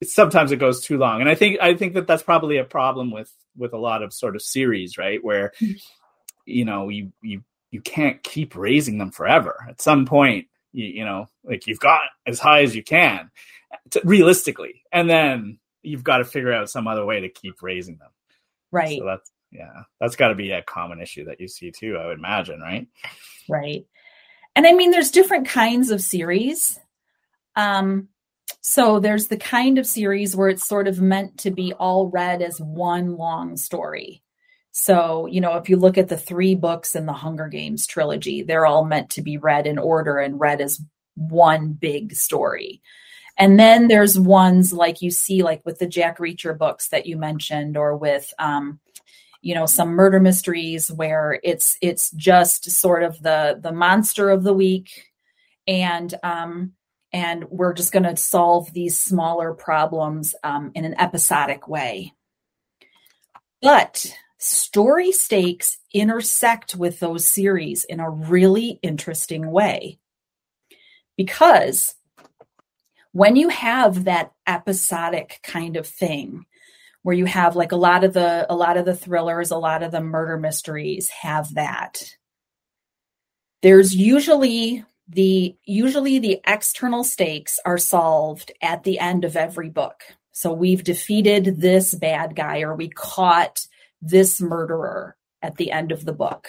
sometimes 0.04 0.52
it 0.52 0.58
goes 0.58 0.82
too 0.82 0.98
long 0.98 1.22
and 1.22 1.30
i 1.30 1.36
think 1.36 1.62
i 1.62 1.76
think 1.76 1.94
that 1.94 2.08
that's 2.08 2.24
probably 2.24 2.58
a 2.58 2.66
problem 2.66 3.10
with 3.10 3.32
with 3.56 3.72
a 3.72 3.78
lot 3.78 4.04
of 4.04 4.12
sort 4.12 4.36
of 4.36 4.42
series 4.42 4.98
right 4.98 5.24
where 5.24 5.54
you 6.46 6.66
know 6.66 6.90
you 6.90 7.14
you 7.22 7.42
you 7.74 7.82
can't 7.82 8.22
keep 8.22 8.56
raising 8.56 9.00
them 9.00 9.10
forever. 9.10 9.66
At 9.68 9.82
some 9.82 10.06
point 10.06 10.48
you, 10.74 10.86
you 10.86 11.06
know, 11.06 11.28
like 11.44 11.68
you've 11.68 11.80
got 11.80 12.02
as 12.28 12.40
high 12.40 12.64
as 12.64 12.76
you 12.76 12.84
can 12.84 13.32
to, 13.92 14.02
realistically, 14.04 14.84
and 14.92 15.10
then 15.10 15.60
you've 15.82 16.04
got 16.04 16.18
to 16.18 16.26
figure 16.26 16.54
out 16.54 16.70
some 16.70 16.88
other 16.88 17.06
way 17.06 17.22
to 17.22 17.30
keep 17.30 17.62
raising 17.62 17.98
them. 17.98 18.10
Right. 18.72 19.00
So 19.00 19.06
that's 19.06 19.32
yeah, 19.52 19.84
that's 20.00 20.16
got 20.16 20.30
to 20.30 20.36
be 20.36 20.52
a 20.52 20.64
common 20.64 21.00
issue 21.00 21.26
that 21.26 21.40
you 21.40 21.48
see 21.48 21.72
too. 21.72 21.98
I 21.98 22.08
would 22.08 22.18
imagine, 22.18 22.60
right? 22.60 22.88
Right. 23.48 23.86
And 24.56 24.66
I 24.66 24.74
mean, 24.74 24.92
there's 24.92 25.12
different 25.12 25.48
kinds 25.48 25.92
of 25.92 26.02
series. 26.02 26.80
Um, 27.56 28.10
so 28.62 29.00
there's 29.00 29.28
the 29.28 29.38
kind 29.38 29.78
of 29.78 29.86
series 29.86 30.36
where 30.36 30.50
it's 30.50 30.68
sort 30.68 30.88
of 30.88 31.02
meant 31.02 31.40
to 31.40 31.52
be 31.52 31.74
all 31.74 32.10
read 32.10 32.42
as 32.42 32.60
one 32.60 33.16
long 33.16 33.58
story. 33.58 34.23
So, 34.76 35.28
you 35.28 35.40
know, 35.40 35.56
if 35.58 35.70
you 35.70 35.78
look 35.78 36.00
at 36.00 36.10
the 36.10 36.18
three 36.18 36.56
books 36.56 36.96
in 36.96 37.06
the 37.06 37.14
Hunger 37.14 37.48
Games 37.48 37.86
trilogy, 37.86 38.42
they're 38.42 38.66
all 38.66 38.84
meant 38.84 39.12
to 39.12 39.22
be 39.22 39.38
read 39.38 39.68
in 39.68 39.78
order 39.78 40.18
and 40.18 40.40
read 40.40 40.62
as 40.62 40.82
one 41.14 41.74
big 41.74 42.16
story. 42.16 42.82
And 43.38 43.60
then 43.60 43.88
there's 43.88 44.20
ones 44.20 44.74
like 44.74 45.04
you 45.04 45.12
see, 45.12 45.44
like 45.44 45.64
with 45.64 45.78
the 45.78 45.86
Jack 45.86 46.18
Reacher 46.18 46.58
books 46.58 46.88
that 46.88 47.06
you 47.06 47.18
mentioned, 47.18 47.78
or 47.78 47.96
with, 47.96 48.34
um, 48.40 48.80
you 49.42 49.54
know, 49.54 49.68
some 49.68 49.90
murder 49.90 50.20
mysteries 50.20 50.92
where 50.92 51.40
it's 51.44 51.78
it's 51.80 52.10
just 52.12 52.72
sort 52.72 53.04
of 53.04 53.22
the 53.22 53.60
the 53.62 53.72
monster 53.72 54.32
of 54.32 54.44
the 54.44 54.54
week, 54.54 55.12
and 55.68 56.16
um, 56.24 56.74
and 57.12 57.46
we're 57.50 57.74
just 57.74 57.92
going 57.92 58.04
to 58.04 58.18
solve 58.18 58.74
these 58.74 58.98
smaller 58.98 59.54
problems 59.54 60.34
um, 60.44 60.72
in 60.74 60.84
an 60.84 61.00
episodic 61.00 61.68
way. 61.68 62.14
But 63.62 64.16
story 64.44 65.12
stakes 65.12 65.78
intersect 65.94 66.76
with 66.76 67.00
those 67.00 67.28
series 67.28 67.84
in 67.86 68.00
a 68.00 68.10
really 68.10 68.80
interesting 68.82 69.50
way. 69.52 70.00
Because 71.18 71.96
when 73.12 73.36
you 73.36 73.50
have 73.50 74.06
that 74.06 74.34
episodic 74.48 75.40
kind 75.44 75.78
of 75.78 75.88
thing, 75.88 76.46
where 77.04 77.16
you 77.16 77.26
have 77.26 77.56
like 77.56 77.72
a 77.72 77.78
lot 77.78 78.04
of 78.04 78.14
the 78.14 78.46
a 78.52 78.56
lot 78.56 78.78
of 78.78 78.86
the 78.86 78.96
thrillers, 78.96 79.52
a 79.52 79.58
lot 79.58 79.84
of 79.84 79.92
the 79.92 80.02
murder 80.02 80.38
mysteries 80.38 81.10
have 81.10 81.54
that. 81.54 82.16
There's 83.62 83.96
usually 83.96 84.84
the 85.10 85.56
usually 85.66 86.20
the 86.20 86.42
external 86.48 87.04
stakes 87.04 87.60
are 87.66 87.78
solved 87.78 88.52
at 88.62 88.84
the 88.84 89.00
end 89.00 89.26
of 89.26 89.36
every 89.36 89.70
book. 89.70 90.04
So 90.32 90.52
we've 90.52 90.84
defeated 90.84 91.62
this 91.62 91.94
bad 91.94 92.36
guy 92.36 92.62
or 92.62 92.74
we 92.74 92.90
caught 92.90 93.68
this 94.04 94.42
murderer 94.42 95.16
at 95.42 95.56
the 95.56 95.72
end 95.72 95.92
of 95.92 96.06
the 96.06 96.14
book. 96.14 96.48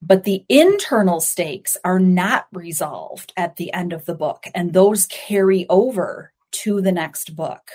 But 0.00 0.24
the 0.24 0.44
internal 0.48 1.20
stakes 1.20 1.76
are 1.84 1.98
not 1.98 2.46
resolved 2.52 3.32
at 3.36 3.56
the 3.56 3.72
end 3.72 3.92
of 3.92 4.04
the 4.04 4.14
book, 4.14 4.44
and 4.54 4.72
those 4.72 5.06
carry 5.06 5.66
over 5.68 6.32
to 6.52 6.80
the 6.80 6.92
next 6.92 7.34
book. 7.34 7.70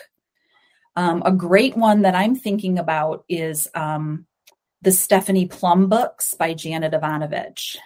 Um, 0.95 1.23
a 1.25 1.31
great 1.31 1.75
one 1.75 2.03
that 2.03 2.15
I'm 2.15 2.35
thinking 2.35 2.77
about 2.77 3.25
is 3.27 3.67
um, 3.73 4.25
the 4.81 4.91
Stephanie 4.91 5.47
Plum 5.47 5.89
books 5.89 6.33
by 6.33 6.53
Janet 6.53 6.93
Evanovich. 6.93 7.77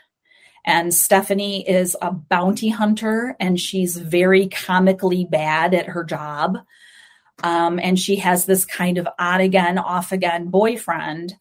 And 0.66 0.94
Stephanie 0.94 1.68
is 1.68 1.96
a 2.02 2.12
bounty 2.12 2.68
hunter 2.68 3.38
and 3.40 3.58
she's 3.58 3.96
very 3.96 4.50
comically 4.50 5.24
bad 5.24 5.74
at 5.74 5.86
her 5.86 6.04
job. 6.04 6.58
Um, 7.44 7.80
and 7.82 8.00
she 8.00 8.16
has 8.18 8.46
this 8.46 8.66
kind 8.66 8.98
of 8.98 9.08
on 9.20 9.42
again, 9.42 9.78
off 9.78 10.12
again 10.12 10.50
boyfriend. 10.50 11.36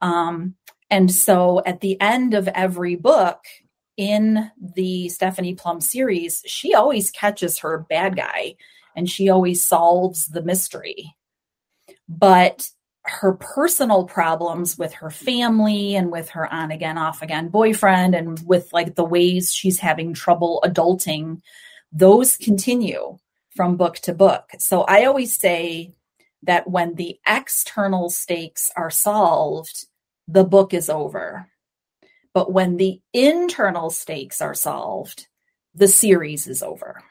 Um, 0.00 0.54
and 0.90 1.10
so 1.10 1.62
at 1.66 1.80
the 1.80 2.00
end 2.00 2.34
of 2.34 2.48
every 2.48 2.96
book, 2.96 3.44
in 3.96 4.50
the 4.74 5.08
Stephanie 5.08 5.54
Plum 5.54 5.80
series, 5.80 6.42
she 6.46 6.74
always 6.74 7.10
catches 7.10 7.58
her 7.58 7.86
bad 7.88 8.16
guy 8.16 8.54
and 8.96 9.08
she 9.08 9.28
always 9.28 9.62
solves 9.62 10.28
the 10.28 10.42
mystery. 10.42 11.14
But 12.08 12.68
her 13.04 13.32
personal 13.34 14.04
problems 14.04 14.78
with 14.78 14.92
her 14.94 15.10
family 15.10 15.96
and 15.96 16.10
with 16.10 16.30
her 16.30 16.52
on 16.52 16.70
again, 16.70 16.98
off 16.98 17.20
again 17.20 17.48
boyfriend 17.48 18.14
and 18.14 18.40
with 18.46 18.72
like 18.72 18.94
the 18.94 19.04
ways 19.04 19.52
she's 19.52 19.78
having 19.78 20.14
trouble 20.14 20.62
adulting, 20.64 21.40
those 21.92 22.36
continue 22.36 23.18
from 23.54 23.76
book 23.76 23.96
to 24.00 24.14
book. 24.14 24.50
So 24.58 24.82
I 24.82 25.04
always 25.04 25.38
say 25.38 25.94
that 26.42 26.68
when 26.68 26.94
the 26.94 27.18
external 27.26 28.10
stakes 28.10 28.70
are 28.76 28.90
solved, 28.90 29.86
the 30.26 30.44
book 30.44 30.74
is 30.74 30.88
over. 30.88 31.48
But 32.34 32.52
when 32.52 32.76
the 32.76 33.00
internal 33.12 33.90
stakes 33.90 34.40
are 34.40 34.54
solved, 34.54 35.26
the 35.74 35.88
series 35.88 36.46
is 36.46 36.62
over. 36.62 37.02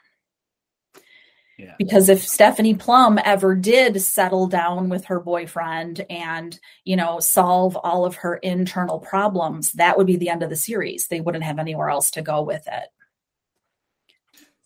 Yeah. 1.58 1.74
Because 1.78 2.08
if 2.08 2.26
Stephanie 2.26 2.74
Plum 2.74 3.20
ever 3.24 3.54
did 3.54 4.00
settle 4.00 4.48
down 4.48 4.88
with 4.88 5.04
her 5.04 5.20
boyfriend 5.20 6.04
and, 6.10 6.58
you 6.84 6.96
know, 6.96 7.20
solve 7.20 7.76
all 7.76 8.04
of 8.04 8.16
her 8.16 8.36
internal 8.36 8.98
problems, 8.98 9.72
that 9.72 9.96
would 9.96 10.06
be 10.06 10.16
the 10.16 10.28
end 10.28 10.42
of 10.42 10.50
the 10.50 10.56
series. 10.56 11.06
They 11.06 11.20
wouldn't 11.20 11.44
have 11.44 11.60
anywhere 11.60 11.90
else 11.90 12.10
to 12.12 12.22
go 12.22 12.42
with 12.42 12.66
it. 12.66 12.88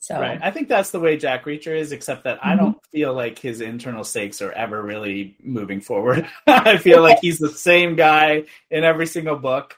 So 0.06 0.20
right. 0.20 0.38
I 0.40 0.52
think 0.52 0.68
that's 0.68 0.92
the 0.92 1.00
way 1.00 1.16
Jack 1.16 1.46
Reacher 1.46 1.76
is, 1.76 1.90
except 1.90 2.22
that 2.24 2.38
mm-hmm. 2.38 2.48
I 2.48 2.54
don't 2.54 2.78
feel 2.92 3.12
like 3.12 3.40
his 3.40 3.60
internal 3.60 4.04
stakes 4.04 4.40
are 4.40 4.52
ever 4.52 4.80
really 4.80 5.36
moving 5.42 5.80
forward. 5.80 6.28
I 6.46 6.76
feel 6.76 7.02
like 7.02 7.18
he's 7.20 7.40
the 7.40 7.48
same 7.48 7.96
guy 7.96 8.44
in 8.70 8.84
every 8.84 9.08
single 9.08 9.34
book. 9.34 9.76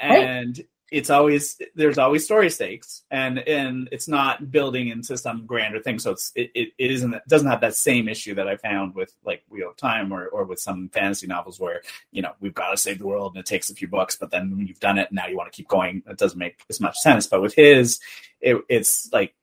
And 0.00 0.58
right 0.58 0.66
it's 0.94 1.10
always 1.10 1.60
there's 1.74 1.98
always 1.98 2.24
story 2.24 2.48
stakes 2.48 3.02
and 3.10 3.40
and 3.40 3.88
it's 3.90 4.06
not 4.06 4.52
building 4.52 4.88
into 4.88 5.16
some 5.16 5.44
grander 5.44 5.80
thing 5.80 5.98
so 5.98 6.12
it's 6.12 6.30
it, 6.36 6.50
it, 6.54 6.68
it 6.78 6.90
isn't 6.92 7.14
it 7.14 7.22
doesn't 7.26 7.48
have 7.48 7.62
that 7.62 7.74
same 7.74 8.06
issue 8.06 8.34
that 8.34 8.46
i 8.46 8.56
found 8.56 8.94
with 8.94 9.12
like 9.24 9.42
wheel 9.48 9.70
of 9.70 9.76
time 9.76 10.12
or, 10.12 10.26
or 10.26 10.44
with 10.44 10.60
some 10.60 10.88
fantasy 10.90 11.26
novels 11.26 11.58
where 11.58 11.82
you 12.12 12.22
know 12.22 12.32
we've 12.40 12.54
got 12.54 12.70
to 12.70 12.76
save 12.76 12.98
the 12.98 13.06
world 13.06 13.32
and 13.34 13.40
it 13.40 13.46
takes 13.46 13.70
a 13.70 13.74
few 13.74 13.88
books 13.88 14.14
but 14.14 14.30
then 14.30 14.56
when 14.56 14.66
you've 14.68 14.78
done 14.78 14.98
it 14.98 15.08
and 15.08 15.16
now 15.16 15.26
you 15.26 15.36
want 15.36 15.50
to 15.50 15.56
keep 15.56 15.68
going 15.68 16.00
it 16.06 16.18
doesn't 16.18 16.38
make 16.38 16.62
as 16.70 16.80
much 16.80 16.96
sense 16.98 17.26
but 17.26 17.42
with 17.42 17.54
his 17.54 17.98
it, 18.40 18.56
it's 18.68 19.10
like 19.12 19.34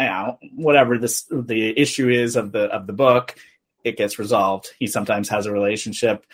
you 0.00 0.06
know 0.06 0.38
whatever 0.54 0.98
this 0.98 1.26
the 1.30 1.78
issue 1.78 2.08
is 2.08 2.36
of 2.36 2.52
the 2.52 2.64
of 2.64 2.86
the 2.86 2.92
book 2.92 3.36
it 3.84 3.96
gets 3.96 4.18
resolved. 4.18 4.70
He 4.78 4.86
sometimes 4.86 5.28
has 5.28 5.46
a 5.46 5.52
relationship. 5.52 6.26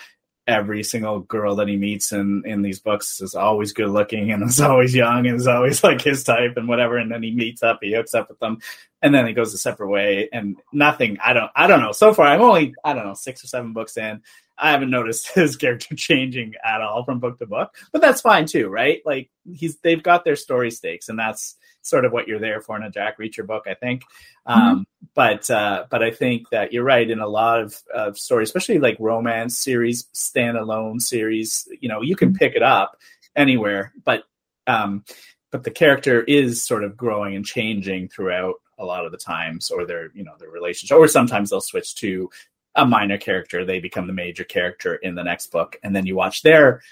Every 0.47 0.85
single 0.85 1.21
girl 1.21 1.57
that 1.57 1.69
he 1.69 1.77
meets 1.77 2.12
in 2.12 2.45
in 2.47 2.62
these 2.62 2.79
books 2.79 3.21
is 3.21 3.35
always 3.35 3.73
good 3.73 3.89
looking 3.89 4.31
and 4.31 4.45
is 4.49 4.61
always 4.61 4.95
young 4.95 5.27
and 5.27 5.37
is 5.37 5.49
always 5.49 5.83
like 5.83 6.03
his 6.03 6.23
type 6.23 6.57
and 6.57 6.69
whatever 6.69 6.99
and 6.99 7.11
then 7.11 7.23
he 7.23 7.33
meets 7.33 7.64
up 7.64 7.81
he 7.83 7.95
hooks 7.95 8.14
up 8.14 8.29
with 8.29 8.39
them 8.39 8.59
and 9.07 9.14
then 9.14 9.26
it 9.28 9.34
goes 9.34 9.54
a 9.54 9.59
separate 9.59 9.88
way 9.88 10.28
and 10.32 10.57
nothing 10.72 11.16
i 11.24 11.32
don't 11.32 11.50
i 11.54 11.68
don't 11.68 11.80
know 11.80 11.92
so 11.92 12.12
far 12.12 12.26
i'm 12.26 12.40
only 12.40 12.74
i 12.84 12.92
don't 12.92 13.07
know 13.07 13.14
six 13.14 13.44
or 13.44 13.46
seven 13.46 13.72
books 13.72 13.96
in 13.96 14.20
i 14.59 14.72
haven't 14.72 14.90
noticed 14.90 15.28
his 15.34 15.57
character 15.57 15.94
changing 15.94 16.54
at 16.64 16.80
all 16.80 17.04
from 17.04 17.20
book 17.20 17.38
to 17.38 17.46
book 17.46 17.74
but 17.92 18.02
that's 18.02 18.20
fine 18.20 18.46
too 18.46 18.68
right 18.68 19.00
like 19.07 19.30
he's 19.52 19.76
they've 19.78 20.02
got 20.02 20.24
their 20.24 20.36
story 20.36 20.70
stakes 20.70 21.09
and 21.09 21.18
that's 21.18 21.57
sort 21.82 22.04
of 22.04 22.12
what 22.12 22.26
you're 22.26 22.40
there 22.40 22.61
for 22.61 22.76
in 22.76 22.82
a 22.82 22.90
Jack 22.90 23.16
Reacher 23.16 23.46
book, 23.46 23.66
I 23.68 23.74
think. 23.74 24.02
Mm-hmm. 24.48 24.61
Um, 24.61 24.86
but 25.14 25.48
uh, 25.48 25.84
but 25.88 26.02
I 26.02 26.11
think 26.11 26.50
that 26.50 26.72
you're 26.72 26.82
right 26.82 27.09
in 27.09 27.20
a 27.20 27.28
lot 27.28 27.61
of, 27.61 27.80
of 27.94 28.18
stories, 28.18 28.48
especially 28.48 28.80
like 28.80 28.96
romance 28.98 29.57
series, 29.57 30.07
standalone 30.12 31.00
series. 31.00 31.68
You 31.80 31.88
know, 31.88 32.02
you 32.02 32.16
can 32.16 32.34
pick 32.34 32.57
it 32.57 32.62
up 32.62 32.98
anywhere, 33.36 33.92
but 34.04 34.24
um, 34.66 35.04
but 35.50 35.62
the 35.62 35.70
character 35.70 36.22
is 36.22 36.62
sort 36.62 36.84
of 36.84 36.96
growing 36.96 37.36
and 37.36 37.44
changing 37.44 38.09
throughout 38.09 38.57
a 38.79 38.85
lot 38.85 39.05
of 39.05 39.12
the 39.12 39.18
times, 39.18 39.70
or 39.70 39.87
their 39.87 40.11
you 40.14 40.24
know 40.24 40.35
their 40.39 40.51
relationship, 40.51 40.97
or 40.97 41.09
sometimes 41.09 41.51
they'll 41.51 41.61
switch 41.61 41.95
to 41.97 42.31
a 42.77 42.85
minor 42.85 43.18
character, 43.18 43.64
they 43.64 43.81
become 43.81 44.07
the 44.07 44.12
major 44.12 44.45
character 44.45 44.97
in 44.97 45.14
the 45.14 45.24
next 45.24 45.47
book, 45.51 45.77
and 45.83 45.97
then 45.97 46.07
you 46.07 46.14
watch 46.14 46.43
their 46.43 46.83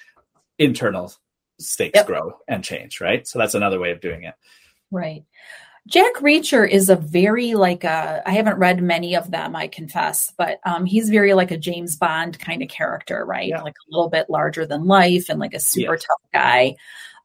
internal 0.59 1.13
stakes 1.59 1.97
yep. 1.97 2.07
grow 2.07 2.39
and 2.49 2.65
change, 2.65 3.01
right? 3.01 3.27
So 3.27 3.39
that's 3.39 3.55
another 3.55 3.79
way 3.79 3.91
of 3.91 4.01
doing 4.01 4.25
it. 4.25 4.35
Right. 4.91 5.25
Jack 5.87 6.15
Reacher 6.15 6.67
is 6.67 6.89
a 6.89 6.97
very 6.97 7.55
like 7.55 7.85
a 7.85 8.23
I 8.25 8.33
haven't 8.33 8.57
read 8.57 8.83
many 8.83 9.15
of 9.15 9.31
them, 9.31 9.55
I 9.55 9.69
confess, 9.69 10.33
but 10.39 10.59
um, 10.65 10.87
he's 10.87 11.11
very 11.11 11.35
like 11.35 11.51
a 11.51 11.59
James 11.59 11.97
Bond 11.97 12.39
kind 12.39 12.63
of 12.63 12.69
character, 12.69 13.25
right? 13.27 13.49
Yeah. 13.49 13.61
Like 13.61 13.75
a 13.75 13.91
little 13.91 14.09
bit 14.09 14.31
larger 14.31 14.65
than 14.65 14.87
life 14.87 15.29
and 15.29 15.39
like 15.39 15.53
a 15.53 15.61
super 15.61 15.95
yes. 15.95 16.05
tough 16.05 16.31
guy. 16.33 16.77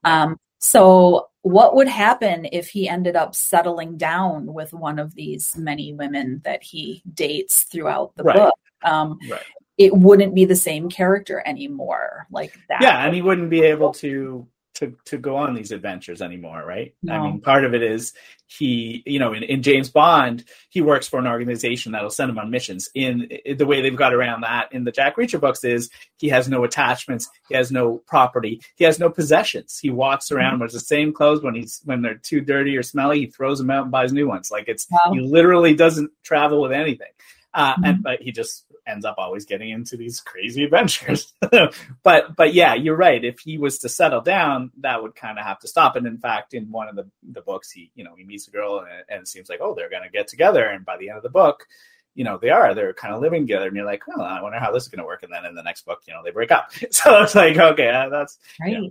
Um, 0.04 0.38
so 0.60 1.30
what 1.42 1.76
would 1.76 1.88
happen 1.88 2.48
if 2.52 2.68
he 2.68 2.88
ended 2.88 3.16
up 3.16 3.34
settling 3.34 3.98
down 3.98 4.54
with 4.54 4.74
one 4.74 5.00
of 5.00 5.16
these 5.16 5.56
many 5.58 5.94
women 5.94 6.42
that 6.44 6.62
he 6.62 7.02
dates 7.14 7.64
throughout 7.64 8.16
the 8.16 8.24
right. 8.24 8.36
book? 8.36 8.54
Um, 8.84 9.18
right. 9.30 9.42
It 9.78 9.96
wouldn't 9.96 10.36
be 10.36 10.44
the 10.44 10.58
same 10.58 10.90
character 10.90 11.42
anymore, 11.46 12.28
like 12.30 12.54
that. 12.68 12.82
Yeah, 12.82 13.06
and 13.06 13.16
he 13.16 13.22
wouldn't 13.22 13.50
be 13.50 13.62
able 13.62 13.94
to 13.94 14.46
to 14.80 14.96
to 15.06 15.18
go 15.18 15.36
on 15.36 15.54
these 15.54 15.72
adventures 15.72 16.22
anymore, 16.22 16.64
right? 16.66 16.96
No. 17.04 17.14
I 17.14 17.22
mean, 17.24 17.42
part 17.42 17.66
of 17.66 17.74
it 17.74 17.84
is 17.84 18.14
he, 18.48 19.04
you 19.06 19.20
know, 19.20 19.34
in, 19.34 19.44
in 19.44 19.62
James 19.62 19.90
Bond, 19.90 20.46
he 20.70 20.82
works 20.82 21.08
for 21.08 21.20
an 21.20 21.28
organization 21.28 21.92
that'll 21.92 22.10
send 22.10 22.32
him 22.32 22.40
on 22.40 22.50
missions. 22.50 22.90
In, 22.96 23.24
in, 23.46 23.58
the 23.58 23.66
way 23.66 23.82
they've 23.82 23.96
got 23.96 24.14
around 24.14 24.42
that 24.42 24.72
in 24.72 24.86
the 24.86 24.92
Jack 24.92 25.18
Reacher 25.18 25.40
books 25.40 25.64
is 25.64 25.90
he 26.18 26.30
has 26.30 26.48
no 26.48 26.64
attachments, 26.64 27.30
he 27.50 27.56
has 27.56 27.72
no 27.72 27.98
property, 28.08 28.62
he 28.76 28.86
has 28.86 29.00
no 29.00 29.10
possessions. 29.10 29.78
He 29.80 29.90
walks 29.90 30.32
around 30.32 30.54
mm-hmm. 30.54 30.64
with 30.64 30.72
the 30.72 30.80
same 30.80 31.14
clothes 31.14 31.44
when 31.44 31.56
he's 31.56 31.82
when 31.84 32.02
they're 32.02 32.16
too 32.16 32.42
dirty 32.42 32.78
or 32.78 32.84
smelly, 32.84 33.20
he 33.20 33.28
throws 33.28 33.60
them 33.60 33.70
out 33.70 33.84
and 33.84 33.92
buys 33.92 34.14
new 34.14 34.28
ones. 34.28 34.50
Like 34.50 34.68
it's 34.68 34.88
wow. 34.90 35.12
he 35.14 35.20
literally 35.20 35.76
doesn't 35.76 36.12
travel 36.24 36.62
with 36.62 36.72
anything. 36.72 37.12
Uh, 37.54 37.74
mm-hmm. 37.74 37.84
and 37.84 38.04
but 38.04 38.22
he 38.22 38.32
just 38.32 38.66
ends 38.90 39.06
up 39.06 39.16
always 39.18 39.46
getting 39.46 39.70
into 39.70 39.96
these 39.96 40.20
crazy 40.20 40.64
adventures. 40.66 41.34
but 42.04 42.36
but 42.36 42.54
yeah, 42.54 42.74
you're 42.74 42.96
right. 42.96 43.24
If 43.24 43.40
he 43.40 43.58
was 43.58 43.78
to 43.80 43.90
settle 43.90 44.22
down, 44.22 44.72
that 44.80 45.02
would 45.02 45.16
kind 45.16 45.38
of 45.38 45.46
have 45.46 45.60
to 45.60 45.68
stop. 45.68 45.96
And 45.96 46.08
in 46.08 46.18
fact, 46.18 46.54
in 46.54 46.72
one 46.72 46.90
of 46.90 46.96
the 46.96 47.08
the 47.32 47.42
books, 47.42 47.72
he 47.72 47.92
you 47.96 48.04
know 48.04 48.16
he 48.16 48.24
meets 48.24 48.48
a 48.48 48.52
girl 48.52 48.80
and, 48.80 48.90
and 49.10 49.22
it 49.22 49.28
seems 49.28 49.50
like 49.50 49.60
oh 49.62 49.74
they're 49.76 49.90
going 49.90 50.04
to 50.04 50.10
get 50.10 50.28
together. 50.28 50.66
And 50.66 50.86
by 50.86 50.98
the 50.98 51.10
end 51.10 51.18
of 51.18 51.24
the 51.24 51.30
book, 51.30 51.68
you 52.16 52.24
know 52.24 52.38
they 52.38 52.50
are 52.50 52.74
they're 52.74 52.94
kind 52.94 53.14
of 53.14 53.22
living 53.22 53.44
together. 53.44 53.68
And 53.68 53.76
you're 53.76 53.86
like, 53.86 54.08
well, 54.08 54.22
I 54.22 54.42
wonder 54.42 54.60
how 54.60 54.72
this 54.72 54.84
is 54.84 54.90
going 54.90 55.00
to 55.00 55.06
work. 55.06 55.24
And 55.24 55.32
then 55.32 55.46
in 55.46 55.56
the 55.56 55.64
next 55.64 55.86
book, 55.86 56.02
you 56.08 56.14
know 56.14 56.22
they 56.24 56.32
break 56.32 56.52
up. 56.52 56.72
So 56.92 57.22
it's 57.22 57.36
like 57.36 57.58
okay, 57.58 57.90
uh, 57.90 58.10
that's 58.10 58.38
right. 58.60 58.72
You 58.72 58.82
know, 58.82 58.90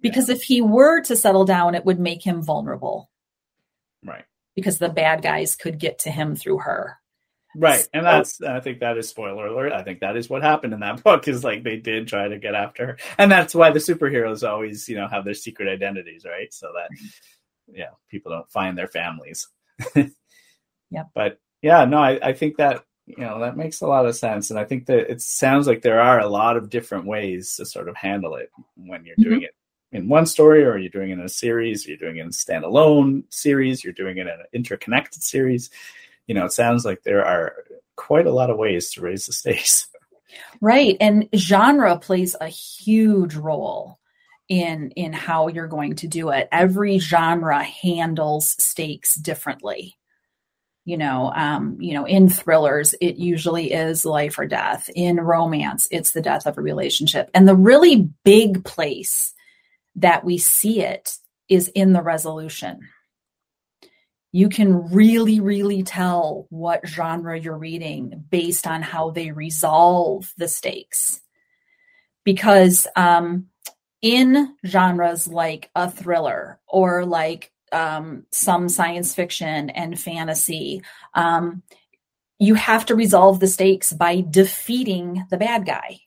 because 0.00 0.28
yeah. 0.28 0.36
if 0.36 0.42
he 0.42 0.60
were 0.60 1.00
to 1.02 1.16
settle 1.16 1.44
down, 1.44 1.74
it 1.74 1.84
would 1.84 2.00
make 2.00 2.24
him 2.26 2.42
vulnerable. 2.42 3.10
Right. 4.04 4.24
Because 4.54 4.78
the 4.78 4.88
bad 4.88 5.22
guys 5.22 5.56
could 5.56 5.78
get 5.78 6.00
to 6.00 6.10
him 6.10 6.34
through 6.34 6.58
her. 6.58 6.98
Right. 7.58 7.88
And 7.92 8.06
that's 8.06 8.40
I 8.40 8.60
think 8.60 8.80
that 8.80 8.96
is 8.96 9.08
spoiler 9.08 9.46
alert. 9.46 9.72
I 9.72 9.82
think 9.82 10.00
that 10.00 10.16
is 10.16 10.30
what 10.30 10.42
happened 10.42 10.72
in 10.72 10.80
that 10.80 11.02
book 11.04 11.26
is 11.26 11.42
like 11.42 11.64
they 11.64 11.76
did 11.76 12.06
try 12.06 12.28
to 12.28 12.38
get 12.38 12.54
after 12.54 12.86
her. 12.86 12.98
And 13.18 13.30
that's 13.30 13.54
why 13.54 13.70
the 13.70 13.80
superheroes 13.80 14.48
always, 14.48 14.88
you 14.88 14.96
know, 14.96 15.08
have 15.08 15.24
their 15.24 15.34
secret 15.34 15.68
identities, 15.68 16.24
right? 16.24 16.52
So 16.54 16.68
that 16.74 16.88
yeah, 17.66 17.90
people 18.10 18.32
don't 18.32 18.50
find 18.50 18.78
their 18.78 18.88
families. 18.88 19.48
yeah. 19.94 21.04
But 21.14 21.38
yeah, 21.60 21.84
no, 21.84 21.98
I, 21.98 22.18
I 22.22 22.32
think 22.32 22.58
that 22.58 22.84
you 23.06 23.24
know 23.24 23.40
that 23.40 23.56
makes 23.56 23.80
a 23.80 23.86
lot 23.86 24.04
of 24.04 24.14
sense 24.14 24.50
and 24.50 24.58
i 24.58 24.64
think 24.64 24.84
that 24.84 25.10
it 25.10 25.22
sounds 25.22 25.66
like 25.66 25.80
there 25.80 25.98
are 25.98 26.20
a 26.20 26.28
lot 26.28 26.58
of 26.58 26.68
different 26.68 27.06
ways 27.06 27.56
to 27.56 27.64
sort 27.64 27.88
of 27.88 27.96
handle 27.96 28.34
it 28.34 28.50
when 28.76 29.02
you're 29.06 29.16
mm-hmm. 29.16 29.30
doing 29.30 29.42
it 29.42 29.54
in 29.92 30.10
one 30.10 30.26
story 30.26 30.62
or 30.62 30.76
you're 30.76 30.90
doing 30.90 31.08
it 31.08 31.14
in 31.14 31.20
a 31.20 31.28
series 31.28 31.86
you're 31.86 31.96
doing 31.96 32.18
it 32.18 32.20
in 32.20 32.26
a 32.26 32.30
standalone 32.30 33.22
series 33.30 33.82
you're 33.82 33.94
doing 33.94 34.18
it 34.18 34.26
in 34.26 34.28
an 34.28 34.44
interconnected 34.52 35.22
series 35.22 35.70
you 36.28 36.34
know, 36.34 36.44
it 36.44 36.52
sounds 36.52 36.84
like 36.84 37.02
there 37.02 37.24
are 37.24 37.56
quite 37.96 38.26
a 38.26 38.32
lot 38.32 38.50
of 38.50 38.58
ways 38.58 38.92
to 38.92 39.00
raise 39.00 39.26
the 39.26 39.32
stakes. 39.32 39.88
Right. 40.60 40.96
And 41.00 41.28
genre 41.34 41.98
plays 41.98 42.36
a 42.38 42.48
huge 42.48 43.34
role 43.34 43.98
in 44.48 44.90
in 44.90 45.12
how 45.12 45.48
you're 45.48 45.68
going 45.68 45.96
to 45.96 46.06
do 46.06 46.28
it. 46.30 46.48
Every 46.52 46.98
genre 46.98 47.62
handles 47.62 48.54
stakes 48.62 49.14
differently. 49.14 49.96
You 50.84 50.98
know, 50.98 51.32
um, 51.34 51.78
you 51.80 51.94
know, 51.94 52.04
in 52.04 52.28
thrillers, 52.28 52.94
it 53.00 53.16
usually 53.16 53.72
is 53.72 54.04
life 54.04 54.38
or 54.38 54.46
death. 54.46 54.90
In 54.94 55.16
romance, 55.16 55.88
it's 55.90 56.12
the 56.12 56.22
death 56.22 56.46
of 56.46 56.58
a 56.58 56.62
relationship. 56.62 57.30
And 57.34 57.48
the 57.48 57.56
really 57.56 58.10
big 58.22 58.64
place 58.64 59.32
that 59.96 60.24
we 60.24 60.38
see 60.38 60.82
it 60.82 61.16
is 61.48 61.68
in 61.68 61.94
the 61.94 62.02
resolution 62.02 62.80
you 64.38 64.48
can 64.48 64.92
really, 64.92 65.40
really 65.40 65.82
tell 65.82 66.46
what 66.48 66.86
genre 66.86 67.36
you're 67.36 67.58
reading 67.58 68.24
based 68.30 68.68
on 68.68 68.82
how 68.82 69.10
they 69.10 69.32
resolve 69.32 70.32
the 70.36 70.46
stakes. 70.46 71.20
Because 72.22 72.86
um, 72.94 73.48
in 74.00 74.54
genres 74.64 75.26
like 75.26 75.70
a 75.74 75.90
thriller 75.90 76.60
or 76.68 77.04
like 77.04 77.50
um, 77.72 78.26
some 78.30 78.68
science 78.68 79.12
fiction 79.12 79.70
and 79.70 79.98
fantasy, 79.98 80.82
um, 81.14 81.64
you 82.38 82.54
have 82.54 82.86
to 82.86 82.94
resolve 82.94 83.40
the 83.40 83.48
stakes 83.48 83.92
by 83.92 84.24
defeating 84.30 85.26
the 85.30 85.36
bad 85.36 85.66
guy, 85.66 85.98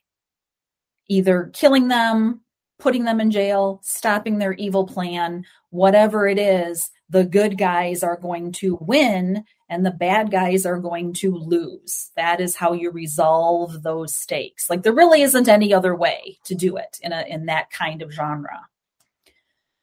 either 1.06 1.50
killing 1.52 1.88
them, 1.88 2.40
putting 2.78 3.04
them 3.04 3.20
in 3.20 3.30
jail, 3.30 3.78
stopping 3.84 4.38
their 4.38 4.54
evil 4.54 4.86
plan, 4.86 5.44
whatever 5.68 6.26
it 6.26 6.38
is, 6.38 6.90
the 7.12 7.24
good 7.24 7.58
guys 7.58 8.02
are 8.02 8.16
going 8.16 8.50
to 8.52 8.78
win 8.80 9.44
and 9.68 9.84
the 9.84 9.90
bad 9.90 10.30
guys 10.30 10.64
are 10.64 10.78
going 10.78 11.12
to 11.12 11.36
lose. 11.36 12.10
That 12.16 12.40
is 12.40 12.56
how 12.56 12.72
you 12.72 12.90
resolve 12.90 13.82
those 13.82 14.14
stakes. 14.14 14.70
Like 14.70 14.82
there 14.82 14.94
really 14.94 15.20
isn't 15.20 15.46
any 15.48 15.74
other 15.74 15.94
way 15.94 16.38
to 16.44 16.54
do 16.54 16.78
it 16.78 16.98
in 17.02 17.12
a 17.12 17.22
in 17.28 17.46
that 17.46 17.70
kind 17.70 18.00
of 18.00 18.12
genre. 18.12 18.66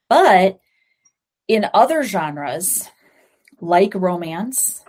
But 0.10 0.60
in 1.48 1.70
other 1.74 2.04
genres 2.04 2.90
like 3.62 3.94
romance, 3.94 4.84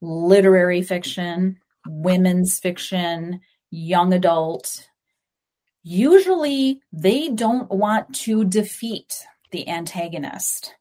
literary 0.00 0.80
fiction, 0.80 1.58
women's 1.86 2.58
fiction, 2.58 3.42
young 3.70 4.14
adult, 4.14 4.88
usually 5.82 6.80
they 6.94 7.28
don't 7.28 7.70
want 7.70 8.14
to 8.14 8.44
defeat 8.44 9.26
the 9.50 9.68
antagonist. 9.68 10.74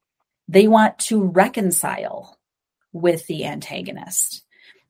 They 0.47 0.67
want 0.67 0.97
to 0.99 1.23
reconcile 1.23 2.37
with 2.93 3.27
the 3.27 3.45
antagonist. 3.45 4.43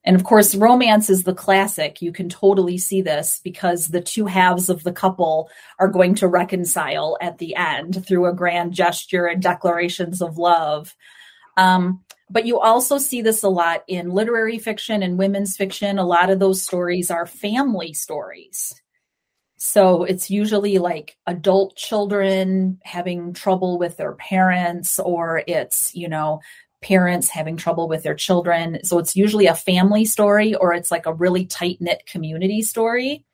And 0.03 0.15
of 0.15 0.23
course, 0.23 0.55
romance 0.55 1.09
is 1.09 1.23
the 1.23 1.33
classic. 1.33 2.01
You 2.01 2.13
can 2.13 2.29
totally 2.29 2.77
see 2.77 3.01
this 3.01 3.41
because 3.43 3.87
the 3.87 3.99
two 3.99 4.25
halves 4.25 4.69
of 4.69 4.83
the 4.83 4.93
couple 4.93 5.49
are 5.79 5.89
going 5.89 6.15
to 6.15 6.29
reconcile 6.29 7.17
at 7.19 7.39
the 7.39 7.55
end 7.55 8.05
through 8.05 8.25
a 8.25 8.33
grand 8.33 8.71
gesture 8.71 9.25
and 9.25 9.41
declarations 9.41 10.21
of 10.21 10.37
love. 10.37 10.95
Um, 11.57 12.03
but 12.29 12.45
you 12.45 12.59
also 12.59 12.97
see 12.97 13.21
this 13.21 13.43
a 13.43 13.49
lot 13.49 13.83
in 13.87 14.11
literary 14.11 14.59
fiction 14.59 15.03
and 15.03 15.17
women's 15.17 15.57
fiction. 15.57 15.97
A 15.97 16.05
lot 16.05 16.29
of 16.29 16.39
those 16.39 16.61
stories 16.61 17.11
are 17.11 17.25
family 17.25 17.93
stories. 17.93 18.81
So 19.57 20.03
it's 20.03 20.29
usually 20.29 20.77
like 20.77 21.17
adult 21.25 21.75
children 21.75 22.79
having 22.83 23.33
trouble 23.33 23.79
with 23.79 23.97
their 23.97 24.13
parents, 24.13 24.99
or 24.99 25.43
it's, 25.47 25.93
you 25.95 26.07
know, 26.07 26.41
parents 26.81 27.29
having 27.29 27.57
trouble 27.57 27.87
with 27.87 28.03
their 28.03 28.15
children. 28.15 28.79
So 28.83 28.99
it's 28.99 29.15
usually 29.15 29.47
a 29.47 29.55
family 29.55 30.05
story 30.05 30.53
or 30.53 30.73
it's 30.73 30.91
like 30.91 31.07
a 31.07 31.13
really 31.13 31.45
tight 31.45 31.77
knit 31.81 32.05
community 32.05 32.61
story. 32.61 33.25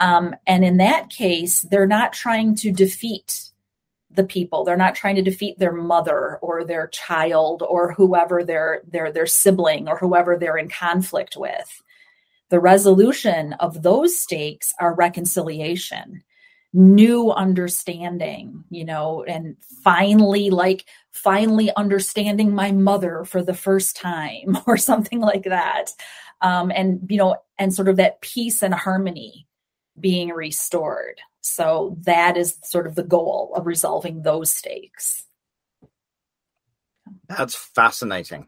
Um, 0.00 0.34
and 0.46 0.64
in 0.64 0.78
that 0.78 1.10
case, 1.10 1.62
they're 1.62 1.86
not 1.86 2.12
trying 2.12 2.54
to 2.56 2.72
defeat 2.72 3.50
the 4.10 4.24
people. 4.24 4.64
They're 4.64 4.76
not 4.76 4.94
trying 4.94 5.16
to 5.16 5.22
defeat 5.22 5.58
their 5.58 5.72
mother 5.72 6.38
or 6.40 6.64
their 6.64 6.86
child 6.88 7.62
or 7.68 7.92
whoever 7.92 8.42
their 8.42 8.82
their 8.86 9.12
their 9.12 9.26
sibling 9.26 9.88
or 9.88 9.98
whoever 9.98 10.36
they're 10.36 10.56
in 10.56 10.68
conflict 10.68 11.36
with. 11.36 11.82
The 12.50 12.60
resolution 12.60 13.54
of 13.54 13.82
those 13.82 14.18
stakes 14.18 14.74
are 14.80 14.94
reconciliation 14.94 16.22
new 16.72 17.30
understanding, 17.30 18.64
you 18.70 18.84
know, 18.84 19.24
and 19.24 19.56
finally, 19.82 20.50
like, 20.50 20.84
finally 21.10 21.70
understanding 21.76 22.54
my 22.54 22.72
mother 22.72 23.24
for 23.24 23.42
the 23.42 23.54
first 23.54 23.96
time 23.96 24.58
or 24.66 24.76
something 24.76 25.20
like 25.20 25.44
that. 25.44 25.90
Um, 26.40 26.70
and, 26.74 27.00
you 27.08 27.16
know, 27.16 27.36
and 27.58 27.74
sort 27.74 27.88
of 27.88 27.96
that 27.96 28.20
peace 28.20 28.62
and 28.62 28.74
harmony 28.74 29.46
being 29.98 30.28
restored. 30.28 31.20
So 31.40 31.96
that 32.02 32.36
is 32.36 32.58
sort 32.62 32.86
of 32.86 32.94
the 32.94 33.02
goal 33.02 33.52
of 33.56 33.66
resolving 33.66 34.22
those 34.22 34.52
stakes. 34.52 35.24
That's 37.28 37.54
fascinating 37.54 38.46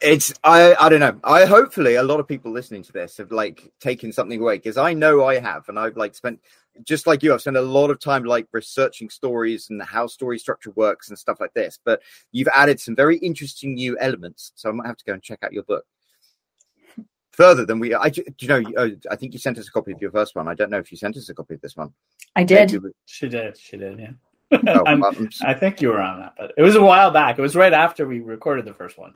it's 0.00 0.32
I 0.42 0.74
I 0.74 0.88
don't 0.88 1.00
know. 1.00 1.18
I 1.24 1.44
hopefully 1.44 1.96
a 1.96 2.02
lot 2.02 2.20
of 2.20 2.28
people 2.28 2.52
listening 2.52 2.82
to 2.84 2.92
this 2.92 3.16
have 3.18 3.30
like 3.30 3.72
taken 3.80 4.12
something 4.12 4.40
away 4.40 4.56
because 4.56 4.76
I 4.76 4.94
know 4.94 5.24
I 5.24 5.38
have, 5.38 5.68
and 5.68 5.78
I've 5.78 5.96
like 5.96 6.14
spent 6.14 6.40
just 6.82 7.06
like 7.06 7.22
you. 7.22 7.32
I've 7.32 7.40
spent 7.40 7.56
a 7.56 7.62
lot 7.62 7.90
of 7.90 8.00
time 8.00 8.24
like 8.24 8.48
researching 8.52 9.10
stories 9.10 9.68
and 9.70 9.82
how 9.82 10.06
story 10.06 10.38
structure 10.38 10.70
works 10.72 11.08
and 11.08 11.18
stuff 11.18 11.40
like 11.40 11.54
this. 11.54 11.78
But 11.84 12.02
you've 12.32 12.48
added 12.54 12.80
some 12.80 12.96
very 12.96 13.18
interesting 13.18 13.74
new 13.74 13.98
elements, 13.98 14.52
so 14.56 14.68
I 14.68 14.72
might 14.72 14.86
have 14.86 14.96
to 14.98 15.04
go 15.04 15.12
and 15.12 15.22
check 15.22 15.40
out 15.42 15.52
your 15.52 15.64
book 15.64 15.84
further 17.32 17.66
than 17.66 17.78
we. 17.78 17.94
I 17.94 18.10
you 18.38 18.48
know 18.48 18.62
uh, 18.76 18.88
I 19.10 19.16
think 19.16 19.34
you 19.34 19.38
sent 19.38 19.58
us 19.58 19.68
a 19.68 19.72
copy 19.72 19.92
of 19.92 20.00
your 20.00 20.10
first 20.10 20.34
one. 20.34 20.48
I 20.48 20.54
don't 20.54 20.70
know 20.70 20.78
if 20.78 20.90
you 20.90 20.98
sent 20.98 21.16
us 21.16 21.28
a 21.28 21.34
copy 21.34 21.54
of 21.54 21.60
this 21.60 21.76
one. 21.76 21.92
I 22.34 22.44
did. 22.44 22.82
She 23.04 23.28
did. 23.28 23.58
She 23.58 23.76
did. 23.76 23.98
Yeah. 23.98 24.10
Oh, 24.52 24.84
i 25.44 25.54
think 25.54 25.80
you 25.80 25.88
were 25.88 26.00
on 26.00 26.20
that, 26.20 26.34
but 26.38 26.52
it 26.56 26.62
was 26.62 26.76
a 26.76 26.82
while 26.82 27.10
back. 27.10 27.38
It 27.38 27.42
was 27.42 27.56
right 27.56 27.72
after 27.72 28.06
we 28.06 28.20
recorded 28.20 28.64
the 28.64 28.74
first 28.74 28.98
one. 28.98 29.14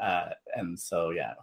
Uh, 0.00 0.30
and 0.54 0.78
so, 0.78 1.10
yeah. 1.10 1.34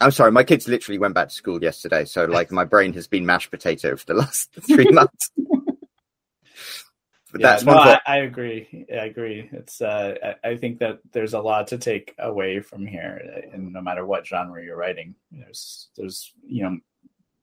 I'm 0.00 0.10
sorry, 0.10 0.32
my 0.32 0.44
kids 0.44 0.68
literally 0.68 0.98
went 0.98 1.14
back 1.14 1.28
to 1.28 1.34
school 1.34 1.62
yesterday, 1.62 2.06
so 2.06 2.24
like 2.24 2.50
my 2.50 2.64
brain 2.64 2.94
has 2.94 3.06
been 3.06 3.26
mashed 3.26 3.50
potato 3.50 3.96
for 3.96 4.06
the 4.06 4.14
last 4.14 4.50
three 4.66 4.84
months. 4.90 5.30
but 5.36 7.40
yeah, 7.40 7.46
that's 7.46 7.64
no, 7.64 7.74
I, 7.74 8.00
I, 8.06 8.16
agree. 8.18 8.86
I 8.90 9.04
agree. 9.04 9.50
It's 9.52 9.82
uh, 9.82 10.34
I, 10.44 10.50
I, 10.50 10.56
think 10.56 10.78
that 10.78 11.00
there's 11.12 11.34
a 11.34 11.40
lot 11.40 11.68
to 11.68 11.78
take 11.78 12.14
away 12.18 12.60
from 12.60 12.86
here, 12.86 13.42
and 13.52 13.72
no 13.72 13.82
matter 13.82 14.06
what 14.06 14.26
genre 14.26 14.64
you're 14.64 14.76
writing, 14.76 15.14
there's 15.30 15.88
there's 15.96 16.32
you 16.42 16.62
know 16.62 16.78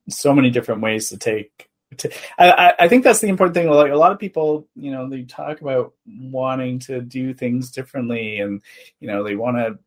so 0.10 0.34
many 0.34 0.50
different 0.50 0.82
ways 0.82 1.10
to 1.10 1.18
take. 1.18 1.69
I, 2.38 2.74
I 2.80 2.88
think 2.88 3.04
that's 3.04 3.20
the 3.20 3.30
important 3.30 3.56
thing. 3.56 3.70
Like 3.70 3.92
a 3.92 3.96
lot 3.96 4.12
of 4.12 4.20
people, 4.20 4.68
you 4.76 4.92
know, 4.92 5.10
they 5.10 5.24
talk 5.24 5.62
about 5.62 5.94
wanting 6.06 6.80
to 6.80 7.02
do 7.02 7.34
things 7.34 7.72
differently, 7.72 8.40
and 8.40 8.62
you 9.00 9.08
know, 9.08 9.24
they 9.24 9.36
want 9.36 9.58
to 9.58 9.80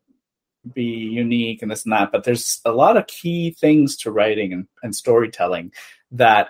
be 0.73 0.83
unique 0.83 1.61
and 1.61 1.71
this 1.71 1.83
and 1.83 1.93
that, 1.93 2.11
but 2.11 2.23
there's 2.23 2.61
a 2.65 2.71
lot 2.71 2.97
of 2.97 3.07
key 3.07 3.51
things 3.51 3.97
to 3.97 4.11
writing 4.11 4.53
and, 4.53 4.67
and 4.81 4.95
storytelling 4.95 5.71
that 6.11 6.49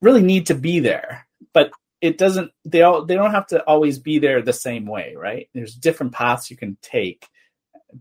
really 0.00 0.22
need 0.22 0.46
to 0.46 0.54
be 0.54 0.80
there. 0.80 1.26
But 1.52 1.72
it 2.00 2.18
doesn't 2.18 2.50
they 2.64 2.82
all 2.82 3.04
they 3.04 3.14
don't 3.14 3.30
have 3.30 3.46
to 3.48 3.62
always 3.64 3.98
be 3.98 4.18
there 4.18 4.42
the 4.42 4.52
same 4.52 4.86
way, 4.86 5.14
right? 5.16 5.48
There's 5.54 5.74
different 5.74 6.12
paths 6.12 6.50
you 6.50 6.56
can 6.56 6.76
take 6.82 7.26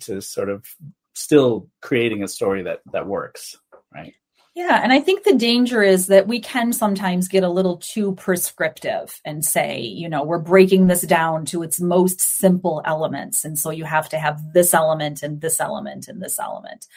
to 0.02 0.22
sort 0.22 0.50
of 0.50 0.66
still 1.14 1.70
creating 1.82 2.24
a 2.24 2.28
story 2.28 2.64
that 2.64 2.82
that 2.92 3.08
works, 3.08 3.56
right? 3.94 4.14
Yeah, 4.54 4.82
and 4.84 4.92
I 4.92 5.00
think 5.00 5.24
the 5.24 5.36
danger 5.36 5.82
is 5.82 6.08
that 6.08 6.28
we 6.28 6.42
can 6.42 6.74
sometimes 6.74 7.30
get 7.30 7.44
a 7.44 7.50
little 7.50 7.78
too 7.78 8.16
prescriptive 8.16 9.22
and 9.24 9.46
say, 9.46 9.80
you 9.80 10.10
know, 10.10 10.24
we're 10.24 10.40
breaking 10.40 10.88
this 10.88 11.04
down 11.04 11.46
to 11.46 11.64
its 11.64 11.80
most 11.80 12.20
simple 12.20 12.82
elements. 12.84 13.46
And 13.46 13.58
so 13.58 13.70
you 13.70 13.86
have 13.86 14.10
to 14.10 14.20
have 14.20 14.52
this 14.52 14.74
element 14.74 15.24
and 15.24 15.40
this 15.40 15.62
element 15.62 16.10
and 16.10 16.22
this 16.22 16.38
element. 16.38 16.88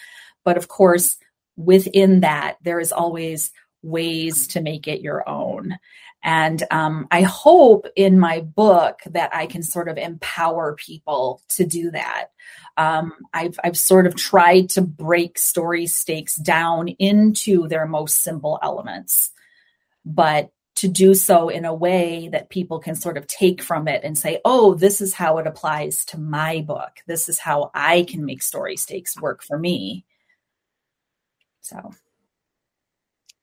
But 0.44 0.56
of 0.56 0.66
course, 0.66 1.16
within 1.56 2.20
that, 2.20 2.56
there 2.64 2.80
is 2.80 2.90
always 2.90 3.52
ways 3.82 4.48
to 4.48 4.60
make 4.60 4.88
it 4.88 5.00
your 5.00 5.28
own. 5.28 5.78
And 6.24 6.62
um, 6.70 7.06
I 7.10 7.20
hope 7.20 7.86
in 7.94 8.18
my 8.18 8.40
book 8.40 9.00
that 9.10 9.34
I 9.34 9.46
can 9.46 9.62
sort 9.62 9.88
of 9.88 9.98
empower 9.98 10.74
people 10.74 11.42
to 11.50 11.66
do 11.66 11.90
that. 11.90 12.28
Um, 12.78 13.12
I've, 13.34 13.60
I've 13.62 13.76
sort 13.76 14.06
of 14.06 14.16
tried 14.16 14.70
to 14.70 14.80
break 14.80 15.38
story 15.38 15.86
stakes 15.86 16.36
down 16.36 16.88
into 16.88 17.68
their 17.68 17.86
most 17.86 18.22
simple 18.22 18.58
elements, 18.62 19.32
but 20.06 20.50
to 20.76 20.88
do 20.88 21.14
so 21.14 21.50
in 21.50 21.66
a 21.66 21.74
way 21.74 22.28
that 22.28 22.48
people 22.48 22.80
can 22.80 22.94
sort 22.94 23.18
of 23.18 23.26
take 23.26 23.62
from 23.62 23.86
it 23.86 24.02
and 24.02 24.18
say, 24.18 24.40
oh, 24.44 24.74
this 24.74 25.00
is 25.02 25.14
how 25.14 25.38
it 25.38 25.46
applies 25.46 26.06
to 26.06 26.18
my 26.18 26.62
book. 26.62 27.00
This 27.06 27.28
is 27.28 27.38
how 27.38 27.70
I 27.74 28.04
can 28.08 28.24
make 28.24 28.42
story 28.42 28.76
stakes 28.76 29.20
work 29.20 29.42
for 29.42 29.58
me. 29.58 30.04
So 31.60 31.92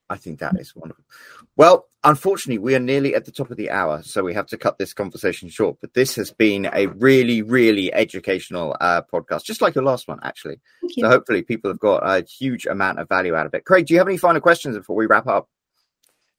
I 0.10 0.18
think 0.18 0.40
that 0.40 0.60
is 0.60 0.76
wonderful. 0.76 1.06
Well, 1.56 1.88
unfortunately, 2.04 2.60
we 2.60 2.76
are 2.76 2.80
nearly 2.80 3.16
at 3.16 3.26
the 3.26 3.32
top 3.32 3.52
of 3.52 3.58
the 3.58 3.70
hour, 3.70 4.02
so 4.04 4.24
we 4.24 4.34
have 4.34 4.48
to 4.48 4.58
cut 4.58 4.78
this 4.78 4.94
conversation 4.94 5.50
short. 5.50 5.78
But 5.82 5.94
this 5.94 6.16
has 6.16 6.32
been 6.32 6.70
a 6.74 6.88
really, 6.88 7.42
really 7.42 7.94
educational 7.94 8.76
uh, 8.80 9.02
podcast, 9.12 9.44
just 9.44 9.62
like 9.62 9.76
your 9.76 9.84
last 9.84 10.08
one, 10.08 10.20
actually. 10.24 10.60
So 10.92 11.08
hopefully, 11.08 11.42
people 11.42 11.70
have 11.70 11.80
got 11.80 12.02
a 12.04 12.26
huge 12.26 12.66
amount 12.66 13.00
of 13.00 13.10
value 13.10 13.36
out 13.36 13.46
of 13.46 13.54
it. 13.54 13.66
Craig, 13.66 13.86
do 13.86 13.94
you 13.94 14.00
have 14.00 14.08
any 14.08 14.18
final 14.18 14.42
questions 14.42 14.78
before 14.78 14.96
we 14.96 15.06
wrap 15.06 15.28
up? 15.28 15.50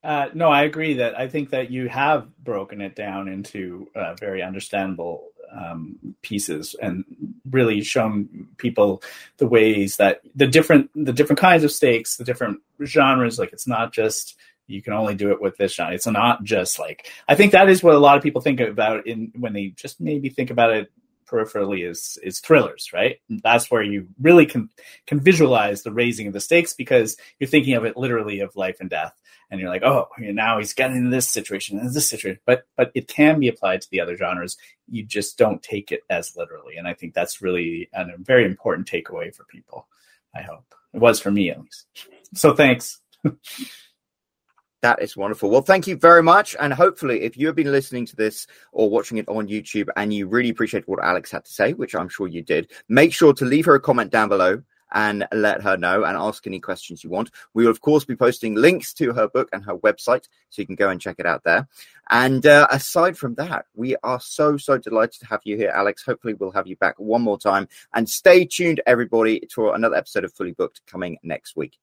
Uh, 0.04 0.26
no, 0.34 0.48
I 0.48 0.62
agree 0.62 0.94
that 0.94 1.18
I 1.18 1.28
think 1.28 1.50
that 1.50 1.70
you 1.70 1.88
have 1.88 2.26
broken 2.38 2.80
it 2.80 2.96
down 2.96 3.28
into 3.28 3.88
uh, 3.94 4.14
very 4.14 4.42
understandable 4.42 5.28
um, 5.52 6.16
pieces 6.22 6.74
and 6.80 7.04
really 7.50 7.82
shown 7.82 8.48
people 8.56 9.02
the 9.36 9.46
ways 9.46 9.98
that 9.98 10.22
the 10.34 10.46
different 10.46 10.90
the 10.94 11.12
different 11.12 11.38
kinds 11.38 11.62
of 11.62 11.70
stakes, 11.70 12.16
the 12.16 12.24
different 12.24 12.60
genres. 12.84 13.38
Like 13.38 13.52
it's 13.52 13.66
not 13.66 13.92
just 13.92 14.36
you 14.66 14.82
can 14.82 14.92
only 14.92 15.14
do 15.14 15.30
it 15.30 15.40
with 15.40 15.56
this 15.56 15.74
genre. 15.74 15.94
It's 15.94 16.06
not 16.06 16.44
just 16.44 16.78
like 16.78 17.10
I 17.28 17.34
think 17.34 17.52
that 17.52 17.68
is 17.68 17.82
what 17.82 17.94
a 17.94 17.98
lot 17.98 18.16
of 18.16 18.22
people 18.22 18.40
think 18.40 18.60
about 18.60 19.06
in 19.06 19.32
when 19.38 19.52
they 19.52 19.68
just 19.68 20.00
maybe 20.00 20.28
think 20.28 20.50
about 20.50 20.72
it 20.72 20.92
peripherally 21.26 21.88
is 21.88 22.18
is 22.22 22.40
thrillers, 22.40 22.92
right? 22.92 23.18
That's 23.28 23.70
where 23.70 23.82
you 23.82 24.08
really 24.20 24.46
can 24.46 24.70
can 25.06 25.20
visualize 25.20 25.82
the 25.82 25.92
raising 25.92 26.26
of 26.26 26.32
the 26.32 26.40
stakes 26.40 26.74
because 26.74 27.16
you're 27.38 27.48
thinking 27.48 27.74
of 27.74 27.84
it 27.84 27.96
literally 27.96 28.40
of 28.40 28.54
life 28.56 28.76
and 28.80 28.90
death 28.90 29.14
and 29.52 29.60
you're 29.60 29.70
like, 29.70 29.82
oh, 29.82 30.08
now 30.18 30.58
he's 30.58 30.72
getting 30.72 30.96
into 30.96 31.10
this 31.10 31.28
situation 31.28 31.78
and 31.78 31.92
this 31.92 32.08
situation. 32.08 32.40
But 32.46 32.64
but 32.74 32.90
it 32.94 33.06
can 33.06 33.38
be 33.38 33.48
applied 33.48 33.82
to 33.82 33.90
the 33.90 34.00
other 34.00 34.16
genres. 34.16 34.56
You 34.88 35.04
just 35.04 35.36
don't 35.36 35.62
take 35.62 35.92
it 35.92 36.02
as 36.08 36.36
literally, 36.36 36.76
and 36.76 36.88
I 36.88 36.94
think 36.94 37.12
that's 37.12 37.42
really 37.42 37.90
a 37.92 38.06
very 38.18 38.44
important 38.44 38.88
takeaway 38.88 39.34
for 39.34 39.44
people. 39.44 39.86
I 40.34 40.40
hope 40.42 40.74
it 40.94 41.00
was 41.00 41.20
for 41.20 41.30
me 41.30 41.50
at 41.50 41.60
least. 41.60 41.86
So 42.34 42.54
thanks. 42.54 43.00
That 44.82 45.00
is 45.00 45.16
wonderful. 45.16 45.48
Well, 45.48 45.62
thank 45.62 45.86
you 45.86 45.96
very 45.96 46.24
much. 46.24 46.56
And 46.58 46.72
hopefully, 46.72 47.22
if 47.22 47.36
you 47.36 47.46
have 47.46 47.54
been 47.54 47.70
listening 47.70 48.04
to 48.06 48.16
this 48.16 48.48
or 48.72 48.90
watching 48.90 49.18
it 49.18 49.28
on 49.28 49.46
YouTube 49.46 49.88
and 49.96 50.12
you 50.12 50.26
really 50.26 50.50
appreciate 50.50 50.88
what 50.88 51.02
Alex 51.02 51.30
had 51.30 51.44
to 51.44 51.52
say, 51.52 51.72
which 51.72 51.94
I'm 51.94 52.08
sure 52.08 52.26
you 52.26 52.42
did, 52.42 52.72
make 52.88 53.12
sure 53.12 53.32
to 53.34 53.44
leave 53.44 53.64
her 53.66 53.76
a 53.76 53.80
comment 53.80 54.10
down 54.10 54.28
below 54.28 54.60
and 54.92 55.26
let 55.32 55.62
her 55.62 55.76
know 55.76 56.02
and 56.02 56.16
ask 56.16 56.46
any 56.46 56.58
questions 56.58 57.04
you 57.04 57.10
want. 57.10 57.30
We 57.54 57.64
will, 57.64 57.70
of 57.70 57.80
course, 57.80 58.04
be 58.04 58.16
posting 58.16 58.56
links 58.56 58.92
to 58.94 59.12
her 59.12 59.28
book 59.28 59.48
and 59.52 59.64
her 59.64 59.76
website, 59.78 60.28
so 60.50 60.60
you 60.60 60.66
can 60.66 60.74
go 60.74 60.90
and 60.90 61.00
check 61.00 61.16
it 61.18 61.26
out 61.26 61.44
there. 61.44 61.68
And 62.10 62.44
uh, 62.44 62.66
aside 62.70 63.16
from 63.16 63.36
that, 63.36 63.66
we 63.74 63.94
are 64.02 64.20
so, 64.20 64.56
so 64.56 64.78
delighted 64.78 65.20
to 65.20 65.26
have 65.26 65.42
you 65.44 65.56
here, 65.56 65.70
Alex. 65.70 66.04
Hopefully, 66.04 66.34
we'll 66.34 66.50
have 66.50 66.66
you 66.66 66.76
back 66.76 66.96
one 66.98 67.22
more 67.22 67.38
time. 67.38 67.68
And 67.94 68.10
stay 68.10 68.44
tuned, 68.44 68.82
everybody, 68.84 69.46
for 69.54 69.74
another 69.74 69.96
episode 69.96 70.24
of 70.24 70.32
Fully 70.34 70.52
Booked 70.52 70.82
coming 70.86 71.18
next 71.22 71.56
week. 71.56 71.78